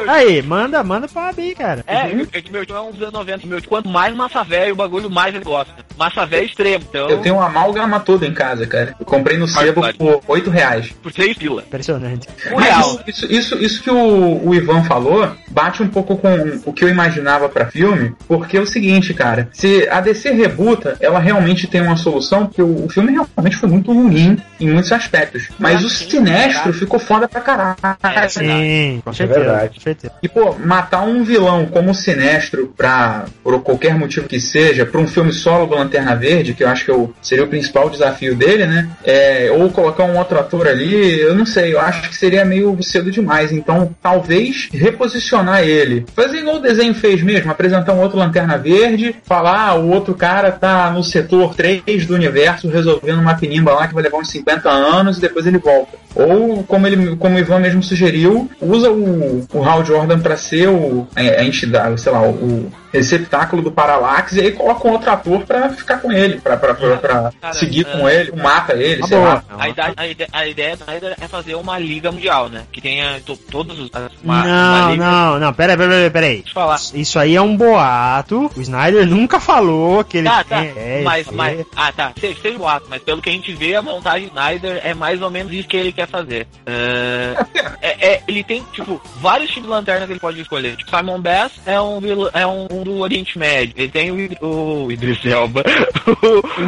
Aí, 0.07 0.41
manda, 0.59 0.83
manda 0.83 1.07
pra 1.07 1.29
Abi, 1.29 1.55
cara. 1.55 1.83
É, 1.87 2.37
é 2.37 2.41
que 2.41 2.51
meu 2.51 2.65
tio 2.65 2.75
é 2.75 2.81
uns 2.81 2.99
anos 3.01 3.13
90. 3.13 3.47
Meu 3.47 3.61
tio, 3.61 3.69
quanto 3.69 3.87
mais 3.89 4.13
massa 4.15 4.43
velha, 4.43 4.73
o 4.73 4.75
bagulho 4.75 5.09
mais 5.09 5.33
ele 5.33 5.43
gosta. 5.43 5.73
Massa 5.97 6.25
velha 6.25 6.45
extremo. 6.45 6.85
Então, 6.89 7.09
Eu 7.09 7.21
tenho 7.21 7.35
uma 7.35 7.45
amálgama 7.47 7.99
toda 7.99 8.25
em 8.25 8.33
casa, 8.33 8.65
cara. 8.67 8.95
Eu 8.99 9.05
comprei 9.05 9.37
no 9.37 9.47
sebo 9.47 9.81
por 9.93 10.21
8 10.27 10.49
reais. 10.49 10.91
por 11.01 11.11
6 11.11 11.37
pila. 11.37 11.61
Impressionante. 11.61 12.27
Um 12.51 12.55
Mas 12.55 12.65
real. 12.65 12.99
isso, 13.07 13.31
isso, 13.31 13.55
isso, 13.57 13.83
que 13.83 13.89
o, 13.91 14.47
o 14.47 14.53
Ivan 14.55 14.83
falou 14.83 15.29
bate 15.49 15.81
um 15.81 15.87
pouco 15.87 16.17
com 16.17 16.61
o 16.65 16.73
que 16.73 16.83
eu 16.83 16.89
imaginava 16.89 17.49
pra 17.49 17.65
filme, 17.67 18.13
porque 18.27 18.57
é 18.57 18.61
o 18.61 18.65
seguinte, 18.67 19.13
cara, 19.13 19.49
se 19.53 19.87
a 19.89 19.99
DC 19.99 20.31
rebuta, 20.31 20.95
ela 20.99 21.19
realmente 21.19 21.67
tem 21.67 21.81
uma 21.81 21.95
solução, 21.97 22.45
porque 22.45 22.61
o, 22.61 22.85
o 22.85 22.89
filme 22.89 23.11
realmente 23.11 23.57
foi 23.57 23.69
muito 23.69 23.91
ruim 23.91 24.37
em 24.59 24.69
muitos 24.69 24.91
aspectos. 24.91 25.49
Mas 25.57 25.83
o 25.83 25.89
Sim, 25.89 26.09
Sinestro 26.09 26.53
verdade. 26.53 26.73
ficou 26.79 26.99
foda 26.99 27.27
pra 27.27 27.41
caralho. 27.41 27.75
É, 28.03 28.27
Sim, 28.27 29.01
com 29.03 29.09
é 29.09 29.13
certeza. 29.13 29.39
verdade. 29.39 29.73
Com 29.75 29.81
certeza. 29.81 30.13
E, 30.21 30.27
pô, 30.29 30.48
matar 30.59 31.01
um 31.03 31.23
vilão 31.23 31.65
como 31.65 31.91
o 31.91 31.95
Sinestro 31.95 32.73
pra, 32.75 33.25
por 33.43 33.59
qualquer 33.61 33.95
motivo 33.97 34.27
que 34.27 34.39
seja, 34.39 34.85
pra 34.85 34.99
um 35.01 35.07
filme 35.07 35.31
solo 35.31 35.65
do 35.67 35.75
Lanterna 35.75 36.15
Verde, 36.15 36.53
que 36.53 36.63
eu 36.63 36.69
acho 36.69 36.85
que 36.85 36.91
é 36.91 36.93
o- 36.93 37.13
seria 37.21 37.43
o 37.43 37.47
principal 37.47 37.89
desafio 37.89 38.35
dele, 38.35 38.65
né? 38.65 38.89
É, 39.03 39.49
ou 39.55 39.69
colocar 39.69 40.03
um 40.05 40.17
outro 40.17 40.39
ator 40.39 40.67
ali, 40.67 41.19
eu 41.19 41.35
não 41.35 41.45
sei, 41.45 41.73
eu 41.73 41.79
acho 41.79 42.09
que 42.09 42.15
seria 42.15 42.43
meio 42.45 42.77
cedo 42.81 43.11
demais. 43.11 43.51
Então, 43.51 43.93
talvez 44.01 44.69
reposicionar 44.71 45.61
ele. 45.63 46.05
Fazer 46.15 46.39
igual 46.39 46.57
o 46.57 46.61
desenho 46.61 46.93
fez 46.93 47.21
mesmo, 47.21 47.51
apresentar 47.51 47.93
um 47.93 48.01
outro 48.01 48.17
Lanterna 48.17 48.57
Verde, 48.57 49.15
falar, 49.23 49.69
ah, 49.69 49.75
o 49.75 49.89
outro 49.89 50.13
cara 50.13 50.51
tá 50.51 50.91
no 50.91 51.03
setor 51.03 51.53
3 51.55 52.05
do 52.05 52.13
universo 52.15 52.69
resolvendo 52.69 53.19
uma 53.19 53.35
pinimba 53.35 53.73
lá 53.73 53.87
que 53.87 53.93
vai 53.93 54.03
levar 54.03 54.17
uns 54.17 54.29
50 54.29 54.69
anos 54.69 55.17
e 55.17 55.21
depois 55.21 55.45
ele 55.45 55.57
volta. 55.57 55.97
Ou, 56.15 56.63
como 56.63 56.87
ele, 56.87 57.15
como 57.17 57.35
o 57.35 57.39
Ivan 57.39 57.59
mesmo 57.59 57.83
sugeriu, 57.83 58.49
usa 58.59 58.89
o, 58.89 59.45
o 59.53 59.63
Hal 59.63 59.85
Jordan 59.85 60.19
pra 60.19 60.35
ser 60.39 60.67
o, 60.69 61.07
a, 61.15 61.19
a 61.19 61.43
entidade, 61.43 61.99
sei 61.99 62.11
lá, 62.11 62.21
o, 62.21 62.71
receptáculo 62.91 63.61
do 63.61 63.71
Parallax 63.71 64.33
e 64.33 64.41
aí 64.41 64.51
coloca 64.51 64.87
um 64.87 64.91
outro 64.91 65.09
ator 65.11 65.41
pra 65.45 65.69
ficar 65.69 65.97
com 65.97 66.11
ele, 66.11 66.39
pra, 66.39 66.57
pra, 66.57 66.73
pra, 66.73 66.97
pra 66.97 67.31
Cara, 67.41 67.53
seguir 67.53 67.85
é- 67.87 67.97
com 67.97 68.09
ele, 68.09 68.31
mata 68.33 68.73
ele, 68.73 69.01
Tá 69.01 69.07
sei 69.07 69.17
lá. 69.17 69.43
A, 69.57 69.69
ideia, 69.69 69.93
a, 70.31 70.47
ideia, 70.47 70.77
é 71.21 71.27
fazer 71.27 71.55
uma 71.55 71.77
liga 71.77 72.11
mundial, 72.11 72.49
né? 72.49 72.63
Que 72.71 72.81
tenha 72.81 73.19
to, 73.25 73.35
todos 73.37 73.79
os. 73.79 73.89
as- 73.93 74.11
Uma, 74.23 74.43
Não, 74.43 74.95
não, 74.95 75.39
não, 75.39 75.53
pera, 75.53 75.77
pera, 75.77 75.89
pera, 75.89 76.11
pera 76.11 76.25
aí. 76.25 76.35
Deixa 76.37 76.49
eu 76.49 76.53
falar. 76.53 76.79
Isso 76.93 77.19
aí 77.19 77.35
é 77.35 77.41
um 77.41 77.55
boato. 77.55 78.51
O 78.55 78.61
Snyder 78.61 79.05
nunca 79.07 79.39
falou 79.39 80.03
que 80.03 80.17
ele 80.19 80.29
Tá, 80.29 80.43
tá. 80.43 80.63
é, 80.65 81.01
mas, 81.03 81.27
mas, 81.31 81.65
ah, 81.75 81.91
tá. 81.91 82.11
Seja, 82.19 82.39
seja 82.41 82.57
o 82.59 82.67
ato, 82.67 82.87
mas 82.89 83.01
pelo 83.01 83.21
que 83.21 83.29
a 83.29 83.33
gente 83.33 83.53
vê, 83.53 83.75
a 83.75 83.81
montagem 83.81 84.27
Snyder 84.27 84.81
é 84.83 84.93
mais 84.93 85.21
ou 85.21 85.29
menos 85.29 85.51
isso 85.53 85.67
que 85.67 85.77
ele 85.77 85.91
quer 85.91 86.07
fazer. 86.07 86.47
É, 86.65 87.35
é- 87.81 88.13
é- 88.13 88.21
ele 88.27 88.43
tem, 88.43 88.63
tipo, 88.73 89.01
vários 89.17 89.49
tipos 89.49 89.63
de 89.63 89.69
lanterna 89.69 90.05
que 90.05 90.13
ele 90.13 90.19
pode 90.19 90.39
escolher. 90.41 90.75
Tipo, 90.75 90.95
Simon 90.95 91.19
Bass 91.21 91.51
é 91.65 91.79
um, 91.79 91.99
é 92.33 92.47
um, 92.47 92.67
um 92.79 92.83
do 92.83 92.97
Oriente 92.99 93.37
Médio. 93.37 93.73
Ele 93.77 93.87
tem 93.89 94.11
o, 94.11 94.19
Id- 94.19 94.37
o 94.41 94.91
Idris 94.91 95.25
Elba. 95.25 95.63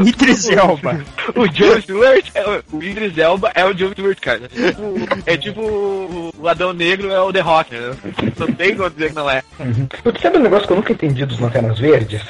O 0.02 0.08
Idris 0.08 0.48
Elba. 0.50 1.04
o 1.36 1.46
Joe 1.54 1.82
Stewart, 1.82 2.26
é 2.36 2.62
o, 2.72 2.84
Idris 2.84 3.18
Elba 3.18 3.52
é 3.56 3.66
o 3.66 3.76
Joe 3.78 3.92
Stewart, 3.92 4.20
cara. 4.20 4.42
Tipo, 4.48 5.22
é 5.26 5.38
tipo 5.38 5.62
o, 5.62 6.48
Adão 6.48 6.74
Negro 6.74 7.12
é 7.12 7.20
o 7.20 7.34
The 7.34 7.40
Rock, 7.42 7.74
né? 7.74 7.96
Não 8.38 8.48
tem 8.54 8.76
como 8.76 8.90
dizer 8.90 9.10
que 9.10 9.16
não 9.16 9.30
é. 9.30 9.42
Tu 10.04 10.22
sabe 10.22 10.38
um 10.38 10.42
negócio 10.44 10.68
que 10.68 10.74
eu 10.74 10.78
nunca 10.78 10.94
entendi 10.94 11.26
dos 11.26 11.40
Lanternas 11.40 11.80
Verdes? 11.80 12.22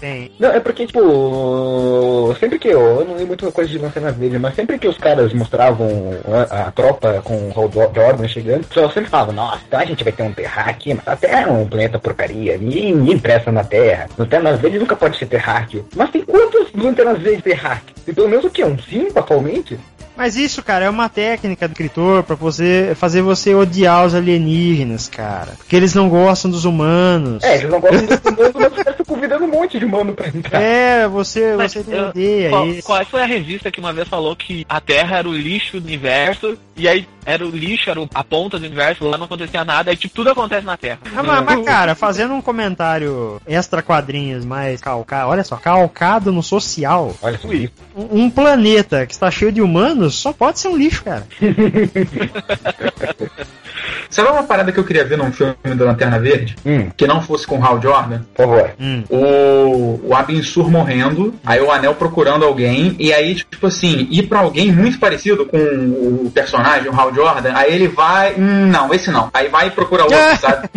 Tem. 0.00 0.30
Não, 0.38 0.50
é 0.50 0.60
porque, 0.60 0.86
tipo, 0.86 2.34
sempre 2.40 2.58
que 2.58 2.68
eu, 2.68 2.80
eu 2.80 3.04
não 3.04 3.16
li 3.16 3.24
muita 3.24 3.50
coisa 3.52 3.70
de 3.70 3.78
Lanterna 3.78 4.10
Verde, 4.12 4.38
mas 4.38 4.54
sempre 4.54 4.78
que 4.78 4.88
os 4.88 4.98
caras 4.98 5.32
mostravam 5.32 6.12
a, 6.50 6.68
a 6.68 6.70
tropa 6.70 7.20
com 7.22 7.50
o 7.50 7.70
Jordan 7.94 8.28
chegando, 8.28 8.64
o 8.64 8.66
pessoal 8.66 8.90
sempre 8.90 9.10
falava, 9.10 9.32
nossa, 9.32 9.62
então 9.66 9.80
a 9.80 9.84
gente 9.84 10.02
vai 10.02 10.12
ter 10.12 10.22
um 10.22 10.32
terráqueo, 10.32 10.96
mas 10.96 11.08
a 11.08 11.16
Terra 11.16 11.48
é 11.48 11.52
um 11.52 11.66
planeta 11.66 11.98
porcaria, 11.98 12.56
ninguém, 12.56 12.94
ninguém 12.94 13.18
presta 13.18 13.52
na 13.52 13.64
Terra. 13.64 14.08
Lanternas 14.16 14.60
Verdes 14.60 14.80
nunca 14.80 14.96
pode 14.96 15.18
ser 15.18 15.26
terráqueo. 15.26 15.86
Mas 15.94 16.10
tem 16.10 16.24
quantas 16.24 16.72
Lanternas 16.72 17.18
Verdes 17.18 17.42
terráqueo? 17.42 17.94
Tem 18.04 18.14
pelo 18.14 18.28
menos 18.28 18.44
o 18.44 18.50
quê? 18.50 18.64
Uns 18.64 18.84
cinco 18.86 19.18
atualmente? 19.18 19.78
Mas 20.16 20.36
isso, 20.36 20.62
cara, 20.62 20.86
é 20.86 20.90
uma 20.90 21.10
técnica 21.10 21.68
do 21.68 21.72
escritor 21.72 22.22
pra 22.22 22.34
você 22.34 22.92
fazer 22.94 23.20
você 23.20 23.54
odiar 23.54 24.06
os 24.06 24.14
alienígenas, 24.14 25.08
cara. 25.08 25.52
Porque 25.58 25.76
eles 25.76 25.94
não 25.94 26.08
gostam 26.08 26.50
dos 26.50 26.64
humanos. 26.64 27.44
É, 27.44 27.58
eles 27.58 27.70
não 27.70 27.78
gostam 27.78 28.06
do 28.06 28.42
mundo, 28.42 28.52
mas 28.54 28.96
convidando 29.16 29.44
um 29.44 29.48
monte 29.50 29.78
de 29.78 29.84
humano 29.84 30.12
pra 30.14 30.28
entrar. 30.28 30.60
É, 30.62 31.08
você, 31.08 31.54
Mas 31.56 31.72
você 31.72 31.84
eu- 31.88 32.08
odeia 32.08 32.50
qual, 32.50 32.66
isso. 32.68 32.86
qual 32.86 33.04
foi 33.06 33.22
a 33.22 33.26
revista 33.26 33.70
que 33.70 33.80
uma 33.80 33.92
vez 33.92 34.06
falou 34.08 34.36
que 34.36 34.64
a 34.68 34.80
Terra 34.80 35.18
era 35.18 35.28
o 35.28 35.32
lixo 35.32 35.80
do 35.80 35.86
universo, 35.86 36.56
e 36.76 36.86
aí 36.88 37.06
era 37.24 37.44
o 37.44 37.50
lixo, 37.50 37.90
era 37.90 38.00
a 38.14 38.22
ponta 38.22 38.58
do 38.58 38.66
universo, 38.66 39.04
lá 39.04 39.18
não 39.18 39.24
acontecia 39.24 39.64
nada, 39.64 39.90
aí 39.90 39.96
tipo, 39.96 40.14
tudo 40.14 40.30
acontece 40.30 40.64
na 40.64 40.76
Terra. 40.76 40.98
Ah, 41.16 41.22
mas, 41.22 41.44
mas, 41.44 41.64
cara, 41.64 41.94
fazendo 41.94 42.34
um 42.34 42.42
comentário 42.42 43.40
extra 43.46 43.82
quadrinhos 43.82 44.44
mais 44.44 44.80
calcado, 44.80 45.30
olha 45.30 45.42
só, 45.42 45.56
calcado 45.56 46.30
no 46.30 46.42
social, 46.42 47.14
Olha 47.22 47.38
só 47.38 47.48
um, 47.48 48.24
um 48.24 48.30
planeta 48.30 49.06
que 49.06 49.12
está 49.12 49.30
cheio 49.30 49.50
de 49.50 49.60
humanos 49.62 50.14
só 50.14 50.32
pode 50.32 50.60
ser 50.60 50.68
um 50.68 50.76
lixo, 50.76 51.02
cara. 51.02 51.26
Sabe 54.10 54.30
uma 54.30 54.42
parada 54.42 54.70
que 54.72 54.78
eu 54.78 54.84
queria 54.84 55.04
ver 55.04 55.18
num 55.18 55.32
filme 55.32 55.54
do 55.74 55.84
Lanterna 55.84 56.18
Verde? 56.18 56.56
Hum, 56.64 56.88
Que 56.96 57.06
não 57.06 57.20
fosse 57.20 57.46
com 57.46 57.58
o 57.58 57.64
Hal 57.64 57.80
Jordan? 57.80 58.20
por 58.34 58.46
favor. 58.46 58.70
Hum. 58.80 59.02
o, 59.10 60.00
o 60.08 60.14
Abensur 60.14 60.70
morrendo, 60.70 61.34
aí 61.44 61.60
o 61.60 61.70
Anel 61.70 61.94
procurando 61.94 62.44
alguém, 62.44 62.94
e 62.98 63.12
aí, 63.12 63.34
tipo 63.34 63.66
assim, 63.66 64.06
ir 64.10 64.24
pra 64.24 64.40
alguém 64.40 64.70
muito 64.72 64.98
parecido 64.98 65.46
com 65.46 65.56
o 65.58 66.30
personagem, 66.34 66.88
o 66.90 66.94
Hal 67.00 67.14
Jordan, 67.14 67.52
aí 67.54 67.72
ele 67.74 67.88
vai. 67.88 68.34
Hum, 68.34 68.66
não, 68.70 68.92
esse 68.94 69.10
não. 69.10 69.30
Aí 69.32 69.48
vai 69.48 69.68
e 69.68 69.70
procura 69.70 70.02
outro, 70.04 70.18
sabe? 70.40 70.68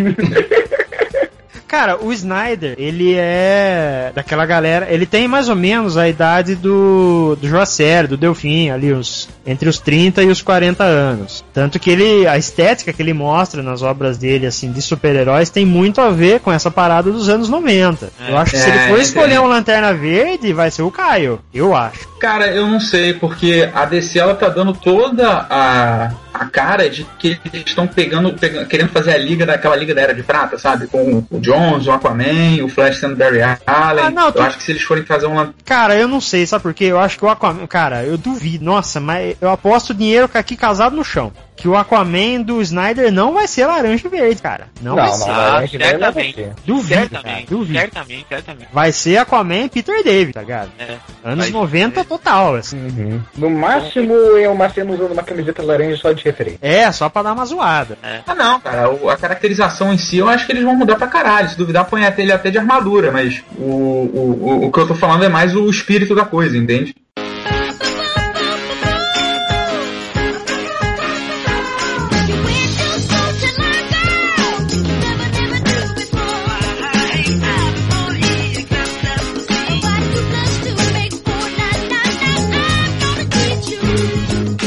Cara, 1.69 2.03
o 2.03 2.11
Snyder, 2.11 2.73
ele 2.79 3.13
é 3.15 4.11
daquela 4.15 4.43
galera, 4.43 4.87
ele 4.89 5.05
tem 5.05 5.27
mais 5.27 5.49
ou 5.49 5.55
menos 5.55 5.97
a 5.97 6.09
idade 6.09 6.55
do, 6.55 7.37
do 7.39 7.47
Joacer, 7.47 8.07
do 8.07 8.17
Delfim, 8.17 8.71
ali 8.71 8.91
os, 8.91 9.29
entre 9.45 9.69
os 9.69 9.77
30 9.77 10.23
e 10.23 10.29
os 10.29 10.41
40 10.41 10.83
anos. 10.83 11.45
Tanto 11.53 11.77
que 11.77 11.91
ele, 11.91 12.25
a 12.25 12.39
estética 12.39 12.91
que 12.91 12.99
ele 13.03 13.13
mostra 13.13 13.61
nas 13.61 13.83
obras 13.83 14.17
dele, 14.17 14.47
assim, 14.47 14.71
de 14.71 14.81
super-heróis, 14.81 15.51
tem 15.51 15.63
muito 15.63 16.01
a 16.01 16.09
ver 16.09 16.39
com 16.39 16.51
essa 16.51 16.71
parada 16.71 17.11
dos 17.11 17.29
anos 17.29 17.47
90. 17.49 18.09
Eu 18.27 18.35
acho 18.35 18.51
que 18.53 18.57
se 18.57 18.67
É, 18.67 18.75
ele 18.75 18.87
for 18.89 18.97
é, 18.97 19.01
escolher 19.03 19.35
é. 19.35 19.39
um 19.39 19.45
Lanterna 19.47 19.93
Verde, 19.93 20.51
vai 20.51 20.71
ser 20.71 20.81
o 20.81 20.89
Caio. 20.89 21.39
Eu 21.53 21.75
acho. 21.75 22.09
Cara, 22.19 22.47
eu 22.47 22.65
não 22.65 22.79
sei, 22.79 23.13
porque 23.13 23.69
a 23.75 23.85
DC 23.85 24.17
ela 24.17 24.33
tá 24.33 24.49
dando 24.49 24.73
toda 24.73 25.45
a, 25.47 26.11
a 26.33 26.45
cara 26.45 26.89
de 26.89 27.03
que 27.17 27.39
eles 27.51 27.65
estão 27.67 27.87
pegando, 27.87 28.31
pegando- 28.33 28.67
querendo 28.67 28.89
fazer 28.89 29.11
a 29.13 29.17
liga 29.17 29.45
daquela 29.45 29.75
liga 29.75 29.93
da 29.95 30.01
Era 30.01 30.13
de 30.13 30.23
Prata, 30.23 30.57
sabe? 30.57 30.87
Com 30.87 31.25
o 31.29 31.39
Jones, 31.39 31.87
o 31.87 31.91
Aquaman, 31.91 32.63
o 32.63 32.69
Flash 32.69 32.97
sendo 32.99 33.15
Barry 33.15 33.41
Allen. 33.41 34.05
Ah, 34.05 34.09
não, 34.11 34.27
eu 34.27 34.31
tu- 34.33 34.41
acho 34.41 34.57
que 34.57 34.63
se 34.63 34.71
eles 34.71 34.83
forem 34.83 35.03
fazer 35.05 35.25
uma. 35.25 35.53
Cara, 35.65 35.95
eu 35.95 36.07
não 36.07 36.21
sei, 36.21 36.45
sabe 36.45 36.61
por 36.63 36.73
quê? 36.73 36.85
Eu 36.85 36.99
acho 36.99 37.17
que 37.17 37.25
o 37.25 37.29
Aquaman. 37.29 37.65
Cara, 37.67 38.03
eu 38.03 38.17
duvido. 38.17 38.63
Nossa, 38.63 38.99
mas 38.99 39.35
eu 39.41 39.49
aposto 39.49 39.93
dinheiro 39.93 40.27
com 40.29 40.37
aqui 40.37 40.55
casado 40.55 40.95
no 40.95 41.03
chão. 41.03 41.31
Que 41.59 41.67
o 41.67 41.75
Aquaman 41.75 42.41
do 42.41 42.61
Snyder 42.61 43.11
não 43.11 43.33
vai 43.33 43.45
ser 43.45 43.65
laranja 43.65 44.07
e 44.07 44.09
verde, 44.09 44.41
cara. 44.41 44.69
Não, 44.81 44.95
vai 44.95 45.11
ser. 45.11 45.29
Ah, 45.29 45.63
certamente. 45.69 46.47
Duvido, 46.65 46.89
cara, 46.95 47.09
Certamente, 47.09 47.49
duvido. 47.49 47.79
certamente, 47.79 48.25
certamente. 48.29 48.69
Vai 48.71 48.91
ser 48.93 49.17
Aquaman 49.17 49.65
e 49.65 49.69
Peter 49.69 50.01
David, 50.01 50.33
tá 50.33 50.39
ligado? 50.39 50.71
É. 50.79 50.95
Anos 51.21 51.49
Vai 51.49 51.51
90 51.51 52.05
total, 52.05 52.55
assim. 52.55 52.77
Uhum. 52.77 53.21
No 53.35 53.49
máximo, 53.49 54.13
eu 54.13 54.55
cena 54.73 54.93
usando 54.93 55.11
uma 55.11 55.23
camiseta 55.23 55.61
laranja 55.61 55.97
só 55.97 56.13
de 56.13 56.23
referência. 56.23 56.59
É, 56.61 56.89
só 56.93 57.09
pra 57.09 57.23
dar 57.23 57.33
uma 57.33 57.45
zoada. 57.45 57.97
Ah, 58.25 58.33
não, 58.33 58.59
cara. 58.61 58.89
a 59.11 59.17
caracterização 59.17 59.93
em 59.93 59.97
si 59.97 60.17
eu 60.17 60.29
acho 60.29 60.45
que 60.45 60.53
eles 60.53 60.63
vão 60.63 60.77
mudar 60.77 60.95
pra 60.95 61.07
caralho. 61.07 61.49
Se 61.49 61.57
duvidar, 61.57 61.85
põe 61.85 62.05
até 62.05 62.21
ele 62.21 62.31
até 62.31 62.49
de 62.49 62.57
armadura, 62.57 63.11
mas 63.11 63.43
o, 63.57 63.63
o, 63.63 64.39
o, 64.41 64.65
o 64.67 64.71
que 64.71 64.79
eu 64.79 64.87
tô 64.87 64.95
falando 64.95 65.25
é 65.25 65.29
mais 65.29 65.53
o 65.55 65.69
espírito 65.69 66.15
da 66.15 66.23
coisa, 66.23 66.57
entende? 66.57 66.95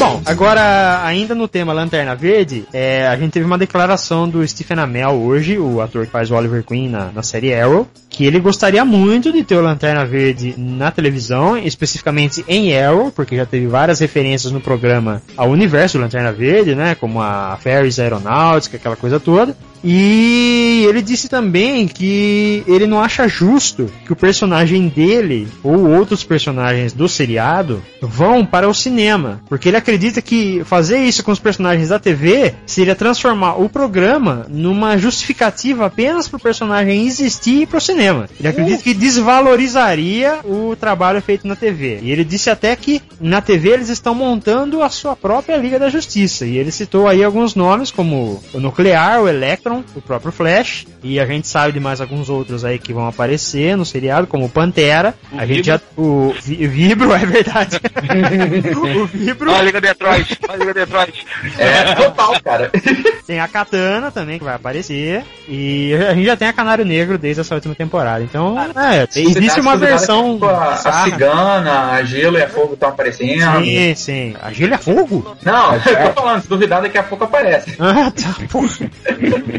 Bom, 0.03 0.21
agora, 0.27 1.05
ainda 1.05 1.33
no 1.33 1.47
tema 1.47 1.73
Lanterna 1.73 2.17
Verde, 2.17 2.65
é, 2.73 3.07
a 3.07 3.17
gente 3.17 3.31
teve 3.31 3.47
uma 3.47 3.57
declaração 3.57 4.29
do 4.29 4.45
Stephen 4.47 4.81
Amell 4.81 5.13
hoje, 5.13 5.57
o 5.61 5.81
ator 5.81 6.07
que 6.07 6.11
faz 6.11 6.29
o 6.29 6.35
Oliver 6.35 6.65
Queen 6.65 6.89
na, 6.89 7.13
na 7.13 7.23
série 7.23 7.55
Arrow, 7.55 7.87
que 8.11 8.25
ele 8.27 8.41
gostaria 8.41 8.85
muito 8.85 9.33
de 9.33 9.45
ter 9.45 9.55
o 9.55 9.61
Lanterna 9.61 10.05
Verde 10.05 10.57
na 10.59 10.91
televisão, 10.91 11.57
especificamente 11.57 12.45
em 12.49 12.77
Arrow, 12.77 13.13
porque 13.13 13.37
já 13.37 13.47
teve 13.47 13.69
várias 13.69 14.01
referências 14.01 14.53
no 14.53 14.61
programa 14.61 15.23
ao 15.37 15.49
universo 15.49 15.99
do 15.99 16.03
Lanterna 16.03 16.33
Verde, 16.33 16.75
né, 16.75 16.97
como 16.97 17.23
a 17.23 17.57
Ferris 17.61 18.01
Aeronáutica, 18.01 18.79
aquela 18.79 18.97
coisa 18.97 19.21
toda. 19.21 19.57
E 19.85 20.85
ele 20.89 21.03
disse 21.03 21.29
também 21.29 21.89
que 21.89 22.63
ele 22.67 22.87
não 22.87 23.01
acha 23.01 23.27
justo 23.27 23.91
que 24.05 24.13
o 24.13 24.17
personagem 24.17 24.89
dele 24.89 25.49
ou 25.63 25.89
outros 25.91 26.23
personagens 26.23 26.93
do 26.93 27.09
seriado 27.09 27.83
vão 28.01 28.45
para 28.45 28.69
o 28.69 28.75
cinema, 28.75 29.41
porque 29.49 29.69
ele 29.69 29.77
acredita 29.77 30.23
que 30.23 30.63
fazer 30.65 30.99
isso 30.99 31.25
com 31.25 31.33
os 31.33 31.39
personagens 31.39 31.89
da 31.89 31.99
TV 31.99 32.55
seria 32.67 32.95
transformar 32.95 33.61
o 33.61 33.69
programa 33.69 34.47
numa 34.49 34.97
justificativa 34.97 35.87
apenas 35.87 36.29
para 36.29 36.37
o 36.37 36.41
personagem 36.41 37.07
existir 37.07 37.63
e 37.63 37.67
para 37.67 37.79
o 37.79 37.81
cinema. 37.81 38.29
Ele 38.39 38.49
acredita 38.49 38.83
que 38.83 38.95
desvalorizaria 38.95 40.41
o 40.45 40.77
trabalho 40.77 41.21
feito 41.23 41.47
na 41.47 41.57
TV. 41.57 42.01
E 42.03 42.11
ele 42.11 42.25
disse 42.25 42.51
até 42.51 42.75
que 42.77 43.01
na 43.21 43.41
TV 43.41 43.71
eles 43.71 43.89
estão 43.89 44.15
montando 44.15 44.83
a 44.83 44.89
sua 44.89 45.17
própria 45.17 45.57
Liga 45.57 45.79
da 45.79 45.89
Justiça. 45.89 46.45
E 46.45 46.57
ele 46.57 46.71
citou 46.71 47.09
aí 47.09 47.23
alguns 47.23 47.55
nomes 47.55 47.91
como 47.91 48.43
o 48.53 48.61
Nuclear, 48.61 49.23
o 49.23 49.29
Electron, 49.29 49.72
o 49.95 50.01
próprio 50.01 50.31
Flash, 50.33 50.87
e 51.03 51.19
a 51.19 51.27
gente 51.27 51.47
sabe 51.49 51.73
de 51.73 51.81
mais 51.81 52.01
alguns 52.01 52.29
outros 52.29 52.65
aí 52.65 52.79
que 52.79 52.93
vão 52.93 53.07
aparecer 53.07 53.77
no 53.77 53.85
seriado, 53.85 54.27
como 54.27 54.45
o 54.47 54.49
Pantera. 54.49 55.15
O 55.33 55.39
a 55.39 55.47
gente 55.47 55.57
Vibro. 55.57 55.65
já 55.65 55.81
o 55.97 56.35
Vi- 56.43 56.67
Vibro 56.67 57.13
é 57.15 57.19
verdade. 57.27 57.81
o 58.77 59.07
Vibro 59.07 59.51
Olha 59.51 59.61
a 59.61 59.63
Liga 59.63 59.81
Detroit, 59.81 60.39
olha 60.49 60.55
a 60.55 60.59
Liga 60.59 60.75
Detroit. 60.75 61.27
É 61.59 61.95
total, 61.95 62.41
cara. 62.43 62.71
tem 63.27 63.41
a 63.41 63.49
Katana 63.49 64.11
também 64.11 64.39
que 64.39 64.45
vai 64.45 64.55
aparecer 64.55 65.25
e 65.49 65.95
a 65.95 66.15
gente 66.15 66.27
já 66.27 66.37
tem 66.37 66.49
a 66.49 66.53
Canário 66.53 66.85
Negro 66.85 67.17
desde 67.19 67.41
essa 67.41 67.55
última 67.55 67.75
temporada. 67.75 68.23
Então, 68.23 68.57
é, 68.61 69.07
tem- 69.07 69.29
existe 69.31 69.61
uma 69.61 69.77
versão 69.77 70.39
a, 70.43 70.73
a 70.75 71.05
cigana, 71.05 71.91
a 71.93 72.03
gelo 72.05 72.39
e 72.39 72.43
a 72.43 72.49
fogo 72.49 72.75
estão 72.75 72.89
aparecendo. 72.89 73.63
Sim, 73.65 73.95
sim. 73.95 74.35
A 74.43 74.53
Gília 74.53 74.75
é 74.75 74.79
fogo? 74.79 75.37
Não, 75.45 75.75
eu 75.75 75.81
tô 76.15 76.23
falando, 76.23 76.43
se 76.43 76.49
duvidar, 76.49 76.83
daqui 76.83 76.99
a 76.99 77.03
pouco 77.03 77.25
aparece. 77.25 77.77
Ah, 77.79 78.11
tá, 78.11 78.35
porra. 78.51 78.69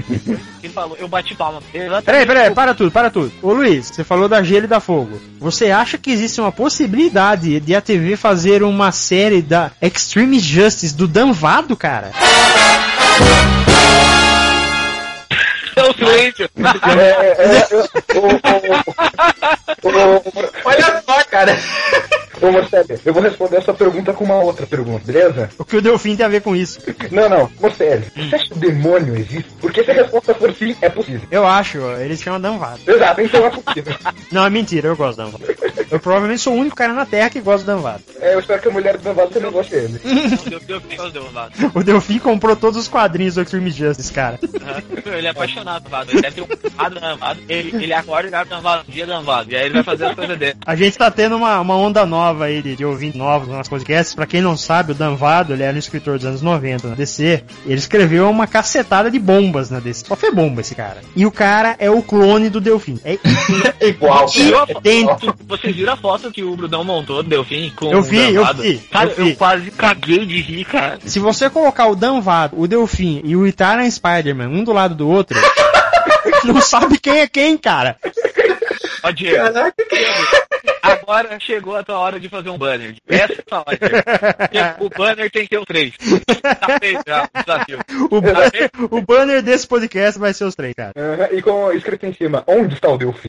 Ele 0.09 0.73
falou, 0.73 0.97
eu 0.97 1.07
bati 1.07 1.35
palma. 1.35 1.61
Exatamente. 1.73 2.05
Peraí, 2.05 2.25
peraí, 2.25 2.51
para 2.51 2.73
tudo, 2.73 2.91
para 2.91 3.09
tudo. 3.09 3.31
Ô 3.41 3.53
Luiz, 3.53 3.87
você 3.87 4.03
falou 4.03 4.27
da 4.27 4.43
Gelo 4.43 4.65
e 4.65 4.67
da 4.67 4.79
Fogo. 4.79 5.19
Você 5.39 5.71
acha 5.71 5.97
que 5.97 6.11
existe 6.11 6.39
uma 6.39 6.51
possibilidade 6.51 7.59
de 7.59 7.75
a 7.75 7.81
TV 7.81 8.15
fazer 8.15 8.63
uma 8.63 8.91
série 8.91 9.41
da 9.41 9.71
Extreme 9.81 10.39
Justice 10.39 10.95
do 10.95 11.07
Danvado, 11.07 11.75
cara? 11.75 12.11
Então, 15.73 15.93
silêncio. 15.93 16.49
É, 16.99 17.43
é, 17.43 17.67
o- 17.75 18.19
o- 18.19 18.35
o- 19.83 19.89
o- 19.89 20.49
Olha 20.65 21.01
só, 21.05 21.23
cara. 21.25 21.57
Ô, 22.41 22.51
Morcelli, 22.51 22.99
eu 23.05 23.13
vou 23.13 23.23
responder 23.23 23.57
essa 23.57 23.73
pergunta 23.73 24.11
com 24.13 24.25
uma 24.25 24.35
outra 24.35 24.65
pergunta, 24.67 25.05
beleza? 25.05 25.49
O 25.57 25.63
que 25.63 25.77
o 25.77 25.81
Delfim 25.81 26.15
tem 26.15 26.25
a 26.25 26.29
ver 26.29 26.41
com 26.41 26.53
isso? 26.55 26.79
Não, 27.09 27.29
não, 27.29 27.49
Morcelli, 27.59 28.05
você 28.15 28.35
acha 28.35 28.45
que 28.47 28.53
o 28.53 28.55
demônio 28.57 29.15
existe? 29.15 29.49
Porque 29.61 29.81
se 29.83 29.91
a 29.91 29.93
resposta 29.93 30.33
for 30.35 30.53
sim, 30.53 30.75
é 30.81 30.89
possível. 30.89 31.21
Eu 31.31 31.45
acho, 31.47 31.79
ó, 31.81 31.95
ele 31.97 32.17
se 32.17 32.23
chama 32.23 32.39
Danvado. 32.39 32.79
Exato, 32.85 33.21
então 33.21 33.45
é 33.45 33.49
possível. 33.49 33.95
Não, 34.31 34.45
é 34.45 34.49
mentira, 34.49 34.89
eu 34.89 34.95
gosto 34.97 35.17
do 35.17 35.23
Danvado. 35.23 35.52
Eu 35.93 35.99
provavelmente 35.99 36.41
sou 36.41 36.53
o 36.53 36.57
único 36.57 36.75
cara 36.75 36.91
na 36.91 37.05
Terra 37.05 37.29
que 37.29 37.39
gosta 37.39 37.63
do 37.65 37.75
Danvado. 37.75 38.03
É, 38.19 38.33
eu 38.33 38.39
espero 38.39 38.61
que 38.61 38.67
a 38.67 38.71
mulher 38.71 38.97
do 38.97 39.03
Danvado 39.03 39.29
também 39.31 39.51
goste 39.51 39.71
dele. 39.73 40.01
Não, 40.03 40.49
deu, 40.49 40.59
deu, 40.59 40.79
deu, 40.79 41.11
deu, 41.11 41.23
deu, 41.29 41.71
O 41.75 41.83
Delfim 41.83 42.17
comprou 42.19 42.55
todos 42.55 42.79
os 42.79 42.87
quadrinhos 42.87 43.35
do 43.35 43.41
Extreme 43.41 43.69
Justice, 43.69 44.11
cara. 44.11 44.39
Aham. 44.61 44.83
Ele 45.17 45.27
é 45.27 45.29
apaixonado, 45.29 45.83
Danvado. 45.83 46.11
Ele 46.11 46.21
deve 46.21 46.35
ter 46.35 46.41
um 46.41 46.89
Danvado. 46.99 47.39
Ele, 47.47 47.83
ele 47.83 47.93
acorda 47.93 48.27
e 48.27 48.31
dá 48.31 48.43
Danvado, 48.43 48.83
dia 48.91 49.05
Danvado. 49.05 49.51
E 49.51 49.55
aí 49.55 49.65
ele 49.65 49.73
vai 49.75 49.83
fazer 49.83 50.05
as 50.05 50.15
coisas 50.15 50.37
dele. 50.37 50.55
A 50.65 50.75
gente 50.75 50.97
tá 50.97 51.11
tendo 51.11 51.35
uma, 51.35 51.59
uma 51.59 51.77
onda 51.77 52.05
nova 52.05 52.45
aí 52.45 52.61
de, 52.61 52.75
de 52.75 52.83
ouvintes 52.83 53.17
novos 53.19 53.47
nossos 53.47 53.69
podcasts. 53.69 54.15
Pra 54.15 54.25
quem 54.25 54.41
não 54.41 54.57
sabe, 54.57 54.93
o 54.93 54.95
Danvado, 54.95 55.53
ele 55.53 55.63
era 55.63 55.75
um 55.75 55.79
escritor 55.79 56.17
dos 56.17 56.25
anos 56.25 56.41
90 56.41 56.87
na 56.87 56.95
DC. 56.95 57.43
Ele 57.65 57.75
escreveu 57.75 58.29
uma 58.29 58.47
cacetada 58.47 59.11
de 59.11 59.19
bombas 59.19 59.69
na 59.69 59.79
DC. 59.79 60.05
Só 60.07 60.15
foi 60.15 60.31
bomba 60.31 60.61
esse 60.61 60.73
cara. 60.73 61.01
E 61.15 61.25
o 61.25 61.31
cara 61.31 61.75
é 61.77 61.89
o 61.91 62.01
clone 62.01 62.49
do 62.49 62.59
Delfim. 62.59 62.99
É 63.05 63.17
Igual. 63.87 64.27
Viu 64.29 64.65
fo- 64.65 64.79
idêntico. 64.79 65.35
Vocês 65.47 65.75
viram 65.83 65.93
a 65.93 65.97
foto 65.97 66.31
que 66.31 66.41
o 66.43 66.55
Brunão 66.55 66.83
montou 66.83 67.21
do 67.21 67.27
Delfim 67.29 67.69
com 67.75 67.91
Eu 67.91 67.99
o 67.99 68.01
vi, 68.01 68.17
eu 68.33 68.35
Danvado? 68.35 68.61
vi, 68.63 68.77
Cara, 68.89 69.09
eu 69.17 69.25
vi. 69.25 69.29
eu 69.31 69.35
quase 69.35 69.71
caguei 69.71 70.25
de 70.25 70.39
rir, 70.41 70.63
cara. 70.65 70.97
Se 71.05 71.19
você 71.19 71.49
colocar 71.49 71.87
o 71.87 71.95
Danvado, 71.95 72.57
o 72.59 72.65
Delfim 72.67 73.21
e 73.25 73.35
o 73.35 73.45
Italian 73.45 73.89
Spider-Man 73.89 74.47
um 74.47 74.63
do 74.63 74.71
lado 74.71 74.95
do 74.95 75.09
outro, 75.09 75.37
não 76.45 76.61
sabe 76.61 76.97
quem 76.97 77.19
é 77.19 77.27
quem, 77.27 77.57
cara. 77.57 77.97
Ó, 79.03 79.11
Diego, 79.11 79.35
Caraca, 79.51 79.75
agora 80.83 81.39
chegou 81.39 81.75
a 81.75 81.83
tua 81.83 81.97
hora 81.97 82.19
de 82.19 82.29
fazer 82.29 82.49
um 82.49 82.57
banner. 82.57 82.95
Essa 83.07 83.33
é 83.33 83.43
a 83.51 83.57
hora. 83.59 84.75
O 84.79 84.89
banner 84.89 85.31
tem 85.31 85.43
que 85.43 85.49
ter 85.49 85.57
o 85.57 85.65
três. 85.65 85.93
Tá 86.59 86.77
feito 86.79 87.01
já 87.07 87.23
o 87.23 87.39
desafio. 87.43 87.79
O, 88.11 88.21
ban- 88.21 88.97
o 88.97 89.01
banner 89.01 89.41
desse 89.41 89.67
podcast 89.67 90.19
vai 90.19 90.33
ser 90.33 90.43
os 90.45 90.55
três, 90.55 90.73
cara. 90.75 90.91
Aham, 90.97 91.29
e 91.31 91.41
com 91.41 91.71
escrito 91.71 92.05
em 92.05 92.13
cima, 92.13 92.43
onde 92.45 92.75
está 92.75 92.89
o 92.89 92.97
Delfim? 92.97 93.27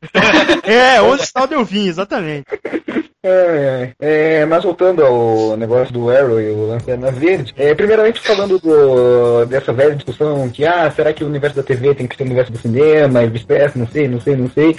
É, 0.64 1.00
onde 1.00 1.22
está 1.22 1.44
o 1.44 1.46
Delfim, 1.46 1.86
exatamente. 1.88 2.44
Ai, 3.26 3.68
ai. 3.82 3.92
É, 4.00 4.44
mas 4.44 4.62
voltando 4.64 5.02
ao 5.04 5.56
negócio 5.56 5.92
do 5.94 6.10
Arrow 6.10 6.38
e 6.40 6.50
o 6.50 6.66
Lanterna 6.68 7.10
Verde, 7.10 7.54
é, 7.56 7.74
primeiramente 7.74 8.20
falando 8.20 8.58
do, 8.58 9.46
dessa 9.46 9.72
velha 9.72 9.94
discussão 9.94 10.48
que, 10.50 10.66
ah, 10.66 10.90
será 10.90 11.10
que 11.12 11.24
o 11.24 11.26
universo 11.26 11.56
da 11.56 11.62
TV 11.62 11.94
tem 11.94 12.06
que 12.06 12.16
ser 12.16 12.22
o 12.24 12.26
universo 12.26 12.52
do 12.52 12.58
cinema 12.58 13.22
e 13.22 13.28
vice-versa, 13.28 13.78
não 13.78 13.86
sei, 13.88 14.08
não 14.08 14.20
sei, 14.20 14.36
não 14.36 14.50
sei. 14.50 14.76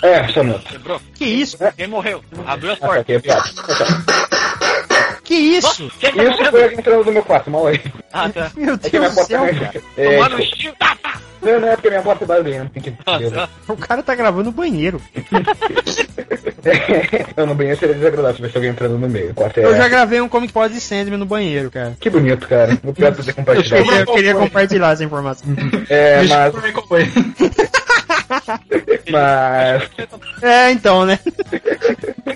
É, 0.00 0.28
só 0.28 0.44
não. 0.44 0.58
Quebrou? 0.60 1.00
Que 1.14 1.24
isso? 1.24 1.56
Quem 1.76 1.88
morreu? 2.02 2.22
Abriu 2.46 2.72
as 2.72 2.78
Ah, 2.78 2.80
tá, 2.80 2.86
portas. 2.86 3.02
aqui 3.02 3.12
é 3.14 3.18
piada. 3.20 3.44
Que 5.24 5.34
isso? 5.34 5.84
Nossa, 5.84 6.16
tá 6.16 6.22
Isso 6.24 6.44
foi 6.50 6.62
alguém 6.64 6.78
entrando 6.78 7.04
no 7.04 7.12
meu 7.12 7.22
quarto, 7.22 7.50
mal 7.50 7.66
aí. 7.68 7.80
Ah, 8.12 8.28
tá. 8.28 8.50
Meu 8.56 8.74
É 8.74 8.78
que 8.78 8.98
minha 8.98 9.10
Deus 9.10 9.12
do 9.12 9.14
porta 9.14 9.28
céu, 9.28 9.44
é, 9.44 9.54
cara. 9.54 9.80
é, 9.96 10.16
Tomando 10.16 10.36
um 10.36 10.40
estilo. 10.40 10.74
Tá, 10.78 10.96
tá. 11.02 11.20
Não, 11.40 11.60
não 11.60 11.68
é 11.68 11.74
porque 11.74 11.88
minha 11.90 12.02
porta 12.02 12.24
é 12.24 12.26
barulhenta, 12.26 12.70
tem 12.74 12.82
que. 12.82 12.92
Nossa, 13.06 13.48
O 13.68 13.76
cara 13.76 14.02
tá 14.02 14.14
gravando 14.14 14.44
no 14.44 14.52
banheiro. 14.52 15.00
não, 17.36 17.46
no 17.46 17.54
banheiro 17.54 17.78
seria 17.80 17.94
desagradável 17.94 18.30
se 18.32 18.36
tivesse 18.36 18.56
alguém 18.56 18.70
entrando 18.70 18.98
no 18.98 19.08
meio. 19.08 19.34
É... 19.56 19.64
Eu 19.64 19.76
já 19.76 19.88
gravei 19.88 20.20
um 20.20 20.28
Comic 20.28 20.52
Pod 20.52 20.72
de 20.72 20.80
Sandman 20.80 21.18
no 21.18 21.26
banheiro, 21.26 21.70
cara. 21.70 21.96
Que 21.98 22.10
bonito, 22.10 22.46
cara. 22.46 22.78
Não 22.82 22.92
quero 22.92 23.16
poder 23.16 23.30
Eu 23.30 23.34
compartilhar. 23.34 23.82
queria, 23.82 24.00
eu 24.00 24.06
queria 24.06 24.34
compartilhar 24.34 24.92
essa 24.92 25.04
informação. 25.04 25.48
É, 25.88 26.22
mas, 26.28 26.54
mas, 29.10 29.90
É, 30.42 30.70
então, 30.70 31.04
né? 31.06 31.18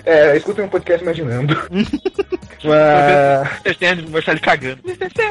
É, 0.07 0.37
escutem 0.37 0.65
um 0.65 0.69
podcast 0.69 1.03
imaginando. 1.03 1.55
mas, 2.63 3.61
Vocês 3.63 3.77
têm 3.77 3.93
o 4.05 4.09
Marcelo 4.09 4.39
cagando. 4.39 4.77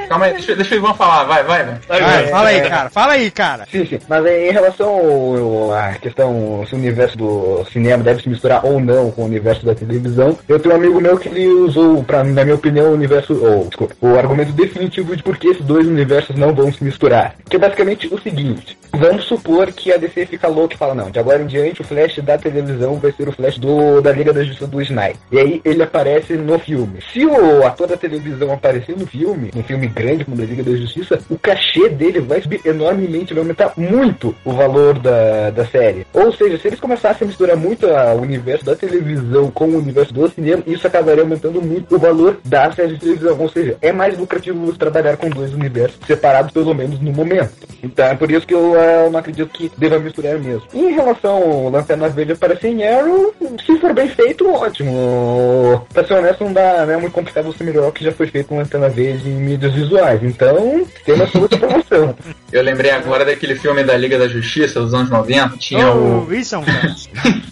Calma 0.08 0.26
aí, 0.26 0.32
deixa, 0.34 0.54
deixa 0.54 0.74
o 0.74 0.78
Ivan 0.78 0.94
falar, 0.94 1.24
vai, 1.24 1.42
vai, 1.44 1.64
vai. 1.64 2.00
Vai, 2.00 2.26
fala 2.28 2.48
aí, 2.48 2.60
cara. 2.62 2.90
Fala 2.90 3.12
aí, 3.14 3.30
cara. 3.30 3.66
sim, 3.70 3.86
sim. 3.86 3.98
Mas 4.08 4.24
em 4.26 4.50
relação 4.52 4.88
ao- 4.88 5.72
à 5.72 5.92
questão 5.94 6.64
se 6.68 6.74
o 6.74 6.78
universo 6.78 7.16
do 7.16 7.64
cinema 7.72 8.02
deve 8.04 8.22
se 8.22 8.28
misturar 8.28 8.64
ou 8.64 8.80
não 8.80 9.10
com 9.10 9.22
o 9.22 9.26
universo 9.26 9.64
da 9.66 9.74
televisão, 9.74 10.38
eu 10.48 10.58
tenho 10.60 10.74
um 10.74 10.78
amigo 10.78 11.00
meu 11.00 11.18
que 11.18 11.28
ele 11.28 11.46
usou, 11.48 12.02
pra, 12.04 12.22
na 12.22 12.44
minha 12.44 12.54
opinião, 12.56 12.90
o 12.90 12.94
universo, 12.94 13.34
ou, 13.34 13.66
desculpa, 13.66 13.94
o 14.00 14.16
argumento 14.16 14.52
definitivo 14.52 15.16
de 15.16 15.22
por 15.22 15.36
que 15.36 15.48
esses 15.48 15.64
dois 15.64 15.86
universos 15.86 16.36
não 16.36 16.54
vão 16.54 16.72
se 16.72 16.82
misturar. 16.84 17.34
Que 17.48 17.56
é 17.56 17.58
basicamente 17.58 18.12
o 18.12 18.20
seguinte. 18.20 18.78
Vamos 18.92 19.24
supor 19.24 19.72
que 19.72 19.92
a 19.92 19.96
DC 19.96 20.26
fica 20.26 20.48
louca 20.48 20.74
e 20.74 20.78
fala, 20.78 20.94
não, 20.94 21.10
de 21.10 21.18
agora 21.18 21.42
em 21.42 21.46
diante 21.46 21.80
o 21.80 21.84
Flash 21.84 22.18
da 22.20 22.38
televisão 22.38 22.94
vai 22.96 23.12
ser 23.12 23.28
o 23.28 23.32
Flash 23.32 23.58
do, 23.58 24.00
da 24.00 24.12
Liga 24.12 24.32
da 24.32 24.42
Justiça 24.42 24.66
do 24.66 24.80
Snyder. 24.80 25.16
E 25.32 25.38
aí 25.38 25.60
ele 25.64 25.82
aparece 25.82 26.34
no 26.34 26.58
filme. 26.58 26.98
Se 27.16 27.24
o 27.24 27.66
ator 27.66 27.86
da 27.88 27.96
televisão 27.96 28.52
aparecer 28.52 28.94
no 28.94 29.06
filme, 29.06 29.50
um 29.56 29.62
filme 29.62 29.86
grande 29.86 30.22
como 30.22 30.36
da 30.36 30.44
Liga 30.44 30.62
da 30.62 30.76
Justiça, 30.76 31.18
o 31.30 31.38
cachê 31.38 31.88
dele 31.88 32.20
vai 32.20 32.42
subir 32.42 32.60
enormemente, 32.62 33.32
vai 33.32 33.42
aumentar 33.42 33.72
muito 33.74 34.34
o 34.44 34.52
valor 34.52 34.98
da, 34.98 35.48
da 35.48 35.64
série. 35.64 36.06
Ou 36.12 36.30
seja, 36.30 36.58
se 36.58 36.68
eles 36.68 36.78
começassem 36.78 37.24
a 37.24 37.28
misturar 37.28 37.56
muito 37.56 37.86
a- 37.86 38.12
o 38.12 38.20
universo 38.20 38.66
da 38.66 38.76
televisão 38.76 39.50
com 39.50 39.64
o 39.64 39.78
universo 39.78 40.12
do 40.12 40.28
cinema, 40.28 40.62
isso 40.66 40.86
acabaria 40.86 41.22
aumentando 41.22 41.62
muito 41.62 41.96
o 41.96 41.98
valor 41.98 42.36
da 42.44 42.70
série 42.72 42.92
de 42.92 43.00
televisão. 43.00 43.34
Ou 43.40 43.48
seja, 43.48 43.78
é 43.80 43.92
mais 43.94 44.18
lucrativo 44.18 44.70
trabalhar 44.76 45.16
com 45.16 45.30
dois 45.30 45.54
universos 45.54 45.98
separados, 46.06 46.52
pelo 46.52 46.74
menos 46.74 47.00
no 47.00 47.12
momento. 47.14 47.48
Então 47.82 48.04
é 48.04 48.14
por 48.14 48.30
isso 48.30 48.46
que 48.46 48.52
eu 48.52 48.78
eh, 48.78 49.08
não 49.10 49.18
acredito 49.20 49.48
que 49.54 49.72
deva 49.78 49.98
misturar 49.98 50.38
mesmo. 50.38 50.64
Em 50.74 50.92
relação 50.92 51.30
ao 51.36 51.70
Lanterna 51.70 52.10
Verde 52.10 52.32
aparecer 52.32 52.68
em 52.68 52.86
Arrow, 52.86 53.32
se 53.64 53.78
for 53.78 53.94
bem 53.94 54.08
feito, 54.08 54.46
ótimo. 54.52 55.86
Pra 55.94 56.04
ser 56.04 56.12
honesto, 56.14 56.44
não 56.44 56.52
dá, 56.52 56.84
não 56.84 56.92
é 56.92 57.05
muito 57.06 57.14
complicado 57.14 57.44
você 57.44 57.62
melhorar 57.64 57.88
o 57.88 57.92
que 57.92 58.04
já 58.04 58.12
foi 58.12 58.26
feito 58.26 58.48
com 58.48 58.58
Lanterna 58.58 58.88
Verde 58.88 59.28
em 59.28 59.34
mídias 59.34 59.72
visuais. 59.72 60.22
Então, 60.22 60.86
temos 61.04 61.20
essa 61.28 61.38
outra 61.38 61.58
promoção. 61.58 62.14
Eu 62.52 62.62
lembrei 62.62 62.90
agora 62.90 63.24
daquele 63.24 63.54
filme 63.56 63.82
da 63.82 63.96
Liga 63.96 64.18
da 64.18 64.28
Justiça 64.28 64.80
dos 64.80 64.94
anos 64.94 65.10
90, 65.10 65.56
tinha 65.58 65.90
Ô, 65.90 66.20
o. 66.22 66.26
Wilson, 66.28 66.62
cara. 66.62 66.94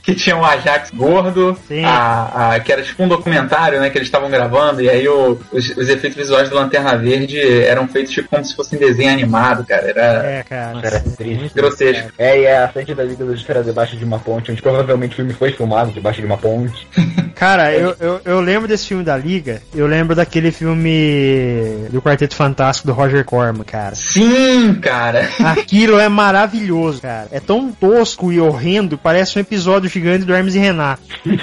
que 0.02 0.14
tinha 0.14 0.36
o 0.36 0.44
Ajax 0.44 0.90
gordo, 0.94 1.56
Sim. 1.68 1.84
a, 1.84 2.52
a- 2.54 2.60
que 2.60 2.72
era 2.72 2.82
tipo 2.82 3.02
um 3.02 3.08
documentário, 3.08 3.80
né, 3.80 3.90
que 3.90 3.98
eles 3.98 4.06
estavam 4.08 4.30
gravando, 4.30 4.80
e 4.80 4.88
aí 4.88 5.06
o- 5.08 5.38
os, 5.52 5.68
os 5.76 5.88
efeitos 5.88 6.16
visuais 6.16 6.48
do 6.48 6.54
Lanterna 6.54 6.96
Verde 6.96 7.40
eram 7.64 7.86
feitos 7.88 8.12
tipo 8.12 8.28
como 8.28 8.44
se 8.44 8.54
fosse 8.54 8.76
um 8.76 8.78
desenho 8.78 9.12
animado, 9.12 9.64
cara. 9.66 9.88
Era 9.88 10.02
É, 10.26 10.42
cara. 10.48 10.80
Era 10.82 11.00
triste. 11.00 11.50
grotesco. 11.54 12.12
É, 12.16 12.40
e 12.40 12.46
a 12.46 12.68
sede 12.72 12.94
da 12.94 13.02
Liga 13.02 13.24
da 13.24 13.32
Justiça 13.32 13.52
era 13.52 13.64
debaixo 13.64 13.96
de 13.96 14.04
uma 14.04 14.18
ponte, 14.18 14.52
onde 14.52 14.62
provavelmente 14.62 15.12
o 15.12 15.16
filme 15.16 15.32
foi 15.32 15.50
filmado 15.52 15.90
debaixo 15.92 16.20
de 16.20 16.26
uma 16.26 16.38
ponte. 16.38 16.86
Cara, 17.34 17.72
eu, 17.74 17.94
eu, 18.00 18.20
eu 18.24 18.40
lembro 18.40 18.68
desse 18.68 18.86
filme 18.86 19.02
da 19.04 19.16
Liga, 19.16 19.43
eu 19.74 19.86
lembro 19.86 20.14
daquele 20.14 20.50
filme 20.50 21.86
do 21.90 22.00
Quarteto 22.00 22.34
Fantástico 22.34 22.88
do 22.88 22.92
Roger 22.94 23.24
Corman, 23.24 23.64
cara. 23.64 23.94
Sim, 23.94 24.74
cara. 24.80 25.28
Aquilo 25.44 25.98
é 25.98 26.08
maravilhoso, 26.08 27.02
cara. 27.02 27.28
É 27.30 27.40
tão 27.40 27.72
tosco 27.72 28.32
e 28.32 28.40
horrendo, 28.40 28.96
parece 28.98 29.38
um 29.38 29.40
episódio 29.40 29.88
gigante 29.88 30.24
do 30.24 30.34
Hermes 30.34 30.54
e 30.54 30.58
Renato. 30.58 31.02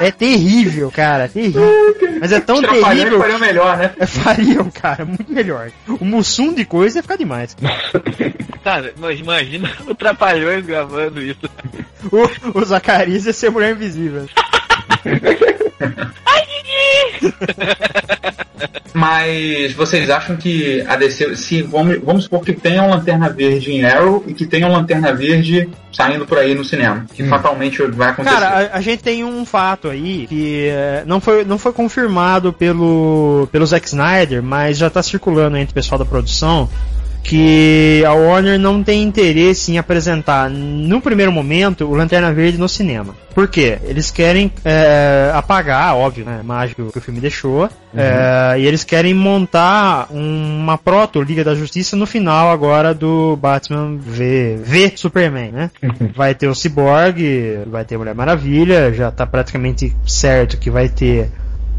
É 0.00 0.10
terrível, 0.10 0.90
cara, 0.90 1.24
é 1.24 1.28
terrível. 1.28 1.62
Mas 2.20 2.30
é 2.30 2.40
tão 2.40 2.60
Trapalhões 2.60 2.98
terrível. 2.98 3.18
fariam 3.18 3.38
melhor, 3.38 3.76
né? 3.78 3.90
É, 3.98 4.06
fariam, 4.06 4.70
cara, 4.70 5.04
muito 5.04 5.32
melhor. 5.32 5.70
O 5.88 6.04
Mussum 6.04 6.52
de 6.52 6.64
coisa 6.64 6.98
ia 6.98 7.02
ficar 7.02 7.16
demais. 7.16 7.56
Cara, 8.62 8.92
mas 8.98 9.18
imagina 9.18 9.70
o 9.86 9.94
Trapalhões 9.94 10.64
gravando 10.66 11.22
isso. 11.22 11.48
O, 12.12 12.58
o 12.58 12.64
Zacarias 12.64 13.26
ia 13.26 13.32
ser 13.32 13.50
mulher 13.50 13.72
invisível. 13.72 14.26
Mas 18.96 19.74
vocês 19.74 20.08
acham 20.08 20.36
que 20.36 20.82
a 20.88 20.96
DC, 20.96 21.36
se 21.36 21.60
vamos, 21.60 21.98
vamos 22.02 22.24
supor 22.24 22.40
que 22.40 22.54
tenha 22.54 22.82
um 22.82 22.88
Lanterna 22.88 23.28
Verde 23.28 23.70
em 23.72 23.84
Arrow 23.84 24.24
e 24.26 24.32
que 24.32 24.46
tenha 24.46 24.66
um 24.66 24.72
Lanterna 24.72 25.12
Verde 25.12 25.68
saindo 25.92 26.26
por 26.26 26.38
aí 26.38 26.54
no 26.54 26.64
cinema, 26.64 27.04
que 27.12 27.22
fatalmente 27.24 27.82
vai 27.82 28.08
acontecer. 28.08 28.34
Cara, 28.34 28.70
a, 28.72 28.78
a 28.78 28.80
gente 28.80 29.02
tem 29.02 29.22
um 29.22 29.44
fato 29.44 29.88
aí 29.88 30.26
que 30.26 30.68
eh, 30.68 31.04
não 31.06 31.20
foi, 31.20 31.44
não 31.44 31.58
foi 31.58 31.74
confirmado 31.74 32.54
pelo, 32.54 33.46
pelo 33.52 33.66
Zack 33.66 33.86
Snyder, 33.86 34.42
mas 34.42 34.78
já 34.78 34.88
tá 34.88 35.02
circulando 35.02 35.58
entre 35.58 35.72
o 35.72 35.74
pessoal 35.74 35.98
da 35.98 36.04
produção 36.06 36.66
que 37.26 38.04
a 38.06 38.12
Warner 38.12 38.58
não 38.58 38.84
tem 38.84 39.02
interesse 39.02 39.72
em 39.72 39.78
apresentar 39.78 40.48
no 40.48 41.00
primeiro 41.00 41.32
momento 41.32 41.84
o 41.84 41.94
Lanterna 41.94 42.32
Verde 42.32 42.56
no 42.56 42.68
cinema. 42.68 43.16
Por 43.34 43.48
quê? 43.48 43.78
Eles 43.84 44.10
querem 44.12 44.50
eh, 44.64 45.30
apagar, 45.34 45.94
óbvio, 45.96 46.24
né, 46.24 46.36
a 46.38 46.42
imagem 46.42 46.74
que 46.74 46.82
o, 46.82 47.00
filme 47.00 47.20
deixou, 47.20 47.68
eh, 47.94 48.54
e 48.58 48.66
eles 48.66 48.84
querem 48.84 49.12
montar 49.12 50.06
uma 50.10 50.78
proto 50.78 51.20
Liga 51.20 51.42
da 51.42 51.54
Justiça 51.54 51.96
no 51.96 52.06
final 52.06 52.50
agora 52.50 52.94
do 52.94 53.36
Batman 53.36 53.96
V, 53.98 54.60
v 54.62 54.92
Superman, 54.94 55.50
né? 55.50 55.70
vai 56.14 56.34
ter 56.34 56.46
o 56.46 56.54
Cyborg, 56.54 57.58
vai 57.66 57.84
ter 57.84 57.96
a 57.96 57.98
Mulher 57.98 58.14
Maravilha, 58.14 58.92
já 58.94 59.10
tá 59.10 59.26
praticamente 59.26 59.94
certo 60.06 60.56
que 60.56 60.70
vai 60.70 60.88
ter 60.88 61.28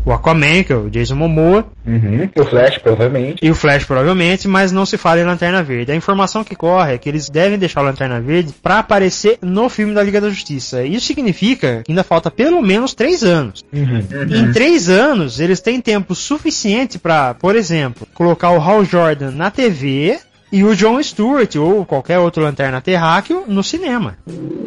o 0.06 0.12
Aquaman, 0.14 0.64
que 0.64 0.72
é 0.72 0.76
o 0.76 0.90
Jason 0.90 1.16
Momoa, 1.16 1.66
Uhum. 1.88 2.30
O 2.36 2.44
Flash, 2.44 2.78
provavelmente. 2.80 3.38
e 3.42 3.50
o 3.50 3.56
Flash 3.56 3.86
provavelmente, 3.86 4.46
mas 4.46 4.74
não 4.74 4.86
se 4.86 4.98
fala 4.98 5.22
em 5.22 5.24
Lanterna 5.24 5.64
Verde. 5.64 5.90
A 5.94 5.96
informação 5.96 6.44
que 6.44 6.54
corre 6.54 6.94
é 6.96 6.98
que 6.98 7.08
eles 7.08 7.30
devem 7.30 7.58
deixar 7.58 7.80
o 7.80 7.86
Lanterna 7.86 8.20
Verde 8.20 8.54
pra 8.62 8.80
aparecer 8.80 9.38
no 9.42 9.70
filme 9.70 9.94
da 9.94 10.04
Liga 10.04 10.20
da 10.20 10.30
Justiça. 10.30 10.84
Isso 10.84 11.06
significa 11.08 11.84
que 11.86 11.92
ainda 11.94 12.04
falta 12.04 12.30
pelo 12.30 12.62
menos 12.62 12.94
três 12.94 13.24
anos. 13.24 13.64
Em 13.74 14.52
três 14.52 14.90
anos, 14.90 15.40
eles 15.40 15.62
têm 15.62 15.80
tempo 15.80 16.14
suficiente 16.14 17.00
pra, 17.00 17.34
por 17.34 17.56
exemplo, 17.56 18.06
colocar 18.14 18.52
o 18.52 18.60
Hal 18.62 18.84
Jordan 18.84 19.32
na 19.32 19.50
TV 19.50 20.20
e 20.52 20.64
o 20.64 20.76
John 20.76 21.02
Stewart 21.02 21.56
ou 21.56 21.86
qualquer 21.86 22.20
outro 22.20 22.42
lanterna 22.44 22.80
terráqueo 22.82 23.44
no 23.48 23.64
cinema. 23.64 24.18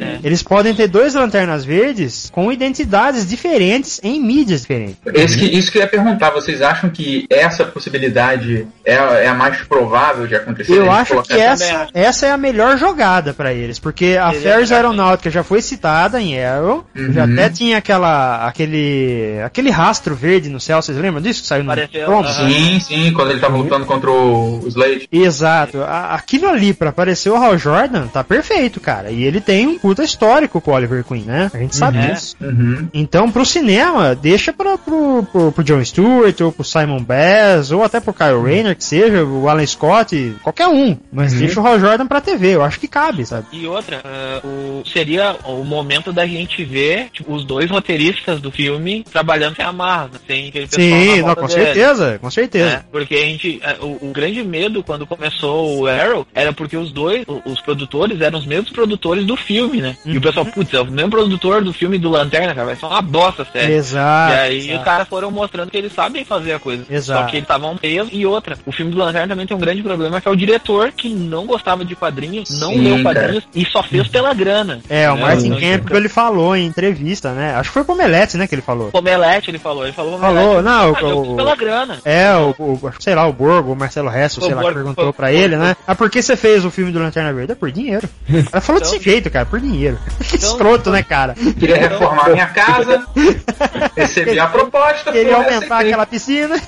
É. 0.01 0.19
Eles 0.23 0.43
podem 0.43 0.75
ter 0.75 0.89
dois 0.89 1.15
lanternas 1.15 1.65
verdes 1.65 2.31
com 2.33 2.51
identidades 2.53 3.27
diferentes 3.27 4.01
em 4.03 4.21
mídias 4.21 4.63
diferentes. 4.63 4.97
Esse 5.15 5.39
que, 5.39 5.45
isso 5.47 5.71
que 5.73 5.79
eu 5.79 5.83
ia 5.83 5.89
perguntar, 5.89 6.31
vocês 6.31 6.61
acham 6.63 6.91
que 6.91 7.27
essa 7.31 7.65
possibilidade 7.65 8.67
é, 8.85 8.97
a- 8.97 9.15
é 9.21 9.27
a 9.29 9.35
mais 9.35 9.59
provável 9.63 10.27
de 10.27 10.35
acontecer? 10.35 10.73
Eu 10.73 10.91
acho 10.91 11.23
que 11.23 11.33
essa, 11.33 11.89
essa 11.95 12.27
é 12.27 12.31
a 12.31 12.37
melhor 12.37 12.77
jogada 12.79 13.33
pra 13.35 13.53
eles, 13.53 13.79
porque 13.79 14.17
a 14.21 14.31
Eles 14.31 14.43
Ferris 14.43 14.71
acharam. 14.73 14.91
Aeronáutica 14.91 15.31
já 15.31 15.43
foi 15.43 15.61
citada 15.63 16.21
em 16.21 16.43
Arrow, 16.43 16.85
Uhum. 16.97 17.13
já 17.13 17.25
até 17.25 17.49
tinha 17.51 17.79
aquela 17.79 18.47
aquele 18.47 19.41
aquele 19.45 19.71
rastro 19.71 20.15
verde 20.15 20.49
no 20.49 20.61
céu, 20.61 20.81
vocês 20.83 20.97
lembram 20.99 21.23
disso 21.23 21.43
que 21.43 21.47
saiu 21.49 21.65
no 21.65 21.71
Apareceu, 21.73 22.05
promo? 22.07 22.27
aham. 22.29 22.49
Sim, 22.51 22.81
sim, 22.81 23.13
quando 23.13 23.31
ele 23.31 23.41
tava 23.41 23.57
lutando 23.57 23.87
contra 23.87 24.11
o 24.11 24.63
Slade. 24.67 25.09
Exato. 25.11 25.70
A- 25.79 26.15
Aquilo 26.15 26.49
ali 26.49 26.73
pra 26.75 26.91
aparecer 26.91 27.31
o 27.31 27.37
Hal 27.37 27.57
Jordan 27.59 28.07
tá 28.09 28.23
perfeito, 28.25 28.81
cara. 28.81 29.11
E 29.11 29.23
ele 29.25 29.41
tem 29.41 29.67
um 29.67 29.79
puta 29.79 30.03
histórico 30.03 30.61
com 30.61 30.71
o 30.71 30.75
Oliver 30.75 31.05
Queen, 31.05 31.23
né? 31.23 31.51
A 31.53 31.59
gente 31.59 31.77
sabe 31.77 31.99
Uhum. 31.99 32.07
disso. 32.13 32.37
Uhum. 32.41 32.89
Então, 32.93 33.31
pro 33.31 33.45
cinema, 33.45 34.15
deixa 34.15 34.53
pra, 34.53 34.77
pro, 34.79 35.27
pro, 35.31 35.53
pro 35.53 35.65
John 35.65 35.85
Stewart, 35.85 36.41
ou 36.41 36.53
pro 36.53 36.65
Simon 36.65 37.03
Bass, 37.03 37.71
ou 37.71 37.83
até 37.83 38.01
pro 38.01 38.13
Kyle 38.15 38.43
Rayner, 38.43 38.77
que 38.77 38.85
seja, 38.85 39.25
o 39.25 39.49
Alan 39.49 39.67
Scott, 39.67 40.35
qualquer 40.43 40.69
um. 40.69 40.97
Mas 41.13 41.33
deixa 41.33 41.61
o 41.61 41.67
Hal 41.67 41.79
Jordan 41.79 42.07
pra 42.07 42.21
TV, 42.21 42.55
eu 42.55 42.63
acho 42.63 42.79
que 42.81 42.89
cabe, 42.89 43.25
sabe? 43.27 43.47
E 43.53 43.67
outra, 43.67 44.01
ah, 44.05 44.41
o, 44.47 44.83
seria 44.87 45.37
o 45.45 45.65
momento 45.65 46.13
da 46.13 46.27
gente 46.27 46.65
ver 46.65 47.09
tipo, 47.13 47.33
os 47.33 47.45
dois 47.45 47.71
roteiristas 47.71 48.41
do 48.41 48.51
filme 48.51 49.05
trabalhando 49.11 49.57
sem 49.57 49.65
né? 49.65 50.09
sem 50.27 50.49
aquele 50.49 50.67
pessoal 50.67 50.87
Sim, 50.87 51.21
na 51.23 51.27
não, 51.29 51.35
com 51.35 51.47
deles. 51.47 51.53
certeza, 51.65 52.19
com 52.21 52.31
certeza. 52.31 52.69
É, 52.71 52.83
porque 52.91 53.15
a 53.15 53.19
gente. 53.25 53.61
é, 53.63 53.77
O, 53.81 54.09
o 54.09 54.13
grande 54.13 54.43
medo 54.43 54.83
quando 54.83 55.07
começou 55.07 55.60
o 55.65 55.87
Arrow 55.87 56.27
era 56.35 56.53
porque 56.53 56.77
os 56.77 56.93
dois, 56.93 57.25
o- 57.27 57.41
os 57.47 57.61
produtores, 57.61 58.21
eram 58.21 58.39
os 58.39 58.47
mesmos 58.47 58.71
produtores 58.71 59.25
do 59.25 59.37
filme, 59.37 59.81
né? 59.81 59.97
E 60.05 60.17
o 60.17 60.21
pessoal, 60.21 60.45
putz, 60.47 60.73
é 60.75 60.81
o 60.81 60.87
mesmo 60.87 61.11
produtor 61.11 61.63
do 61.63 61.73
filme 61.73 61.99
do 61.99 62.11
Lanterna, 62.11 62.55
cara, 62.55 62.67
vai 62.67 62.77
ser 62.77 62.87
uma 62.87 63.03
bosta, 63.03 63.47
sério. 63.53 63.75
Exato. 63.75 64.35
E 64.35 64.39
aí 64.39 64.59
exato. 64.59 64.79
os 64.79 64.85
caras 64.85 65.09
foram 65.09 65.31
mostrando 65.31 65.71
que 65.71 65.77
eles 65.77 65.93
sabem 65.93 66.25
fazer 66.25 66.53
a 66.53 66.59
coisa. 66.59 66.85
Exato. 66.91 67.21
Só 67.21 67.27
que 67.27 67.37
eles 67.37 67.45
estavam 67.45 67.77
presos. 67.77 68.09
E 68.13 68.25
outra, 68.27 68.57
o 68.67 68.73
filme 68.73 68.91
do 68.93 68.99
Lanterna 68.99 69.29
também 69.29 69.47
tem 69.47 69.57
um 69.57 69.61
grande 69.61 69.83
problema, 69.83 70.21
que 70.21 70.29
é 70.29 70.31
o 70.31 70.37
diretor 70.37 70.93
que 70.93 71.09
não 71.09 71.47
gostava 71.47 71.85
de 71.85 71.95
quadrinhos, 71.97 72.51
não 72.61 72.71
Sim, 72.73 72.81
leu 72.83 73.03
cara. 73.03 73.21
quadrinhos 73.21 73.45
e 73.55 73.65
só 73.67 73.83
fez 73.83 74.09
pela 74.09 74.33
grana. 74.35 74.81
É, 74.89 75.11
o 75.11 75.15
Né? 75.17 75.21
Martin 75.23 75.49
Não- 75.51 75.61
Campbell 75.61 75.97
ele 75.97 76.09
falou 76.09 76.57
em 76.57 76.67
entrevista, 76.67 77.33
né? 77.33 77.55
Acho 77.55 77.71
que 77.71 77.75
foi 77.75 77.85
com 77.85 77.93
o 77.93 77.97
Melete, 77.97 78.37
né, 78.37 78.47
que 78.47 78.55
ele 78.55 78.63
falou. 78.63 78.91
Pomelete, 78.91 79.51
ele 79.51 79.59
falou. 79.59 79.85
Ele 79.85 79.93
falou, 79.93 80.19
Falou, 80.19 80.63
não, 80.63 80.95
"Ah, 80.95 81.01
eu 81.01 81.19
o- 81.33 81.37
pela 81.37 81.55
grana. 81.57 81.99
É, 82.05 82.35
o, 82.37 82.51
o- 82.59 82.93
sei 82.99 83.15
lá, 83.15 83.27
o 83.27 83.33
Borgo, 83.33 83.73
o 83.73 83.77
Marcelo 83.77 84.09
Resto, 84.09 84.41
O 84.41 84.45
sei 84.45 84.55
lá, 84.55 84.61
Borgo, 84.63 84.77
perguntou 84.77 85.05
foi- 85.05 85.13
pra 85.13 85.27
foi- 85.29 85.37
ele, 85.51 85.57
né? 85.63 85.77
Ah, 85.87 85.95
por 85.95 86.09
que 86.11 86.23
você 86.23 86.37
fez 86.37 86.65
o 86.65 86.71
filme 86.71 86.93
do 86.93 86.99
Lanterna 86.99 87.33
Verde? 87.33 87.53
É 87.53 87.55
por 87.55 87.71
dinheiro. 87.71 88.09
Ela 88.53 88.61
falou 88.61 88.81
Então- 88.81 88.93
desse 88.93 89.03
jeito, 89.05 89.31
cara, 89.31 89.47
por 89.47 89.61
dinheiro. 89.61 89.99
Que 90.31 90.37
Então- 90.37 90.51
escroto, 90.53 90.91
né, 90.91 91.03
cara? 91.03 91.35
Queria 91.35 91.77
reformar 91.77 92.31
minha 92.31 92.47
casa, 92.47 93.05
recebi 93.97 94.39
a 94.39 94.47
proposta, 94.47 95.13
Queria 95.13 95.37
aumentar 95.37 95.81
aquela 95.81 96.07
piscina. 96.07 96.61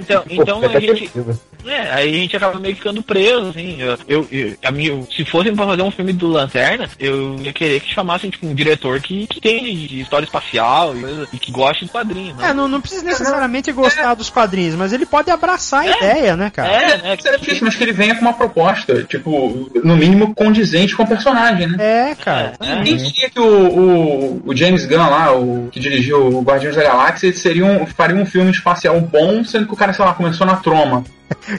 Então, 0.00 0.24
então 0.30 0.60
Pô, 0.60 0.66
a 0.66 0.80
gente. 0.80 1.10
É, 1.66 1.94
aí 1.94 2.10
a 2.14 2.18
gente 2.18 2.36
acaba 2.36 2.60
meio 2.60 2.74
que 2.74 2.80
ficando 2.82 3.02
preso, 3.02 3.48
assim. 3.48 3.80
Eu, 3.80 3.96
eu, 4.06 4.28
eu- 4.30 4.54
a 4.62 4.70
mim, 4.70 4.84
eu- 4.84 5.08
se 5.10 5.24
fossem 5.24 5.56
pra 5.56 5.64
fazer 5.64 5.80
um 5.80 5.90
filme 5.90 6.12
do 6.12 6.28
Lanterna, 6.28 6.90
eu 6.98 7.36
ia 7.40 7.54
querer 7.54 7.80
que 7.80 7.90
chamassem 7.94 8.28
tipo, 8.28 8.46
um 8.46 8.54
diretor 8.54 9.00
que, 9.00 9.26
que 9.26 9.40
tem 9.40 9.64
de 9.64 10.00
história 10.00 10.26
espacial 10.26 10.94
e, 10.94 11.00
coisa, 11.00 11.28
e 11.32 11.38
que 11.38 11.50
goste 11.50 11.86
de 11.86 11.90
quadrinho, 11.90 12.34
né? 12.34 12.50
É, 12.50 12.52
não, 12.52 12.68
não 12.68 12.82
precisa 12.82 13.02
necessariamente 13.02 13.72
gostar 13.72 14.12
dos 14.14 14.28
quadrinhos, 14.28 14.74
mas 14.74 14.92
ele 14.92 15.06
pode 15.06 15.30
abraçar 15.30 15.80
a 15.80 15.86
ideia, 15.96 16.36
né, 16.36 16.50
cara? 16.50 16.68
É, 16.70 16.98
né? 16.98 17.16
Seria 17.18 17.38
difícil, 17.38 17.64
mas 17.64 17.74
que 17.76 17.84
ele 17.84 17.93
venha 17.94 18.14
com 18.14 18.22
uma 18.22 18.32
proposta, 18.32 19.02
tipo, 19.04 19.70
no 19.82 19.96
mínimo 19.96 20.34
condizente 20.34 20.96
com 20.96 21.02
o 21.02 21.08
personagem, 21.08 21.68
né? 21.68 21.76
É, 21.78 22.14
cara. 22.14 22.54
É, 22.60 22.82
Quem 22.82 22.96
diria 22.96 23.30
que 23.30 23.40
o, 23.40 23.44
o, 23.44 24.42
o 24.44 24.56
James 24.56 24.84
Gunn 24.84 24.98
lá, 24.98 25.32
o 25.32 25.68
que 25.70 25.80
dirigiu 25.80 26.26
o 26.26 26.42
Guardiões 26.42 26.76
da 26.76 26.82
Galáxia, 26.82 27.28
ele 27.28 27.36
seria 27.36 27.64
um, 27.64 27.86
faria 27.86 28.16
um 28.16 28.26
filme 28.26 28.50
espacial 28.50 29.00
bom, 29.00 29.44
sendo 29.44 29.66
que 29.66 29.72
o 29.72 29.76
cara, 29.76 29.92
sei 29.92 30.04
lá, 30.04 30.12
começou 30.12 30.46
na 30.46 30.56
troma. 30.56 31.04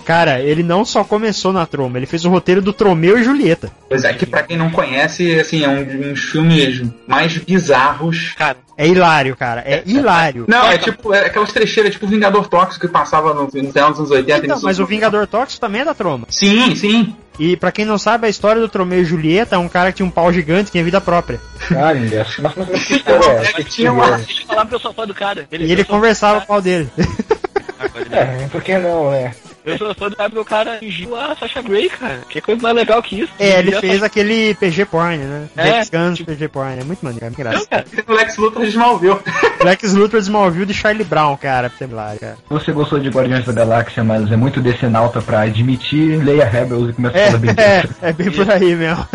Cara, 0.06 0.40
ele 0.40 0.64
não 0.64 0.86
só 0.86 1.04
começou 1.04 1.52
na 1.52 1.66
troma, 1.66 1.98
ele 1.98 2.06
fez 2.06 2.24
o 2.26 2.30
roteiro 2.30 2.62
do 2.62 2.74
Tromeu 2.74 3.18
e 3.18 3.24
Julieta. 3.24 3.72
Pois 3.96 4.04
é, 4.04 4.14
que 4.14 4.26
pra 4.26 4.44
quem 4.44 4.58
não 4.58 4.70
conhece, 4.70 5.40
assim, 5.40 5.64
é 5.64 5.70
um 5.70 5.84
dos 6.12 6.20
filmes 6.20 6.84
mais 7.08 7.38
bizarros. 7.38 8.34
Cara, 8.38 8.58
É 8.78 8.86
hilário, 8.86 9.36
cara. 9.38 9.62
É 9.66 9.82
hilário. 9.86 10.44
Não, 10.50 10.68
é 10.70 10.78
tipo, 10.78 11.14
é 11.14 11.28
aquelas 11.28 11.54
trecheiras, 11.54 11.94
tipo 11.94 12.06
Vingador 12.08 12.48
Tóxico 12.50 12.86
que 12.86 12.92
passava 12.92 13.34
no, 13.34 13.44
no 13.44 13.72
final 13.72 13.90
dos 13.92 14.00
anos 14.00 14.12
80. 14.12 14.46
Então, 14.46 14.60
mas 14.62 14.80
o 14.80 14.86
Vingador 14.86 15.26
Tóxico 15.28 15.62
também 15.62 15.80
é 15.82 15.86
da 15.86 15.94
troma. 15.94 16.28
Sim, 16.30 16.76
sim. 16.76 17.16
E 17.40 17.56
pra 17.56 17.72
quem 17.72 17.86
não 17.86 17.98
sabe, 17.98 18.28
a 18.28 18.30
história 18.30 18.62
do 18.62 18.68
Tromeu 18.70 19.02
e 19.02 19.06
Julieta 19.06 19.56
é 19.56 19.58
um 19.58 19.68
cara 19.70 19.92
que 19.92 19.98
tinha 19.98 20.06
um 20.06 20.12
pau 20.12 20.32
gigante 20.32 20.66
que 20.66 20.72
tinha 20.74 20.84
vida 20.84 21.00
própria. 21.02 21.40
Ah, 21.72 21.94
história 21.94 23.50
é 23.58 23.64
Tinha 23.64 23.92
uma- 23.94 24.20
falar 24.48 24.68
sou 24.80 24.94
fã 24.94 25.06
do 25.08 25.14
cara. 25.14 25.48
E 25.52 25.72
ele 25.72 25.84
conversava 25.86 26.40
com 26.40 26.44
o 26.46 26.48
pau 26.48 26.62
dele. 26.62 26.90
essa? 26.98 28.16
É, 28.16 28.48
por 28.50 28.62
que 28.62 28.78
não, 28.78 29.12
né? 29.12 29.34
Eu 29.66 29.78
sou 29.78 29.96
fã 29.96 30.10
do 30.10 30.16
cara 30.16 30.30
porque 30.30 30.42
o 30.42 30.46
cara 30.46 30.78
fingiu 30.80 31.16
a 31.16 31.36
Sasha 31.36 31.62
Grey, 31.62 31.90
cara. 31.90 32.20
Que 32.30 32.40
coisa 32.42 32.62
mais 32.62 32.76
legal 32.76 33.02
que 33.02 33.22
isso. 33.22 33.32
É, 33.40 33.60
ele 33.60 33.72
fez 33.80 34.04
aquele 34.04 34.54
PG 34.56 34.86
Porn, 34.86 35.18
né? 35.18 35.48
É, 35.58 35.68
James 35.72 35.90
Gunn's 35.90 36.18
tipo- 36.18 36.32
PG 36.32 36.48
Porn. 36.50 36.80
É 36.80 36.84
muito 36.84 37.04
maneiro, 37.04 37.26
é 37.26 37.30
muito 37.30 37.44
Não, 37.44 37.52
engraçado. 37.52 37.68
cara. 37.70 37.86
Lex 38.16 38.38
Luthor 38.38 38.62
de 38.64 38.70
Smallville. 38.70 39.20
Lex 39.64 39.94
Luthor 39.94 40.20
de 40.20 40.26
Smallville 40.26 40.66
de 40.66 40.74
Charlie 40.74 41.04
Brown, 41.04 41.36
cara. 41.38 41.72
Sei 41.78 41.88
lá, 41.88 42.16
cara. 42.20 42.38
Você 42.50 42.72
gostou 42.72 43.00
de 43.00 43.10
Guardiões 43.10 43.46
da 43.46 43.54
Galáxia, 43.54 44.04
mas 44.04 44.32
é 44.32 44.36
muito 44.36 44.62
decenalta 44.62 45.22
pra 45.22 45.42
admitir, 45.42 46.24
leia 46.24 46.46
Rebels 46.46 46.90
e 46.92 46.94
começa 46.94 47.18
a 47.18 47.26
falar 47.28 47.38
bem 47.40 47.52
É, 47.58 47.64
é, 47.64 48.10
é 48.10 48.14
bem 48.14 48.32
por 48.32 48.50
aí 48.52 48.76
mesmo. 48.76 49.08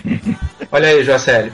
Olha 0.72 0.88
aí, 0.88 1.04
Jocelyn. 1.04 1.50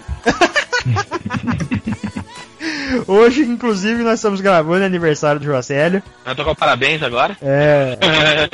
Hoje, 3.07 3.43
inclusive, 3.43 4.03
nós 4.03 4.15
estamos 4.19 4.41
gravando 4.41 4.83
o 4.83 4.87
aniversário 4.87 5.39
do 5.41 5.45
Joacélio. 5.47 6.03
Vai 6.25 6.35
tocar 6.35 6.55
parabéns 6.55 7.03
agora. 7.03 7.37
É. 7.43 7.99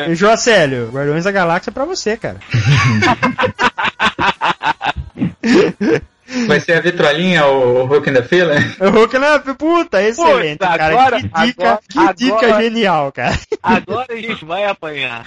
E 0.11 0.15
Joacélio, 0.15 0.91
Guardiões 0.93 1.25
da 1.25 1.31
Galáxia 1.33 1.71
é 1.71 1.73
pra 1.73 1.85
você, 1.85 2.17
cara. 2.17 2.37
Vai 6.47 6.59
ser 6.61 6.73
a 6.75 6.81
vitrolinha, 6.81 7.47
o 7.47 7.85
Hulk 7.87 8.11
and 8.11 8.15
the 8.15 8.23
Feeling? 8.23 8.75
O 8.81 8.91
Hulk, 8.91 9.19
né? 9.19 9.39
Puta, 9.57 10.03
excelente, 10.03 10.59
Puta, 10.59 10.79
cara. 10.79 10.87
agora- 10.87 11.17
que 11.21 11.29
dica, 11.47 11.63
agora- 11.63 11.81
que 11.89 12.15
dica 12.15 12.47
agora- 12.47 12.63
genial, 12.63 13.13
cara. 13.13 13.39
Agora 13.63 14.07
a 14.11 14.17
gente 14.17 14.45
vai 14.45 14.65
apanhar. 14.65 15.27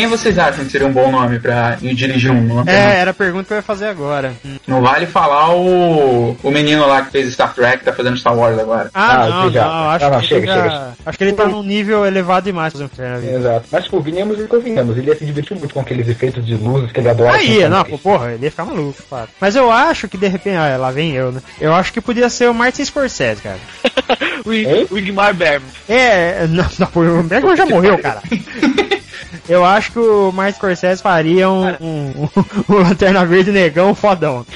Quem 0.09 0.17
vocês 0.17 0.39
acham 0.39 0.65
que 0.65 0.71
seria 0.73 0.87
um 0.87 0.93
bom 0.93 1.11
nome 1.11 1.39
pra 1.39 1.77
ir 1.83 1.95
dirigir 1.95 2.31
um? 2.31 2.63
É, 2.67 2.97
era 3.01 3.11
a 3.11 3.15
pergunta 3.15 3.45
que 3.45 3.53
eu 3.53 3.57
ia 3.59 3.63
fazer 3.63 3.89
agora. 3.89 4.33
Não 4.67 4.81
vale 4.81 5.05
falar 5.07 5.55
o, 5.55 6.35
o 6.43 6.51
menino 6.51 6.87
lá 6.87 7.03
que 7.03 7.11
fez 7.13 7.31
Star 7.35 7.53
Trek, 7.53 7.85
tá 7.85 7.93
fazendo 7.93 8.17
Star 8.17 8.35
Wars 8.35 8.59
agora. 8.59 8.91
Ah, 8.95 9.13
Ah, 9.25 9.29
não, 9.29 9.39
obrigado. 9.41 9.69
não, 9.69 9.89
acho 9.91 10.05
Ah, 10.07 10.11
não, 10.11 10.21
que 10.21 10.27
chega, 10.27 10.41
ele 10.41 10.47
já- 10.47 10.63
chega. 10.63 10.93
Acho 11.05 11.19
que 11.19 11.25
ele 11.25 11.33
tá 11.35 11.47
num 11.47 11.63
nível 11.63 12.07
elevado 12.07 12.45
demais 12.45 12.73
pra 12.73 12.89
fazer 12.89 13.03
um 13.07 13.11
na 13.11 13.19
vida. 13.19 13.33
Exato. 13.37 13.67
Mas, 13.71 13.85
tipo, 13.85 14.01
venhamos 14.01 14.41
e 14.41 14.45
convenhamos. 14.45 14.97
Ele 14.97 15.09
ia 15.09 15.17
se 15.17 15.27
divertir 15.27 15.57
muito 15.59 15.75
com 15.75 15.81
aqueles 15.81 16.09
efeitos 16.09 16.47
de 16.47 16.55
luzes 16.55 16.91
que 16.91 17.01
ele 17.01 17.11
adora. 17.11 17.37
Aí, 17.37 17.59
Então, 17.59 17.69
não, 17.71 17.85
pô, 17.85 17.99
porra, 17.99 18.33
ele 18.33 18.45
ia 18.47 18.51
ficar 18.51 18.65
maluco, 18.65 19.03
claro. 19.11 19.29
Mas 19.39 19.57
eu 19.57 19.71
acho 19.71 20.09
que 20.09 20.17
de 20.17 20.27
repente, 20.27 20.57
ah, 20.57 20.77
lá 20.79 20.91
vem 20.91 21.13
eu, 21.13 21.33
né? 21.33 21.43
Eu 21.61 21.75
acho 21.75 21.93
que 21.93 22.01
podia 22.01 22.31
ser 22.31 22.49
o 22.49 22.55
Martin 22.55 22.83
Scorsese, 22.83 23.43
cara. 23.43 23.59
o, 24.91 24.97
Igmar 24.97 25.35
Bergman. 25.35 25.69
É, 25.87 26.47
não, 26.49 26.65
não 26.79 27.19
o 27.19 27.23
Bergman 27.25 27.57
já 27.57 27.67
morreu, 27.67 27.99
cara. 27.99 28.23
Eu 29.49 29.65
acho 29.65 29.93
que 29.93 29.99
o 29.99 30.31
Martin 30.33 30.57
Scorsese 30.57 31.03
faria 31.03 31.49
um, 31.49 31.67
um, 31.81 32.23
um, 32.25 32.29
um 32.75 32.75
Lanterna 32.83 33.25
Verde 33.25 33.51
negão 33.51 33.95
fodão. 33.95 34.47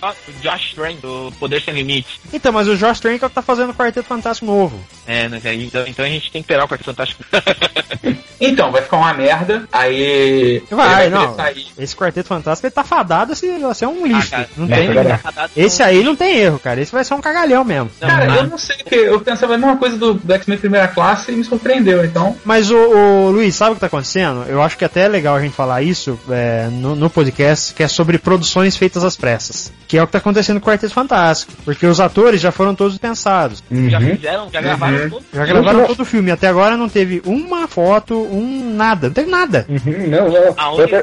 Ah, 0.00 0.14
O 0.28 0.42
Josh 0.42 0.74
Trank, 0.74 1.00
do 1.00 1.32
Poder 1.38 1.62
Sem 1.62 1.74
Limite. 1.74 2.20
Então, 2.32 2.52
mas 2.52 2.66
o 2.66 2.76
Josh 2.76 2.98
Trank 3.00 3.22
é 3.22 3.26
o 3.26 3.28
que 3.28 3.34
tá 3.34 3.42
fazendo 3.42 3.70
o 3.70 3.74
Quarteto 3.74 4.06
Fantástico 4.06 4.46
novo. 4.46 4.78
É, 5.06 5.28
né, 5.28 5.40
então, 5.54 5.86
então 5.86 6.04
a 6.04 6.08
gente 6.08 6.30
tem 6.30 6.42
que 6.42 6.46
esperar 6.46 6.64
o 6.64 6.68
Quarteto 6.68 6.90
Fantástico. 6.90 7.24
Então, 8.44 8.72
vai 8.72 8.82
ficar 8.82 8.96
uma 8.96 9.14
merda, 9.14 9.68
aí. 9.70 10.60
Vai, 10.68 11.08
vai 11.08 11.10
não. 11.10 11.36
Esse 11.78 11.94
Quarteto 11.94 12.26
Fantástico 12.28 12.66
ele 12.66 12.74
tá 12.74 12.82
fadado 12.82 13.32
a 13.32 13.36
ser, 13.36 13.64
a 13.64 13.72
ser 13.72 13.86
um 13.86 14.04
lixo. 14.04 14.32
cara, 14.32 14.48
não 14.56 14.66
é, 14.66 14.76
tem. 14.76 14.92
cara. 14.92 15.50
Esse 15.56 15.80
aí 15.80 16.02
não 16.02 16.16
tem 16.16 16.38
erro, 16.38 16.58
cara. 16.58 16.80
Esse 16.80 16.90
vai 16.90 17.04
ser 17.04 17.14
um 17.14 17.20
cagalhão 17.20 17.62
mesmo. 17.62 17.88
Não, 18.00 18.08
Cara, 18.08 18.26
não. 18.26 18.34
eu 18.34 18.46
não 18.48 18.58
sei, 18.58 18.78
porque 18.78 18.96
eu 18.96 19.20
pensava 19.20 19.54
a 19.54 19.58
mesma 19.58 19.76
coisa 19.76 19.96
do, 19.96 20.14
do 20.14 20.32
X-Men 20.34 20.58
primeira 20.58 20.88
classe 20.88 21.30
e 21.30 21.36
me 21.36 21.44
surpreendeu, 21.44 22.04
então. 22.04 22.36
Mas 22.44 22.68
o, 22.68 22.76
o 22.76 23.31
Luiz, 23.32 23.54
sabe 23.54 23.72
o 23.72 23.74
que 23.74 23.80
tá 23.80 23.86
acontecendo? 23.86 24.44
Eu 24.48 24.62
acho 24.62 24.76
que 24.76 24.84
até 24.84 25.02
é 25.02 25.08
legal 25.08 25.34
a 25.36 25.40
gente 25.40 25.54
falar 25.54 25.82
isso 25.82 26.18
é, 26.30 26.68
no, 26.70 26.94
no 26.94 27.08
podcast, 27.10 27.72
que 27.74 27.82
é 27.82 27.88
sobre 27.88 28.18
produções 28.18 28.76
feitas 28.76 29.02
às 29.04 29.16
pressas. 29.16 29.72
Que 29.88 29.98
é 29.98 30.02
o 30.02 30.06
que 30.06 30.12
tá 30.12 30.18
acontecendo 30.18 30.60
com 30.60 30.68
o 30.68 30.72
Quarteto 30.72 30.94
Fantástico. 30.94 31.52
Porque 31.64 31.86
os 31.86 32.00
atores 32.00 32.40
já 32.40 32.50
foram 32.52 32.74
todos 32.74 32.96
pensados. 32.98 33.62
Já 33.70 33.98
Uhum. 33.98 34.06
fizeram, 34.16 34.48
já 34.52 34.60
gravaram 34.60 34.96
Uhum. 34.98 35.10
todo. 35.10 35.24
Já 35.34 35.46
gravaram 35.46 35.86
todo 35.86 36.00
o 36.00 36.04
filme. 36.04 36.30
Até 36.30 36.48
agora 36.48 36.76
não 36.76 36.88
teve 36.88 37.20
uma 37.26 37.66
foto, 37.68 38.14
um 38.14 38.74
nada. 38.74 39.08
Não 39.08 39.14
teve 39.14 39.30
nada. 39.30 39.66
Uhum, 39.68 40.08
não, 40.08 40.28
não. 40.28 40.54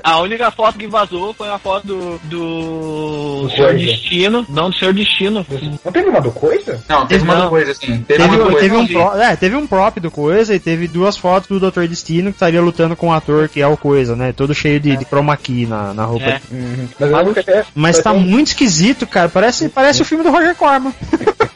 A, 0.03 0.11
a 0.11 0.21
única 0.21 0.49
foto 0.51 0.77
que 0.77 0.87
vazou 0.87 1.33
foi 1.33 1.49
a 1.49 1.59
foto 1.59 1.85
do. 1.87 2.19
do. 2.23 3.39
Do 3.43 3.49
Senhor. 3.51 3.73
Destino. 3.75 4.45
Não, 4.49 4.69
do 4.69 4.75
Senhor 4.75 4.93
Destino. 4.93 5.45
Não 5.85 5.91
teve 5.91 6.09
uma 6.09 6.19
do 6.21 6.31
coisa? 6.31 6.83
Não, 6.89 7.05
teve 7.07 7.23
uma 7.23 7.35
Não. 7.35 7.49
coisa 7.49 7.71
assim. 7.71 7.97
Teve, 8.01 8.23
Teve, 8.23 8.35
uma 8.35 8.43
coisa. 8.45 8.59
teve 8.59 8.75
um 8.75 8.87
pro, 8.87 9.21
é, 9.21 9.35
teve 9.35 9.55
um 9.55 9.67
prop 9.67 9.99
do 9.99 10.09
Coisa 10.11 10.53
e 10.55 10.59
teve 10.59 10.87
duas 10.87 11.15
fotos 11.15 11.47
do 11.47 11.71
Dr. 11.71 11.83
Destino 11.87 12.18
que 12.25 12.35
estaria 12.35 12.61
lutando 12.61 12.95
com 12.95 13.07
o 13.07 13.13
ator 13.13 13.47
que 13.49 13.61
é 13.61 13.67
o 13.67 13.77
Coisa, 13.77 14.15
né? 14.15 14.33
Todo 14.33 14.53
cheio 14.53 14.79
de, 14.79 14.95
de 14.97 15.05
chroma 15.05 15.35
key 15.37 15.65
na, 15.65 15.93
na 15.93 16.03
roupa. 16.05 16.25
É. 16.25 16.41
Uhum. 16.51 16.87
Mas 16.99 17.33
que 17.33 17.39
até. 17.39 17.65
Mas 17.73 17.99
tá 17.99 18.11
até- 18.11 18.19
muito 18.19 18.47
esquisito, 18.47 19.07
cara. 19.07 19.29
Parece, 19.29 19.69
parece 19.69 20.01
o 20.01 20.05
filme 20.05 20.23
do 20.23 20.29
Roger 20.31 20.55
Corman. 20.55 20.93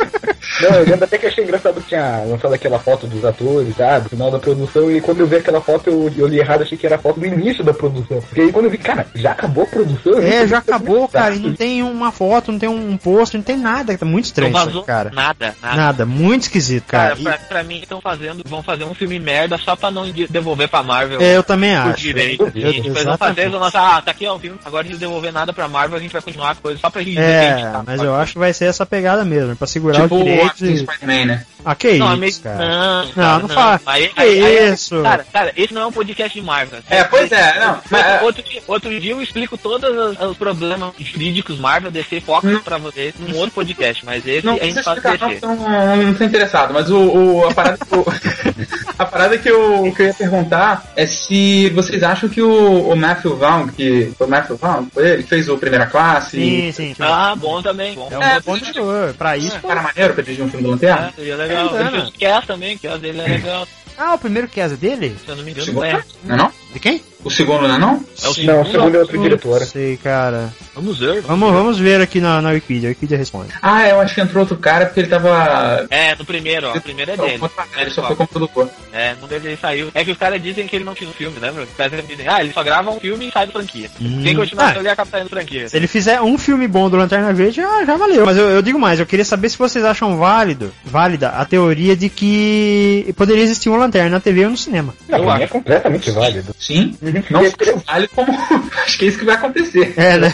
Não, 0.62 0.70
eu 0.78 0.86
lembro 0.86 1.04
até 1.06 1.18
que 1.18 1.26
achei 1.26 1.44
engraçado 1.44 1.82
que 1.82 1.88
tinha 1.90 2.24
lançado 2.28 2.54
aquela 2.54 2.78
foto 2.80 3.08
dos 3.08 3.26
atores, 3.26 3.76
sabe? 3.76 4.04
No 4.04 4.10
final 4.10 4.30
da 4.32 4.40
produção, 4.40 4.92
e 4.92 5.02
quando 5.02 5.22
eu 5.22 5.28
vi 5.28 5.38
aquela 5.38 5.60
foto, 5.60 5.90
eu, 5.90 6.12
eu 6.16 6.28
li 6.28 6.40
errado, 6.40 6.62
achei 6.62 6.78
que 6.78 6.86
era 6.86 6.96
a 6.96 7.00
foto 7.00 7.20
do 7.20 7.26
início 7.26 7.64
da 7.64 7.74
produção. 7.74 8.22
Porque 8.22 8.42
aí 8.42 8.52
quando 8.52 8.66
eu 8.66 8.72
vi, 8.72 8.78
cara, 8.78 9.08
já 9.16 9.32
acabou 9.32 9.64
a 9.64 9.68
produção? 9.68 10.20
É, 10.20 10.48
já 10.48 10.60
acabou, 10.60 11.08
cara. 11.08 11.34
E 11.36 11.40
não 11.40 11.54
tem 11.54 11.82
uma 11.82 12.12
foto, 12.12 12.52
não 12.52 12.60
tem 12.60 12.70
um 12.70 12.96
post, 12.98 13.36
não 13.36 13.44
tem 13.44 13.58
nada. 13.58 13.98
Tá 13.98 14.06
muito 14.06 14.26
estranho 14.26 14.56
isso 14.56 14.84
cara. 14.84 15.12
nada, 15.14 15.56
nada. 15.62 15.76
Nada, 15.76 16.06
muito 16.06 16.44
esquisito, 16.44 16.86
Cara, 16.88 17.10
cara. 17.10 17.20
E- 17.20 17.24
pra, 17.24 17.38
pra 17.38 17.64
mim 17.64 17.80
estão 17.80 18.00
fazendo, 18.00 18.44
vão 18.48 18.62
fazer 18.62 18.84
um 18.84 18.94
filme 18.94 19.20
merda 19.20 19.58
só 19.58 19.76
pra 19.76 19.90
não 19.90 20.10
de- 20.12 20.28
devolver 20.54 20.68
pra 20.70 20.84
Marvel. 20.84 21.22
é, 21.22 21.36
eu 21.38 21.44
também 21.44 21.76
acho. 21.76 21.98
direito. 22.00 22.44
Eu- 22.56 22.70
assim. 22.70 22.82
Tipo, 22.82 22.88
eles 22.96 23.04
vão 23.04 23.18
fazer, 23.18 23.42
eles 23.42 23.52
vão 23.52 23.62
lançar, 23.62 23.98
ah, 23.98 24.02
tá 24.02 24.12
aqui 24.12 24.26
ó, 24.28 24.36
o 24.36 24.40
filme, 24.40 24.60
agora 24.64 24.84
de 24.88 24.96
devolver 24.98 25.32
nada 25.34 25.52
pra 25.54 25.68
Marvel, 25.68 25.98
a 25.98 26.02
gente 26.02 26.12
vai 26.14 26.22
continuar 26.22 26.52
a 26.52 26.56
coisa 26.56 26.80
só 26.80 26.90
pra 26.90 27.02
gente 27.02 27.18
a 27.20 27.22
gente 27.52 27.64
É, 27.64 27.72
tá- 27.72 27.84
mas 27.86 28.02
eu 28.02 28.16
acho 28.16 28.34
que 28.34 28.40
vai 28.40 28.54
ser 28.54 28.66
essa 28.66 28.86
pegada 28.86 29.26
mesmo, 29.26 29.56
pra 29.56 29.68
segurar 29.68 30.02
Tipo 30.04 30.16
o 30.16 30.22
o 30.22 30.24
direito. 30.24 30.78
Spider-Man, 30.92 31.26
né? 31.26 31.46
Ah, 31.66 31.76
que 31.76 31.94
Não, 31.94 32.12
é 32.22 32.28
isso, 32.28 32.42
cara. 32.42 32.58
Não, 32.58 33.06
Não, 33.06 33.12
cara, 33.14 33.40
não 33.40 33.48
fala. 33.50 33.82
Aí, 33.86 34.08
Que 34.10 34.22
aí- 34.22 34.44
aí- 34.46 34.74
isso? 34.74 35.02
Cara, 35.02 35.26
cara, 35.32 35.54
esse 35.56 35.74
não 35.74 35.82
é 35.84 35.86
um 35.88 35.92
podcast 35.94 36.38
de 36.38 36.46
Marvel. 36.46 36.80
É, 36.90 37.04
pois 37.06 37.32
é, 37.32 37.60
não, 37.60 37.80
mas- 37.90 38.04
Outro, 38.06 38.26
outro 38.26 38.44
dia, 38.44 38.62
outro 38.68 39.00
dia 39.00 39.12
eu 39.14 39.22
explico 39.22 39.58
todos 39.58 39.90
os, 39.90 40.20
os 40.20 40.38
problemas 40.38 40.92
jurídicos 41.00 41.58
Marvel, 41.60 41.90
DC, 41.90 42.20
Fox 42.20 42.44
Não. 42.44 42.60
pra 42.60 42.78
vocês 42.78 43.14
num 43.18 43.38
outro 43.38 43.52
podcast, 43.56 44.06
mas 44.06 44.28
esse 44.28 44.46
Não 44.46 44.56
a 44.56 44.60
gente 44.60 44.84
faz 44.84 44.98
explicar, 44.98 45.20
não, 45.20 45.30
DC. 45.30 45.46
eu 45.46 45.56
não, 45.56 45.96
não 45.98 46.14
tô 46.14 46.24
interessado, 46.26 46.74
mas 46.74 46.90
o, 46.92 46.98
o- 47.00 47.46
a 47.48 47.54
parada, 47.54 47.78
que 47.78 47.94
eu, 47.96 48.06
a 49.00 49.06
parada 49.06 49.38
que, 49.38 49.50
eu, 49.50 49.94
que 49.96 50.02
eu 50.02 50.06
ia 50.08 50.14
perguntar 50.14 50.33
é 50.96 51.06
se 51.06 51.70
vocês 51.70 52.02
acham 52.04 52.28
que 52.30 52.42
o, 52.42 52.90
o 52.90 52.96
Matthew 52.96 53.36
Vaughn, 53.38 53.68
que 53.68 54.12
foi 54.18 54.28
o 54.28 54.30
Matthew 54.30 54.58
Vaughn, 54.58 54.86
foi 54.94 55.08
ele 55.10 55.24
que 55.24 55.30
fez 55.30 55.48
o 55.50 55.58
Primeira 55.58 55.86
Classe, 55.86 56.38
Sim, 56.38 56.72
sim. 56.72 56.96
Ah, 57.00 57.36
bom 57.36 57.62
também. 57.62 57.96
Bom. 57.96 58.08
É 58.12 58.18
um 58.18 58.24
É, 58.24 58.40
bom 58.40 58.58
diretor. 58.58 59.14
Pra 59.14 59.38
isso, 59.38 59.58
um 59.58 59.68
cara 59.68 59.82
maneiro 59.82 60.14
pra 60.14 60.24
dirigir 60.24 60.46
um 60.46 60.50
filme 60.50 60.64
do 60.66 60.72
Lanterna? 60.72 61.08
É, 61.10 61.12
seria 61.16 61.36
legal. 61.36 61.76
É, 61.78 61.82
Ele 61.82 61.90
fez 61.92 62.08
o 62.08 62.12
Cass 62.20 62.46
também, 62.46 62.78
que 62.78 62.88
dele 62.98 63.22
é 63.22 63.28
legal. 63.28 63.68
Ah, 63.98 64.16
o 64.16 64.18
primeiro 64.18 64.48
que 64.48 64.60
é 64.60 64.68
dele? 64.70 65.16
Se 65.24 65.30
eu 65.30 65.36
não 65.36 65.44
me 65.44 65.52
O 65.52 65.54
engano, 65.54 65.66
segundo, 65.66 65.86
é. 65.86 66.04
não 66.24 66.36
é 66.36 66.38
não? 66.38 66.52
De 66.74 66.80
quem? 66.80 67.02
O 67.24 67.30
segundo 67.32 67.68
não 67.68 67.76
é 67.76 67.80
não? 67.80 67.90
É 67.94 67.96
o 67.96 67.98
Não, 67.98 68.30
o 68.30 68.34
segundo. 68.34 68.72
segundo 68.72 68.96
é 68.96 69.00
outra 69.00 69.18
diretora. 69.18 69.60
Não 69.62 69.68
sei, 69.68 69.98
cara. 69.98 70.54
Vamos 70.76 71.00
ver. 71.00 71.22
Vamos, 71.22 71.52
vamos 71.54 71.80
ver 71.80 72.02
aqui 72.02 72.20
na, 72.20 72.42
na 72.42 72.50
Wikipedia. 72.50 72.90
A 72.90 72.92
Wikipedia 72.92 73.18
responde. 73.18 73.50
Ah, 73.62 73.88
eu 73.88 74.00
acho 74.02 74.14
que 74.16 74.22
entrou 74.22 74.42
outro 74.42 74.58
cara 74.58 74.86
porque 74.86 75.00
ele 75.02 75.08
tava... 75.10 75.86
É, 75.90 76.16
no 76.16 76.26
primeiro, 76.26 76.68
ó. 76.68 76.78
O 76.78 76.82
primeiro 76.82 77.12
é 77.12 77.18
dele. 77.18 77.40
Ele 77.78 77.90
só 77.92 78.06
foi 78.06 78.16
como 78.16 78.28
produtor. 78.28 78.70
É, 78.92 79.16
no 79.22 79.28
dele 79.28 79.48
ele 79.50 79.58
saiu. 79.58 79.90
É 79.94 80.04
que 80.04 80.12
os 80.12 80.18
caras 80.18 80.42
dizem 80.42 80.68
que 80.68 80.76
ele 80.76 80.86
não 80.86 80.96
fez 80.96 81.10
um 81.10 81.14
filme, 81.14 81.38
lembra? 81.40 81.64
Os 81.64 81.70
caras 81.78 82.06
dizem, 82.08 82.28
ah, 82.28 82.42
ele 82.44 82.54
só 82.54 82.64
grava 82.64 82.92
um 82.92 83.00
filme 83.00 83.28
e 83.28 83.32
sai 83.32 83.46
da 83.48 83.54
franquia. 83.54 83.90
Hum. 84.02 84.22
Quem 84.24 84.36
continuar 84.36 84.74
Ah. 84.76 84.80
ele 84.80 84.90
acaba 84.90 85.10
saindo 85.10 85.30
franquia. 85.30 85.70
Se 85.70 85.78
ele 85.78 85.88
fizer 85.88 86.22
um 86.22 86.38
filme 86.38 86.68
bom 86.68 86.90
do 86.90 86.98
Lanterna 86.98 87.32
Verde, 87.34 87.58
já, 87.58 87.86
já 87.86 87.96
valeu. 87.96 88.26
Mas 88.26 88.38
eu, 88.38 88.50
eu 88.50 88.62
digo 88.62 88.80
mais, 88.80 89.00
eu 89.00 89.06
queria 89.06 89.26
saber 89.26 89.50
se 89.50 89.58
vocês 89.58 89.84
acham 89.86 90.18
válido, 90.18 90.72
válida 90.84 91.30
a 91.30 91.46
teoria 91.46 91.96
de 91.96 92.10
que 92.10 93.14
poderia 93.16 93.44
existir 93.44 93.70
uma 93.70 93.78
lanterna 93.78 94.10
na 94.12 94.20
TV 94.20 94.44
ou 94.46 94.52
no 94.52 94.58
cinema. 94.58 94.94
Não, 95.08 95.20
Eu 95.20 95.24
mim 95.26 95.30
é 95.32 95.44
acho. 95.44 95.54
completamente 95.54 96.12
válido. 96.12 96.56
Sim. 96.60 96.96
Não 97.30 97.80
vale 97.86 98.08
como... 98.10 98.32
acho 98.86 98.98
que 98.98 99.06
é 99.06 99.08
isso 99.08 99.20
que 99.20 99.26
vai 99.26 99.36
acontecer. 99.36 99.94
É, 99.98 100.18
né? 100.18 100.34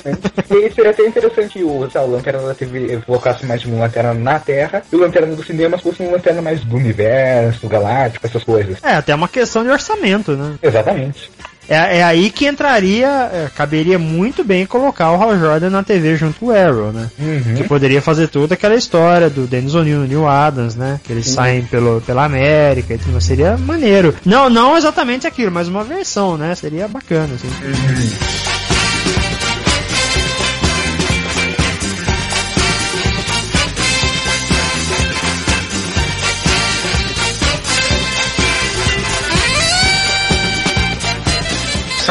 E 0.49 0.53
aí 0.53 0.71
seria 0.73 0.91
até 0.91 1.05
interessante 1.05 1.63
o, 1.63 1.89
sei 1.89 2.01
lá, 2.01 2.07
o 2.07 2.11
Lanterna 2.11 2.47
da 2.47 2.53
TV 2.53 2.99
colocasse 3.05 3.45
mais 3.45 3.61
de 3.61 3.69
um 3.69 3.79
Lanterna 3.79 4.13
na 4.13 4.39
Terra 4.39 4.83
e 4.91 4.95
o 4.95 4.99
Lanterna 4.99 5.35
do 5.35 5.43
cinema 5.43 5.77
fosse 5.77 6.01
um 6.01 6.11
Lanterna 6.11 6.41
mais 6.41 6.61
do 6.61 6.75
universo, 6.75 7.67
galáctico, 7.67 8.25
essas 8.25 8.43
coisas. 8.43 8.77
É, 8.83 8.93
até 8.93 9.13
uma 9.13 9.27
questão 9.27 9.63
de 9.63 9.69
orçamento, 9.69 10.35
né? 10.35 10.55
Exatamente. 10.61 11.29
É, 11.69 11.99
é 11.99 12.03
aí 12.03 12.31
que 12.31 12.47
entraria, 12.47 13.07
é, 13.07 13.49
caberia 13.55 13.99
muito 13.99 14.43
bem 14.43 14.65
colocar 14.65 15.11
o 15.11 15.21
Hal 15.21 15.37
Jordan 15.37 15.69
na 15.69 15.83
TV 15.83 16.15
junto 16.15 16.39
com 16.39 16.47
o 16.47 16.51
Arrow, 16.51 16.91
né? 16.91 17.09
Uhum. 17.19 17.55
Que 17.55 17.63
poderia 17.63 18.01
fazer 18.01 18.27
toda 18.27 18.55
aquela 18.55 18.75
história 18.75 19.29
do 19.29 19.45
Dennis 19.45 19.75
O'Neill, 19.75 20.07
Neil 20.07 20.27
Adams, 20.27 20.75
né? 20.75 20.99
Que 21.03 21.13
eles 21.13 21.29
saem 21.29 21.63
pelo, 21.63 22.01
pela 22.01 22.25
América 22.25 22.95
e 22.95 22.97
tudo. 22.97 23.21
Seria 23.21 23.57
maneiro. 23.57 24.15
Não, 24.25 24.49
não 24.49 24.75
exatamente 24.75 25.27
aquilo, 25.27 25.51
mas 25.51 25.67
uma 25.67 25.83
versão, 25.83 26.37
né? 26.37 26.55
Seria 26.55 26.87
bacana, 26.87 27.35
assim. 27.35 28.58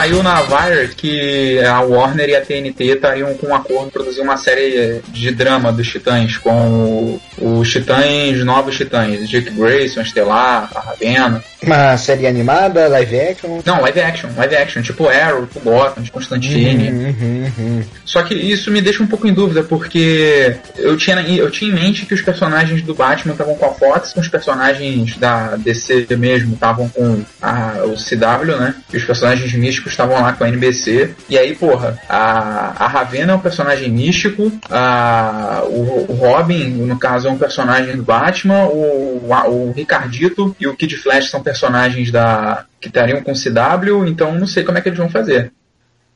Saiu 0.09 0.23
na 0.23 0.41
Variety 0.41 0.95
que 0.97 1.61
a 1.61 1.83
Warner 1.83 2.31
e 2.31 2.35
a 2.35 2.41
TNT 2.41 2.85
estariam 2.85 3.35
com 3.35 3.49
um 3.49 3.55
acordo 3.55 3.91
produzir 3.91 4.23
uma 4.23 4.39
série 4.39 5.03
de 5.09 5.31
drama 5.31 5.71
dos 5.71 5.87
Titãs 5.87 6.39
com 6.39 7.21
os 7.39 7.71
Titãs, 7.71 8.43
novos 8.45 8.77
Titãs, 8.77 9.29
Dick 9.29 9.51
Grayson, 9.51 10.01
Estelar, 10.01 10.71
a 10.75 10.81
Ravena. 10.81 11.45
Uma 11.63 11.97
série 11.97 12.27
animada, 12.27 12.89
live 12.89 13.21
action. 13.21 13.61
Não, 13.65 13.81
live 13.81 14.01
action, 14.01 14.31
live 14.37 14.57
action, 14.57 14.83
tipo 14.83 15.09
Arrow, 15.09 15.47
tipo 15.47 15.61
Gotham, 15.61 16.03
tipo 16.03 16.19
Constantine. 16.19 16.89
Uhum, 16.89 17.05
uhum, 17.05 17.53
uhum. 17.59 17.85
Só 18.05 18.23
que 18.23 18.35
isso 18.35 18.71
me 18.71 18.81
deixa 18.81 19.03
um 19.03 19.07
pouco 19.07 19.27
em 19.27 19.35
dúvida, 19.35 19.63
porque 19.63 20.57
eu 20.77 20.97
tinha, 20.97 21.21
eu 21.21 21.51
tinha 21.51 21.71
em 21.71 21.75
mente 21.75 22.07
que 22.07 22.15
os 22.15 22.23
personagens 22.23 22.81
do 22.83 22.95
Batman 22.95 23.33
estavam 23.33 23.55
com 23.57 23.67
a 23.67 23.75
Fox, 23.75 24.15
os 24.17 24.29
personagens 24.29 25.17
da 25.17 25.57
DC 25.57 26.07
mesmo 26.17 26.55
estavam 26.55 26.89
com 26.89 27.23
a, 27.43 27.83
o 27.85 27.95
CW, 27.95 28.57
né? 28.57 28.75
E 28.93 28.97
os 28.97 29.05
personagens 29.05 29.53
místicos 29.53 29.93
estavam 29.99 30.23
lá 30.23 30.33
com 30.33 30.45
a 30.45 30.49
NBC. 30.49 31.15
E 31.29 31.37
aí, 31.37 31.57
porra, 31.57 31.99
a, 32.09 32.85
a 32.85 32.87
Ravena 32.87 33.33
é 33.33 33.37
um 33.37 33.41
personagem 33.41 33.91
místico, 33.91 34.53
a, 34.71 35.63
o, 35.65 36.07
o 36.09 36.15
Robin, 36.15 36.69
no 36.69 36.99
caso, 36.99 37.27
é 37.27 37.31
um 37.31 37.39
personagem 37.39 37.97
do 37.97 38.03
Batman, 38.05 38.67
o, 38.67 39.29
o, 39.49 39.73
Ricardito 39.73 40.55
e 40.61 40.67
o 40.67 40.75
Kid 40.75 40.97
Flash 40.97 41.31
são 41.31 41.43
personagens 41.43 42.11
da 42.11 42.65
que 42.81 42.87
estariam 42.87 43.21
com 43.23 43.33
CW, 43.33 44.07
então 44.07 44.33
não 44.39 44.47
sei 44.47 44.63
como 44.63 44.79
é 44.79 44.81
que 44.81 44.89
eles 44.89 44.99
vão 44.99 45.11
fazer. 45.11 45.53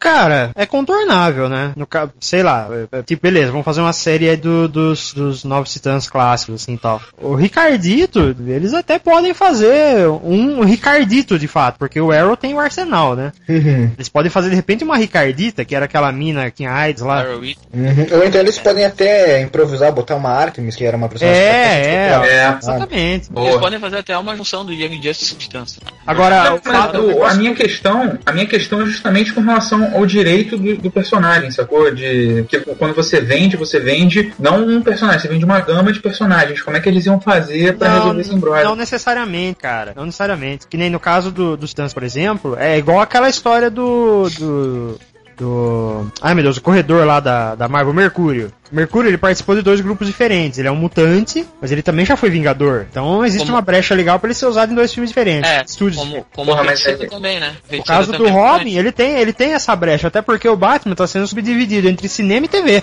Cara, 0.02 0.50
é 0.56 0.66
contornável, 0.66 1.48
né? 1.48 1.72
No, 1.76 1.86
ca- 1.86 2.08
sei 2.18 2.42
lá, 2.42 2.66
é- 2.92 2.98
é 2.98 3.02
tipo, 3.04 3.22
beleza, 3.22 3.52
vamos 3.52 3.64
fazer 3.64 3.80
uma 3.80 3.92
série 3.92 4.28
aí 4.28 4.36
do- 4.36 4.66
dos, 4.66 5.12
dos 5.12 5.44
novos 5.44 5.72
titãs 5.72 6.08
clássicos, 6.08 6.56
assim, 6.60 6.76
tal. 6.76 7.00
O 7.20 7.36
Ricardito, 7.36 8.34
eles 8.46 8.74
até 8.74 8.98
podem 8.98 9.32
fazer 9.32 10.08
um 10.08 10.64
Ricardito, 10.64 11.38
de 11.38 11.46
fato, 11.46 11.78
porque 11.78 12.00
o 12.00 12.10
Arrow 12.10 12.36
tem 12.36 12.52
o 12.52 12.58
arsenal, 12.58 13.14
né? 13.14 13.32
Uhum, 13.48 13.92
Eles 13.96 14.08
podem 14.08 14.28
fazer, 14.30 14.50
de 14.50 14.56
repente, 14.56 14.82
uma 14.82 14.96
Ricardita, 14.96 15.64
que 15.64 15.74
era 15.74 15.84
aquela 15.84 16.10
mina 16.10 16.50
que 16.50 16.56
tinha 16.58 16.72
AIDS 16.72 17.02
lá. 17.02 17.24
Uhum. 17.24 18.06
Ou 18.12 18.24
então 18.24 18.40
eles 18.40 18.58
podem 18.58 18.84
até 18.84 19.40
improvisar, 19.40 19.92
botar 19.92 20.16
uma 20.16 20.30
Artemis, 20.30 20.74
que 20.74 20.84
era 20.84 20.96
uma 20.96 21.08
personagem 21.08 21.40
É, 21.40 22.10
é, 22.24 22.28
É. 22.28 22.56
exatamente. 22.58 23.30
Boa. 23.30 23.48
Eles 23.48 23.60
podem 23.60 23.78
fazer 23.78 23.98
até 23.98 24.18
uma 24.18 24.36
junção 24.36 24.64
do 24.64 24.72
Young 24.72 25.00
Justice 25.00 25.32
com 25.32 25.38
Titãs. 25.38 25.78
Agora, 26.06 26.44
Não, 26.44 26.56
o 26.56 26.60
mas 26.64 26.76
fato- 26.76 26.98
o- 27.00 27.24
a 27.24 27.34
minha 27.34 27.54
questão, 27.54 28.18
a 28.26 28.32
minha 28.32 28.46
questão 28.46 28.82
é 28.82 28.86
justamente 28.86 29.32
com 29.32 29.40
relação 29.40 29.91
ao 29.94 30.06
direito 30.06 30.56
do, 30.56 30.76
do 30.76 30.90
personagem, 30.90 31.50
sacou? 31.50 31.94
De 31.94 32.44
que 32.48 32.60
quando 32.60 32.94
você 32.94 33.20
vende, 33.20 33.56
você 33.56 33.78
vende 33.78 34.32
não 34.38 34.66
um 34.66 34.82
personagem, 34.82 35.20
você 35.20 35.28
vende 35.28 35.44
uma 35.44 35.60
gama 35.60 35.92
de 35.92 36.00
personagens. 36.00 36.62
Como 36.62 36.76
é 36.76 36.80
que 36.80 36.88
eles 36.88 37.06
iam 37.06 37.20
fazer 37.20 37.76
pra 37.76 37.94
resolver 37.94 38.20
esse 38.20 38.34
embrólio? 38.34 38.64
não 38.64 38.76
necessariamente, 38.76 39.58
cara. 39.60 39.92
Não 39.96 40.06
necessariamente. 40.06 40.66
Que 40.66 40.76
nem 40.76 40.90
no 40.90 41.00
caso 41.00 41.30
do, 41.30 41.56
dos 41.56 41.70
Titãs, 41.70 41.92
por 41.92 42.02
exemplo, 42.02 42.56
é 42.58 42.78
igual 42.78 43.00
aquela 43.00 43.28
história 43.28 43.70
do. 43.70 44.28
do. 44.38 44.98
Do. 45.36 46.06
Ai 46.20 46.34
meu 46.34 46.42
Deus, 46.44 46.56
o 46.56 46.62
corredor 46.62 47.06
lá 47.06 47.20
da, 47.20 47.54
da 47.54 47.68
Marvel, 47.68 47.92
Mercúrio. 47.94 48.52
O 48.70 48.74
Mercúrio 48.76 49.08
ele 49.10 49.18
participou 49.18 49.54
de 49.54 49.62
dois 49.62 49.80
grupos 49.80 50.06
diferentes. 50.06 50.58
Ele 50.58 50.68
é 50.68 50.70
um 50.70 50.76
mutante, 50.76 51.46
mas 51.60 51.70
ele 51.70 51.82
também 51.82 52.06
já 52.06 52.16
foi 52.16 52.30
Vingador. 52.30 52.86
Então 52.90 53.24
existe 53.24 53.44
Como- 53.44 53.56
uma 53.56 53.60
brecha 53.60 53.94
legal 53.94 54.18
pra 54.18 54.28
ele 54.28 54.34
ser 54.34 54.46
usado 54.46 54.72
em 54.72 54.74
dois 54.74 54.92
filmes 54.92 55.10
diferentes. 55.10 55.50
É, 55.50 55.62
Estúdios 55.66 56.02
como, 56.02 56.26
como 56.32 56.50
Porra, 56.50 56.62
o 56.62 56.66
mas 56.66 56.82
também, 57.10 57.38
né? 57.38 57.48
No 57.48 57.68
Feiticeiro 57.68 57.84
caso 57.84 58.12
do 58.12 58.26
é 58.26 58.30
Robin, 58.30 58.76
ele 58.76 58.90
tem, 58.92 59.18
ele 59.18 59.32
tem 59.32 59.52
essa 59.52 59.74
brecha, 59.76 60.08
até 60.08 60.22
porque 60.22 60.48
o 60.48 60.56
Batman 60.56 60.94
tá 60.94 61.06
sendo 61.06 61.26
subdividido 61.26 61.88
entre 61.88 62.08
cinema 62.08 62.46
e 62.46 62.48
TV. 62.48 62.82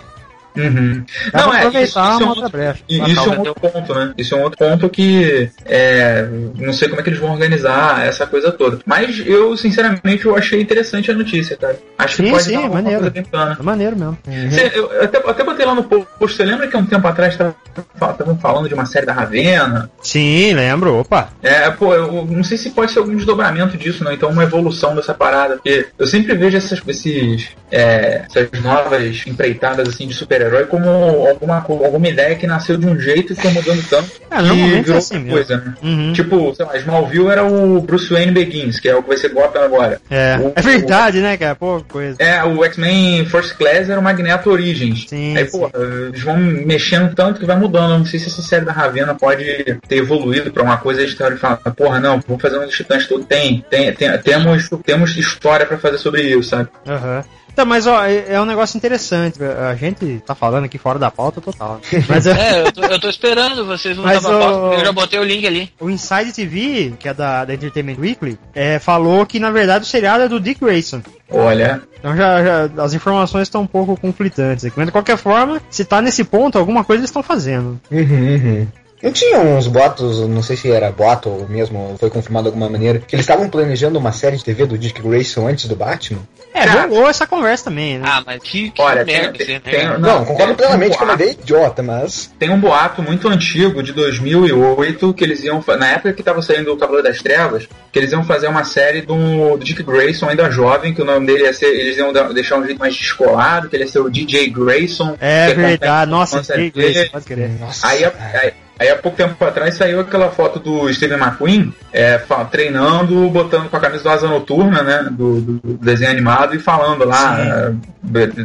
Uhum. 0.60 1.04
Pra 1.32 1.42
é, 1.42 1.44
aproveitar 1.44 1.82
isso, 1.84 2.00
isso 2.00 2.00
é 2.00 2.26
um 2.26 2.30
outro, 2.30 2.50
brecha. 2.50 2.80
isso 2.90 3.20
é 3.20 3.24
um 3.24 3.38
outro 3.38 3.56
ponto, 3.56 3.96
né? 3.96 4.14
Isso 4.18 4.36
é 4.36 4.38
um 4.38 4.42
outro 4.44 4.58
ponto 4.58 4.90
que 4.90 5.50
é, 5.66 6.28
não 6.58 6.74
sei 6.74 6.90
como 6.90 7.00
é 7.00 7.04
que 7.04 7.10
eles 7.10 7.20
vão 7.20 7.32
organizar 7.32 8.06
essa 8.06 8.26
coisa 8.28 8.52
toda. 8.52 8.80
Mas 8.86 9.22
eu, 9.26 9.56
sinceramente, 9.58 10.26
eu 10.26 10.36
achei 10.36 10.62
interessante 10.62 11.12
a 11.12 11.14
notícia, 11.14 11.56
cara. 11.58 11.78
Acho 11.98 12.18
que 12.18 12.24
Sim, 12.24 12.32
pode 12.32 12.44
sim, 12.44 12.54
dar 12.62 12.70
maneiro. 12.70 13.02
coisa 13.02 13.22
bacana. 13.22 13.58
É 13.60 13.64
maneiro 13.64 13.96
mesmo. 13.98 14.18
Você- 14.26 14.72
eu 14.76 15.04
até, 15.04 15.18
até 15.18 15.44
botei 15.44 15.66
lá 15.66 15.76
no 15.76 15.84
post, 15.84 16.08
você 16.20 16.44
lembra 16.44 16.68
que 16.68 16.76
há 16.76 16.80
um 16.80 16.86
tempo 16.86 17.08
atrás 17.08 17.34
estavam 17.34 18.38
falando 18.40 18.68
de 18.68 18.74
uma 18.74 18.86
série 18.86 19.06
da 19.06 19.14
Ravena? 19.14 19.90
Sim, 20.02 20.54
lembro. 20.54 21.00
Opa. 21.00 21.30
É, 21.42 21.70
pô, 21.72 21.94
eu 21.94 22.26
não 22.26 22.44
sei 22.44 22.58
se 22.58 22.70
pode 22.72 22.92
ser 22.92 23.00
algum 23.00 23.16
desdobramento 23.16 23.78
disso, 23.78 24.04
não. 24.04 24.12
Então 24.12 24.30
uma 24.30 24.44
evolução 24.44 24.96
dessa 24.96 25.14
parada. 25.14 25.56
Porque 25.56 25.88
eu 25.98 26.08
sempre 26.08 26.36
vejo 26.36 26.58
essas, 26.58 26.82
esses, 26.88 27.50
é, 27.72 28.24
essas 28.30 28.62
novas 28.62 29.26
empreitadas 29.28 29.88
assim 29.90 30.08
de 30.08 30.14
super-herói 30.50 30.66
como 30.68 30.90
alguma, 31.28 31.58
alguma 31.58 32.08
ideia 32.08 32.36
que 32.36 32.48
nasceu 32.48 32.78
de 32.78 32.86
um 32.88 33.00
jeito 33.00 33.34
e 33.34 33.36
foi 33.36 33.52
mudando 33.52 33.84
tanto 33.90 34.12
É, 34.32 34.36
que 34.38 34.42
normalmente 34.44 34.78
é 34.78 34.82
virou 34.82 34.98
assim 34.98 35.16
outra 35.16 35.20
mesmo. 35.20 35.32
coisa, 35.32 35.58
né? 35.58 35.74
Uhum. 35.84 36.14
Tipo, 36.14 36.56
sei 36.56 36.66
lá, 36.66 36.78
Smallville 36.78 37.28
era 37.28 37.44
o 37.44 37.82
Bruce 37.82 38.12
Wayne 38.12 38.32
Begins, 38.32 38.80
que 38.80 38.90
é 38.90 38.96
o 38.96 39.02
que 39.04 39.10
vai 39.10 39.18
ser 39.18 39.30
Gotham 39.30 39.62
agora. 39.64 40.02
É, 40.10 40.38
O- 40.42 40.54
é 40.56 40.62
verdade, 40.62 41.22
né, 41.22 41.38
cara? 41.38 41.56
Pô, 41.56 41.84
coisa. 41.88 42.18
É, 42.20 42.44
o 42.44 42.64
X-Men 42.66 43.26
First 43.26 43.56
Class 43.56 43.90
era 43.90 44.00
o 44.00 44.04
Magneto 44.04 44.50
Origins. 44.50 45.06
Sim, 45.08 45.38
Aí, 45.38 45.46
pô, 45.46 45.70
eles 46.10 46.22
vão 46.24 46.38
mexendo 46.38 47.14
tanto 47.14 47.40
que 47.40 47.46
vai 47.46 47.58
mudando. 47.58 47.98
Não 48.00 48.06
sei 48.06 48.20
se 48.20 48.28
essa 48.28 48.42
série 48.42 48.66
da 48.66 48.72
Ravena 48.72 49.14
pode 49.16 49.46
ter 49.88 49.98
evoluído 49.98 50.52
pra 50.52 50.64
uma 50.64 50.78
coisa 50.78 51.04
história 51.04 51.36
e 51.36 51.38
falar, 51.38 51.58
porra, 51.58 52.00
não, 52.00 52.20
vamos 52.28 52.42
fazer 52.42 52.58
um 52.58 52.66
dos 52.66 52.76
titãs 52.76 53.08
todo. 53.08 53.24
Tem, 53.26 53.64
tem, 53.70 53.92
tem- 53.94 54.18
temos, 54.20 54.70
temos 54.86 55.16
história 55.18 55.66
pra 55.66 55.78
fazer 55.78 55.98
sobre 55.98 56.22
isso, 56.24 56.44
sabe? 56.50 56.70
Aham. 56.88 57.24
Então, 57.52 57.66
mas 57.66 57.86
ó, 57.88 58.06
é, 58.06 58.34
é 58.34 58.42
um 58.42 58.46
negócio 58.46 58.78
interessante. 58.78 59.38
A 59.44 59.76
gente 59.76 60.22
tá 60.26 60.34
falando 60.34 60.64
aqui 60.66 60.78
fora 60.78 60.98
da 60.98 61.12
pauta 61.12 61.42
total. 61.42 61.82
Mas 62.08 62.26
é, 62.26 62.32
É, 62.40 62.68
eu 62.68 62.72
tô, 62.72 62.82
eu 62.84 63.00
tô 63.00 63.10
esperando 63.10 63.66
vocês 63.66 63.98
não 63.98 64.04
Mas, 64.04 64.24
ô- 64.24 64.30
pauta, 64.40 64.76
Eu 64.80 64.86
já 64.86 64.92
botei 64.92 65.20
o 65.20 65.24
link 65.24 65.46
ali. 65.46 65.70
o 65.80 65.90
Inside 65.90 66.32
TV, 66.34 66.94
que 66.98 67.10
é 67.10 67.14
da, 67.14 67.44
da 67.46 67.54
Entertainment 67.54 67.98
Weekly, 68.00 68.40
é, 68.56 68.80
falou 68.80 69.26
que 69.26 69.40
na 69.40 69.52
verdade 69.52 69.84
o 69.84 69.88
seriado 69.88 70.24
é 70.24 70.28
do 70.30 70.40
Dick 70.40 70.62
Grayson. 70.62 71.02
Olha, 71.32 71.82
Então 72.00 72.16
já, 72.16 72.44
já- 72.44 72.84
as 72.84 72.94
informações 72.94 73.44
estão 73.44 73.62
um 73.62 73.68
pouco 73.68 73.96
conflitantes 74.00 74.66
aqui. 74.66 74.76
Mas 74.78 74.86
de 74.88 74.92
qualquer 74.92 75.18
forma, 75.18 75.62
se 75.70 75.84
tá 75.86 76.02
nesse 76.02 76.24
ponto, 76.24 76.58
alguma 76.58 76.84
coisa 76.84 77.02
eles 77.02 77.10
estão 77.10 77.22
fazendo. 77.22 77.80
Uhum, 77.92 78.00
uhum. 78.02 78.68
Não 79.02 79.14
tinha 79.14 79.40
uns 79.40 79.66
boatos, 79.68 80.20
não 80.28 80.44
sei 80.44 80.58
se 80.58 80.70
era 80.70 80.92
boato 80.92 81.30
ou 81.30 81.48
mesmo 81.48 81.96
foi 81.98 82.10
confirmado 82.10 82.44
de 82.44 82.48
alguma 82.50 82.70
maneira, 82.70 83.00
que 83.00 83.16
eles 83.16 83.24
estavam 83.24 83.48
planejando 83.50 83.98
uma 83.98 84.12
série 84.12 84.36
de 84.36 84.44
TV 84.44 84.66
do 84.66 84.78
Dick 84.78 85.02
Grayson 85.02 85.48
antes 85.48 85.68
do 85.70 85.76
Batman? 85.76 86.20
É, 86.54 86.66
Cara. 86.66 86.88
rolou 86.88 87.08
essa 87.10 87.28
conversa 87.28 87.66
também, 87.66 88.00
né? 88.00 88.06
Ah, 88.12 88.24
mas 88.26 88.42
que, 88.42 88.72
que 88.72 88.82
Olha, 88.82 89.06
merda 89.06 89.38
tem- 89.38 89.60
tem- 89.60 89.86
né? 89.88 89.98
Não, 90.00 90.20
Não, 90.20 90.26
concordo 90.26 90.52
é, 90.54 90.56
plenamente 90.56 90.96
um 90.96 90.98
que 90.98 91.04
é 91.04 91.06
boato. 91.08 91.22
ideia 91.22 91.38
idiota, 91.40 91.84
mas. 91.84 92.34
tem 92.40 92.50
um 92.50 92.60
boato 92.60 93.02
muito 93.04 93.28
antigo 93.30 93.84
de 93.84 93.94
2008 93.94 95.14
que 95.14 95.24
eles 95.24 95.44
iam, 95.44 95.64
na 95.78 95.88
época 95.92 96.14
que 96.14 96.24
tava 96.24 96.42
saindo 96.42 96.74
o 96.74 96.78
Cavaleiro 96.78 97.08
das 97.08 97.22
Trevas, 97.22 97.68
que 97.92 98.00
eles 98.00 98.12
iam 98.12 98.24
fazer 98.24 98.48
uma 98.48 98.64
série 98.64 99.02
do, 99.02 99.58
do 99.58 99.64
Dick 99.64 99.84
Grayson 99.84 100.28
ainda 100.28 100.50
jovem, 100.50 100.94
que 100.94 101.02
o 101.02 101.06
nome 101.06 101.26
dele 101.28 101.44
ia 101.44 101.54
ser, 101.54 101.68
eles 101.68 101.98
iam 101.98 102.12
deixar 102.34 102.58
um 102.58 102.66
jeito 102.66 102.80
mais 102.80 102.96
descolado, 102.96 103.70
que 103.70 103.76
ele 103.76 103.84
ia 103.84 103.90
ser 103.90 104.00
o 104.00 104.10
DJ 104.10 104.50
Grayson. 104.50 105.16
É 105.22 105.46
acompanha 105.46 105.68
verdade, 105.70 106.12
nossa, 106.12 106.40
a 106.40 106.42
Dick 106.58 106.72
Grayson, 106.72 107.12
pode 107.12 107.26
crer. 107.26 107.50
Nossa. 107.60 107.88
Aí, 107.88 108.04
a- 108.04 108.14
aí, 108.42 108.54
aí 108.80 108.90
há 108.90 108.96
pouco 108.96 109.18
tempo 109.18 109.44
atrás 109.44 109.76
saiu 109.76 110.00
aquela 110.00 110.32
foto 110.32 110.60
do 110.60 110.92
Steven 110.94 111.18
McQueen 111.18 111.74
é, 111.92 112.20
treinando, 112.50 113.30
botando 113.30 113.70
com 113.70 113.76
a 113.76 113.80
camisa 113.80 114.04
do 114.04 114.10
Asa 114.10 114.28
Noturna, 114.28 114.82
né? 114.82 115.08
Do, 115.12 115.42
do 115.42 115.78
desenho 115.78 116.12
animado 116.12 116.56
e 116.56 116.60
falando 116.60 117.04
lá. 117.06 117.38
é, 117.40 117.74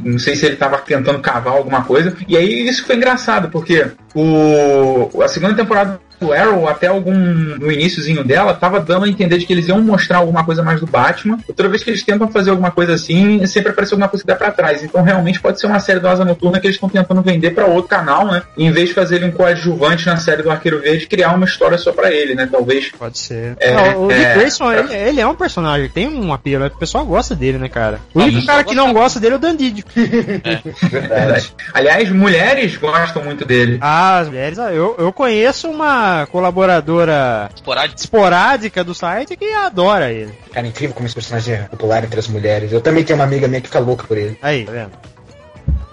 não 0.03 0.19
sei 0.19 0.35
se 0.35 0.47
ele 0.47 0.57
tava 0.57 0.79
tentando 0.79 1.21
cavar 1.21 1.55
alguma 1.55 1.85
coisa. 1.85 2.15
E 2.27 2.37
aí 2.37 2.69
isso 2.69 2.85
foi 2.85 2.97
engraçado, 2.97 3.49
porque 3.49 3.87
o, 4.15 5.23
a 5.23 5.29
segunda 5.29 5.55
temporada 5.55 6.01
do 6.25 6.33
Arrow, 6.33 6.69
até 6.69 6.87
algum. 6.87 7.15
no 7.15 7.71
iníciozinho 7.71 8.25
dela, 8.25 8.55
tava 8.55 8.81
dando 8.81 9.05
a 9.05 9.09
entender 9.09 9.39
de 9.39 9.47
que 9.47 9.53
eles 9.53 9.69
iam 9.69 9.81
mostrar 9.81 10.19
alguma 10.19 10.45
coisa 10.45 10.63
mais 10.63 10.81
do 10.81 10.87
Batman. 10.87 11.39
E 11.49 11.53
toda 11.53 11.69
vez 11.69 11.83
que 11.83 11.91
eles 11.91 12.03
tentam 12.03 12.29
fazer 12.29 12.51
alguma 12.51 12.71
coisa 12.71 12.95
assim, 12.95 13.45
sempre 13.47 13.71
aparece 13.71 13.93
alguma 13.93 14.09
coisa 14.09 14.23
que 14.23 14.29
dá 14.29 14.37
pra 14.37 14.51
trás. 14.51 14.83
Então 14.83 15.03
realmente 15.03 15.41
pode 15.41 15.61
ser 15.61 15.67
uma 15.67 15.81
série 15.81 16.01
do 16.01 16.09
Asa 16.09 16.25
Noturna 16.25 16.61
que 16.61 16.67
eles 16.67 16.77
estão 16.77 16.89
tentando 16.89 17.23
vender 17.23 17.51
pra 17.51 17.67
outro 17.67 17.89
canal, 17.89 18.27
né? 18.27 18.43
E 18.57 18.65
em 18.65 18.71
vez 18.71 18.89
de 18.89 18.95
fazer 18.95 19.17
ele 19.17 19.27
um 19.27 19.33
coadjuvante 19.33 20.07
na 20.07 20.17
série 20.17 20.43
do 20.43 20.51
Arqueiro 20.51 20.81
Verde, 20.81 21.07
criar 21.07 21.35
uma 21.35 21.45
história 21.45 21.77
só 21.79 21.93
pra 21.93 22.11
ele, 22.11 22.35
né? 22.35 22.49
Talvez. 22.51 22.91
Pode 22.99 23.19
ser. 23.19 23.57
É, 23.61 23.73
Não, 23.73 24.05
o 24.05 24.09
Dick 24.09 24.25
é, 24.25 24.35
Grayson, 24.35 24.73
é. 24.73 24.79
ele, 24.79 24.95
ele 24.95 25.21
é 25.21 25.27
um 25.27 25.35
personagem, 25.35 25.89
tem 25.89 26.09
um 26.09 26.33
apelo, 26.33 26.65
né? 26.65 26.71
o 26.75 26.79
pessoal 26.79 27.05
gosta 27.05 27.35
dele, 27.35 27.59
né, 27.59 27.69
cara? 27.69 28.01
O 28.15 28.21
único 28.21 28.47
cara 28.47 28.65
que 28.65 28.75
não 28.75 28.93
gosta 28.93 29.21
dele 29.21 29.35
é 29.35 29.37
o 29.37 29.41
Dandidio. 29.41 29.85
Verdade. 29.95 31.53
Aliás, 31.73 32.11
mulheres 32.11 32.77
gostam 32.77 33.25
muito 33.25 33.45
dele. 33.45 33.79
Ah, 33.81 34.19
as 34.19 34.29
mulheres, 34.29 34.59
eu, 34.59 34.95
eu 34.99 35.13
conheço 35.13 35.69
uma 35.69 36.14
colaboradora 36.31 37.51
Esporádico. 37.55 37.99
esporádica 38.01 38.83
do 38.85 38.95
site 38.95 39.37
que 39.37 39.53
adora 39.53 40.11
ele. 40.13 40.33
Cara, 40.53 40.67
incrível 40.67 40.95
como 40.95 41.07
esse 41.07 41.15
personagem 41.15 41.55
é 41.55 41.59
popular 41.65 42.03
entre 42.05 42.19
as 42.19 42.29
mulheres. 42.29 42.73
Eu 42.73 42.81
também 42.81 43.05
tenho 43.05 43.19
uma 43.19 43.25
amiga 43.25 43.47
minha 43.49 43.61
que 43.61 43.67
fica 43.69 43.79
louca 43.81 44.05
por 44.07 44.17
ele. 44.17 44.39
Aí, 44.43 44.65
tá 44.65 44.73
vendo? 44.73 44.91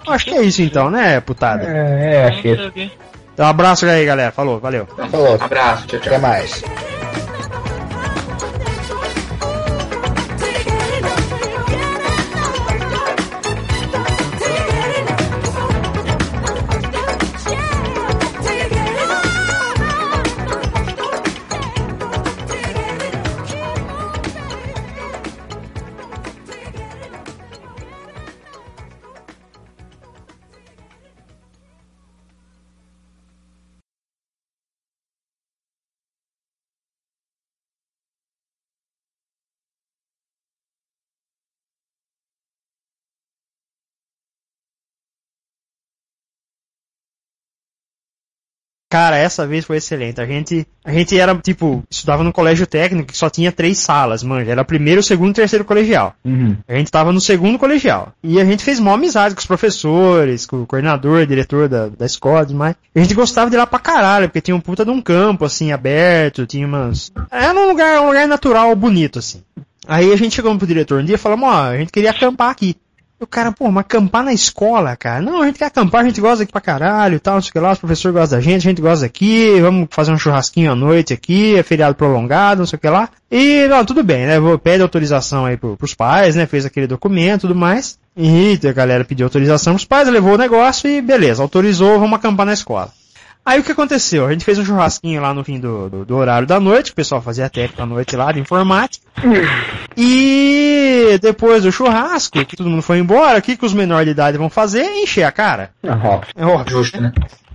Acho 0.07 0.25
que 0.25 0.31
é 0.31 0.41
isso 0.41 0.61
então, 0.61 0.89
né, 0.89 1.19
putada? 1.21 1.63
É, 1.63 2.15
é, 2.15 2.27
acho 2.27 2.41
que 2.41 2.91
Então, 3.33 3.45
um 3.45 3.49
abraço 3.49 3.85
aí, 3.85 4.05
galera. 4.05 4.31
Falou, 4.31 4.59
valeu. 4.59 4.87
Falou. 5.09 5.37
Abraço, 5.39 5.87
tchau, 5.87 5.99
tchau. 5.99 6.13
Até 6.13 6.17
mais. 6.17 6.63
Cara, 48.91 49.17
essa 49.17 49.47
vez 49.47 49.63
foi 49.63 49.77
excelente. 49.77 50.19
A 50.19 50.25
gente, 50.25 50.67
a 50.83 50.91
gente 50.91 51.17
era, 51.17 51.33
tipo, 51.35 51.81
estudava 51.89 52.25
no 52.25 52.33
colégio 52.33 52.67
técnico 52.67 53.13
que 53.13 53.17
só 53.17 53.29
tinha 53.29 53.49
três 53.49 53.77
salas, 53.77 54.21
manja. 54.21 54.51
Era 54.51 54.65
primeiro, 54.65 55.01
segundo 55.01 55.31
e 55.31 55.35
terceiro 55.35 55.63
colegial. 55.63 56.13
Uhum. 56.25 56.57
A 56.67 56.73
gente 56.73 56.91
tava 56.91 57.13
no 57.13 57.21
segundo 57.21 57.57
colegial. 57.57 58.11
E 58.21 58.37
a 58.37 58.43
gente 58.43 58.65
fez 58.65 58.81
mó 58.81 58.93
amizade 58.93 59.33
com 59.33 59.39
os 59.39 59.45
professores, 59.45 60.45
com 60.45 60.63
o 60.63 60.67
coordenador, 60.67 61.25
diretor 61.25 61.69
da, 61.69 61.87
da 61.87 62.05
escola 62.05 62.41
e 62.41 62.47
tudo 62.47 62.57
mais. 62.57 62.75
A 62.93 62.99
gente 62.99 63.13
gostava 63.13 63.49
de 63.49 63.55
ir 63.55 63.59
lá 63.59 63.65
pra 63.65 63.79
caralho, 63.79 64.27
porque 64.27 64.41
tinha 64.41 64.57
um 64.57 64.59
puta 64.59 64.83
de 64.83 64.91
um 64.91 65.01
campo, 65.01 65.45
assim, 65.45 65.71
aberto, 65.71 66.45
tinha 66.45 66.67
umas... 66.67 67.13
Era 67.31 67.57
um 67.57 67.69
lugar, 67.69 68.01
um 68.01 68.07
lugar 68.07 68.27
natural, 68.27 68.75
bonito, 68.75 69.19
assim. 69.19 69.41
Aí 69.87 70.11
a 70.11 70.17
gente 70.17 70.35
chegou 70.35 70.53
pro 70.57 70.67
diretor 70.67 71.01
um 71.01 71.05
dia 71.05 71.15
e 71.15 71.17
falamos, 71.17 71.47
ó, 71.47 71.63
a 71.69 71.77
gente 71.77 71.93
queria 71.93 72.11
acampar 72.11 72.49
aqui. 72.49 72.75
O 73.21 73.27
cara, 73.27 73.51
pô, 73.51 73.69
mas 73.69 73.81
acampar 73.81 74.23
na 74.23 74.33
escola, 74.33 74.95
cara? 74.95 75.21
Não, 75.21 75.43
a 75.43 75.45
gente 75.45 75.59
quer 75.59 75.65
acampar, 75.65 76.01
a 76.01 76.05
gente 76.05 76.19
gosta 76.19 76.41
aqui 76.41 76.51
pra 76.51 76.59
caralho 76.59 77.17
e 77.17 77.19
tal, 77.19 77.35
não 77.35 77.41
sei 77.43 77.49
o 77.49 77.53
que 77.53 77.59
lá, 77.59 77.71
os 77.71 77.77
professores 77.77 78.17
gostam 78.17 78.39
da 78.39 78.43
gente, 78.43 78.67
a 78.67 78.69
gente 78.71 78.81
gosta 78.81 79.05
aqui, 79.05 79.61
vamos 79.61 79.87
fazer 79.91 80.11
um 80.11 80.17
churrasquinho 80.17 80.71
à 80.71 80.75
noite 80.75 81.13
aqui, 81.13 81.55
é 81.55 81.61
feriado 81.61 81.93
prolongado, 81.93 82.61
não 82.61 82.65
sei 82.65 82.77
o 82.77 82.79
que 82.79 82.89
lá. 82.89 83.09
E, 83.29 83.67
não, 83.67 83.85
tudo 83.85 84.03
bem, 84.03 84.25
né? 84.25 84.39
Vou 84.39 84.57
pede 84.57 84.81
autorização 84.81 85.45
aí 85.45 85.55
pro, 85.55 85.77
pros 85.77 85.93
pais, 85.93 86.35
né? 86.35 86.47
Fez 86.47 86.65
aquele 86.65 86.87
documento 86.87 87.41
e 87.41 87.47
tudo 87.47 87.55
mais. 87.55 87.99
E 88.17 88.59
a 88.67 88.73
galera 88.73 89.05
pediu 89.05 89.27
autorização 89.27 89.75
pros 89.75 89.85
pais, 89.85 90.09
levou 90.09 90.33
o 90.33 90.37
negócio 90.39 90.89
e 90.89 90.99
beleza, 90.99 91.43
autorizou, 91.43 91.99
vamos 91.99 92.17
acampar 92.17 92.47
na 92.47 92.53
escola. 92.53 92.91
Aí 93.43 93.59
o 93.59 93.63
que 93.63 93.71
aconteceu? 93.71 94.25
A 94.25 94.31
gente 94.31 94.45
fez 94.45 94.59
um 94.59 94.65
churrasquinho 94.65 95.21
lá 95.21 95.33
no 95.33 95.43
fim 95.43 95.59
do, 95.59 95.89
do, 95.89 96.05
do 96.05 96.15
horário 96.15 96.47
da 96.47 96.59
noite, 96.59 96.91
o 96.91 96.95
pessoal 96.95 97.21
fazia 97.21 97.49
técnica 97.49 97.83
à 97.83 97.85
noite 97.85 98.15
lá 98.15 98.31
de 98.31 98.39
informática. 98.39 99.03
E 99.97 101.17
depois 101.21 101.63
do 101.63 101.71
churrasco, 101.71 102.45
que 102.45 102.55
todo 102.55 102.69
mundo 102.69 102.81
foi 102.81 102.99
embora, 102.99 103.39
o 103.39 103.41
que, 103.41 103.57
que 103.57 103.65
os 103.65 103.73
menores 103.73 104.05
de 104.05 104.11
idade 104.11 104.37
vão 104.37 104.49
fazer? 104.49 104.83
Encher 104.83 105.23
a 105.23 105.31
cara. 105.31 105.71
É 106.35 106.45
óbvio. 106.45 106.77
Justo, 106.77 107.01
né? 107.01 107.11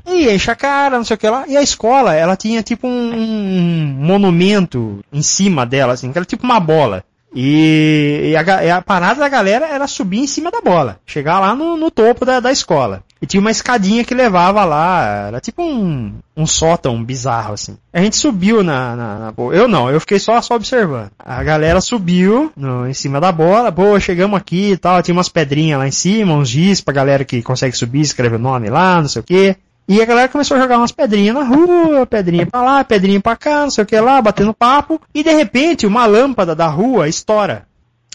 E 0.07 0.29
enche 0.31 0.51
a 0.51 0.55
cara, 0.55 0.97
não 0.97 1.05
sei 1.05 1.15
o 1.15 1.19
que 1.19 1.29
lá. 1.29 1.45
E 1.49 1.57
a 1.57 1.63
escola, 1.63 2.15
ela 2.15 2.37
tinha 2.37 2.63
tipo 2.63 2.87
um, 2.87 3.13
um 3.15 3.97
monumento 3.99 5.05
em 5.13 5.23
cima 5.23 5.67
dela, 5.67 5.95
assim, 5.95 6.13
que 6.13 6.19
era 6.19 6.25
tipo 6.25 6.45
uma 6.45 6.61
bola. 6.61 7.05
E, 7.35 8.31
e 8.31 8.37
a, 8.37 8.65
e 8.65 8.71
a 8.71 8.81
parada 8.81 9.21
da 9.21 9.29
galera 9.29 9.67
era 9.67 9.87
subir 9.87 10.21
em 10.21 10.27
cima 10.27 10.51
da 10.51 10.61
bola. 10.61 10.99
Chegar 11.05 11.41
lá 11.41 11.55
no, 11.55 11.77
no 11.77 11.91
topo 11.91 12.25
da, 12.25 12.41
da 12.41 12.53
escola. 12.53 13.03
E 13.21 13.27
tinha 13.27 13.41
uma 13.41 13.51
escadinha 13.51 14.05
que 14.05 14.15
levava 14.15 14.65
lá. 14.65 15.27
Era 15.29 15.41
tipo 15.41 15.63
um, 15.63 16.15
um 16.37 16.47
sótão 16.47 17.03
bizarro, 17.03 17.55
assim. 17.55 17.77
A 17.93 18.01
gente 18.01 18.17
subiu 18.17 18.63
na, 18.63 18.95
na, 18.95 19.19
na. 19.19 19.35
Eu 19.53 19.67
não, 19.67 19.91
eu 19.91 20.01
fiquei 20.01 20.19
só, 20.19 20.41
só 20.41 20.55
observando. 20.55 21.11
A 21.19 21.43
galera 21.43 21.81
subiu 21.81 22.53
no, 22.57 22.87
em 22.87 22.95
cima 22.95 23.21
da 23.21 23.33
bola. 23.33 23.73
Pô, 23.73 23.99
chegamos 23.99 24.39
aqui 24.39 24.73
e 24.73 24.77
tal. 24.77 25.03
Tinha 25.03 25.15
umas 25.15 25.29
pedrinhas 25.29 25.79
lá 25.79 25.89
em 25.89 25.93
cima, 25.93 26.35
uns 26.35 26.49
giz 26.49 26.81
pra 26.81 26.95
galera 26.95 27.25
que 27.25 27.43
consegue 27.43 27.77
subir, 27.77 28.03
escreve 28.03 28.37
o 28.37 28.41
nome 28.41 28.69
lá, 28.69 29.01
não 29.01 29.09
sei 29.09 29.21
o 29.21 29.25
quê. 29.25 29.57
E 29.89 30.03
a 30.03 30.05
galera 30.05 30.29
começou 30.29 30.57
a 30.57 30.61
jogar 30.61 30.79
umas 30.79 30.91
pedrinhas 30.91 31.35
na 31.35 31.45
rua, 31.45 32.07
pedrinha 32.07 32.47
pra 32.47 32.63
lá, 32.63 32.85
pedrinha 32.85 33.21
pra 33.21 33.37
cá, 33.37 33.63
não 33.63 33.71
sei 33.71 33.85
o 33.85 33.87
que 33.87 33.99
lá, 34.01 34.21
batendo 34.21 34.53
papo. 34.53 35.01
E 35.15 35.23
de 35.23 35.33
repente 35.33 35.87
uma 35.87 36.07
lâmpada 36.07 36.55
da 36.55 36.67
rua 36.67 37.09
estoura. 37.09 37.67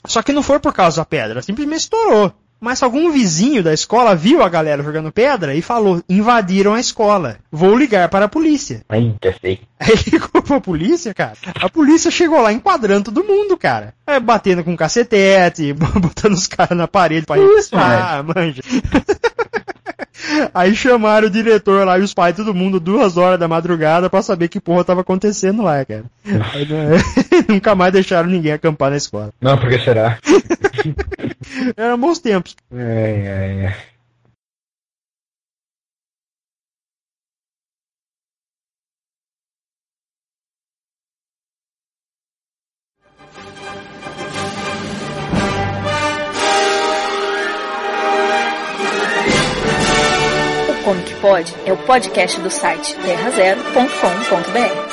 Só 0.06 0.22
que 0.22 0.34
não 0.34 0.44
foi 0.44 0.60
por 0.60 0.74
causa 0.74 0.98
da 0.98 1.06
pedra, 1.06 1.42
simplesmente 1.42 1.82
estourou. 1.82 2.34
Mas 2.64 2.84
algum 2.84 3.12
vizinho 3.12 3.64
da 3.64 3.74
escola 3.74 4.14
viu 4.14 4.44
a 4.44 4.50
galera 4.50 4.84
jogando 4.84 5.12
pedra 5.12 5.56
e 5.56 5.64
falou: 5.64 6.04
invadiram 6.08 6.76
a 6.76 6.80
escola. 6.80 7.38
Vou 7.52 7.76
ligar 7.76 8.08
para 8.08 8.26
a 8.26 8.30
polícia. 8.30 8.84
Já 9.24 9.34
sei. 9.42 9.62
Aí 9.80 9.96
ligou 10.12 10.44
pra 10.44 10.62
polícia, 10.62 11.12
cara. 11.12 11.34
A 11.60 11.68
polícia 11.68 12.12
chegou 12.12 12.40
lá 12.40 12.54
enquadrando 12.54 13.12
todo 13.12 13.28
mundo, 13.28 13.58
cara. 13.58 13.96
É, 14.06 14.20
batendo 14.20 14.64
com 14.64 14.78
cacetete, 14.78 15.74
botando 15.74 16.34
os 16.34 16.46
caras 16.46 16.78
na 16.78 16.88
parede 16.88 17.26
pra 17.26 17.40
Isso, 17.40 17.76
ah, 17.76 18.22
manja. 18.24 18.62
Aí 20.54 20.76
chamaram 20.76 21.28
o 21.28 21.32
diretor 21.32 21.86
lá 21.86 21.98
e 21.98 22.02
os 22.02 22.14
pais, 22.14 22.36
todo 22.36 22.54
mundo, 22.54 22.80
duas 22.80 23.18
horas 23.18 23.40
da 23.40 23.48
madrugada 23.48 24.10
pra 24.10 24.22
saber 24.22 24.48
que 24.48 24.60
porra 24.60 24.84
tava 24.84 25.02
acontecendo 25.02 25.62
lá, 25.62 25.84
cara. 25.86 26.06
Aí, 26.54 26.66
né, 26.66 26.98
nunca 27.50 27.76
mais 27.76 27.94
deixaram 27.94 28.30
ninguém 28.30 28.52
acampar 28.52 28.92
na 28.92 28.98
escola. 28.98 29.30
Não, 29.42 29.58
porque 29.58 29.80
será? 29.80 30.18
Eram 31.76 31.98
bons 31.98 32.20
tempos. 32.20 32.56
Ai, 32.72 33.28
ai, 33.28 33.66
ai. 33.66 33.76
Como 50.84 51.02
que 51.04 51.14
Pode 51.16 51.54
é 51.66 51.72
o 51.72 51.78
podcast 51.78 52.40
do 52.42 52.50
site 52.50 52.96
terrazero.com.br. 52.96 54.91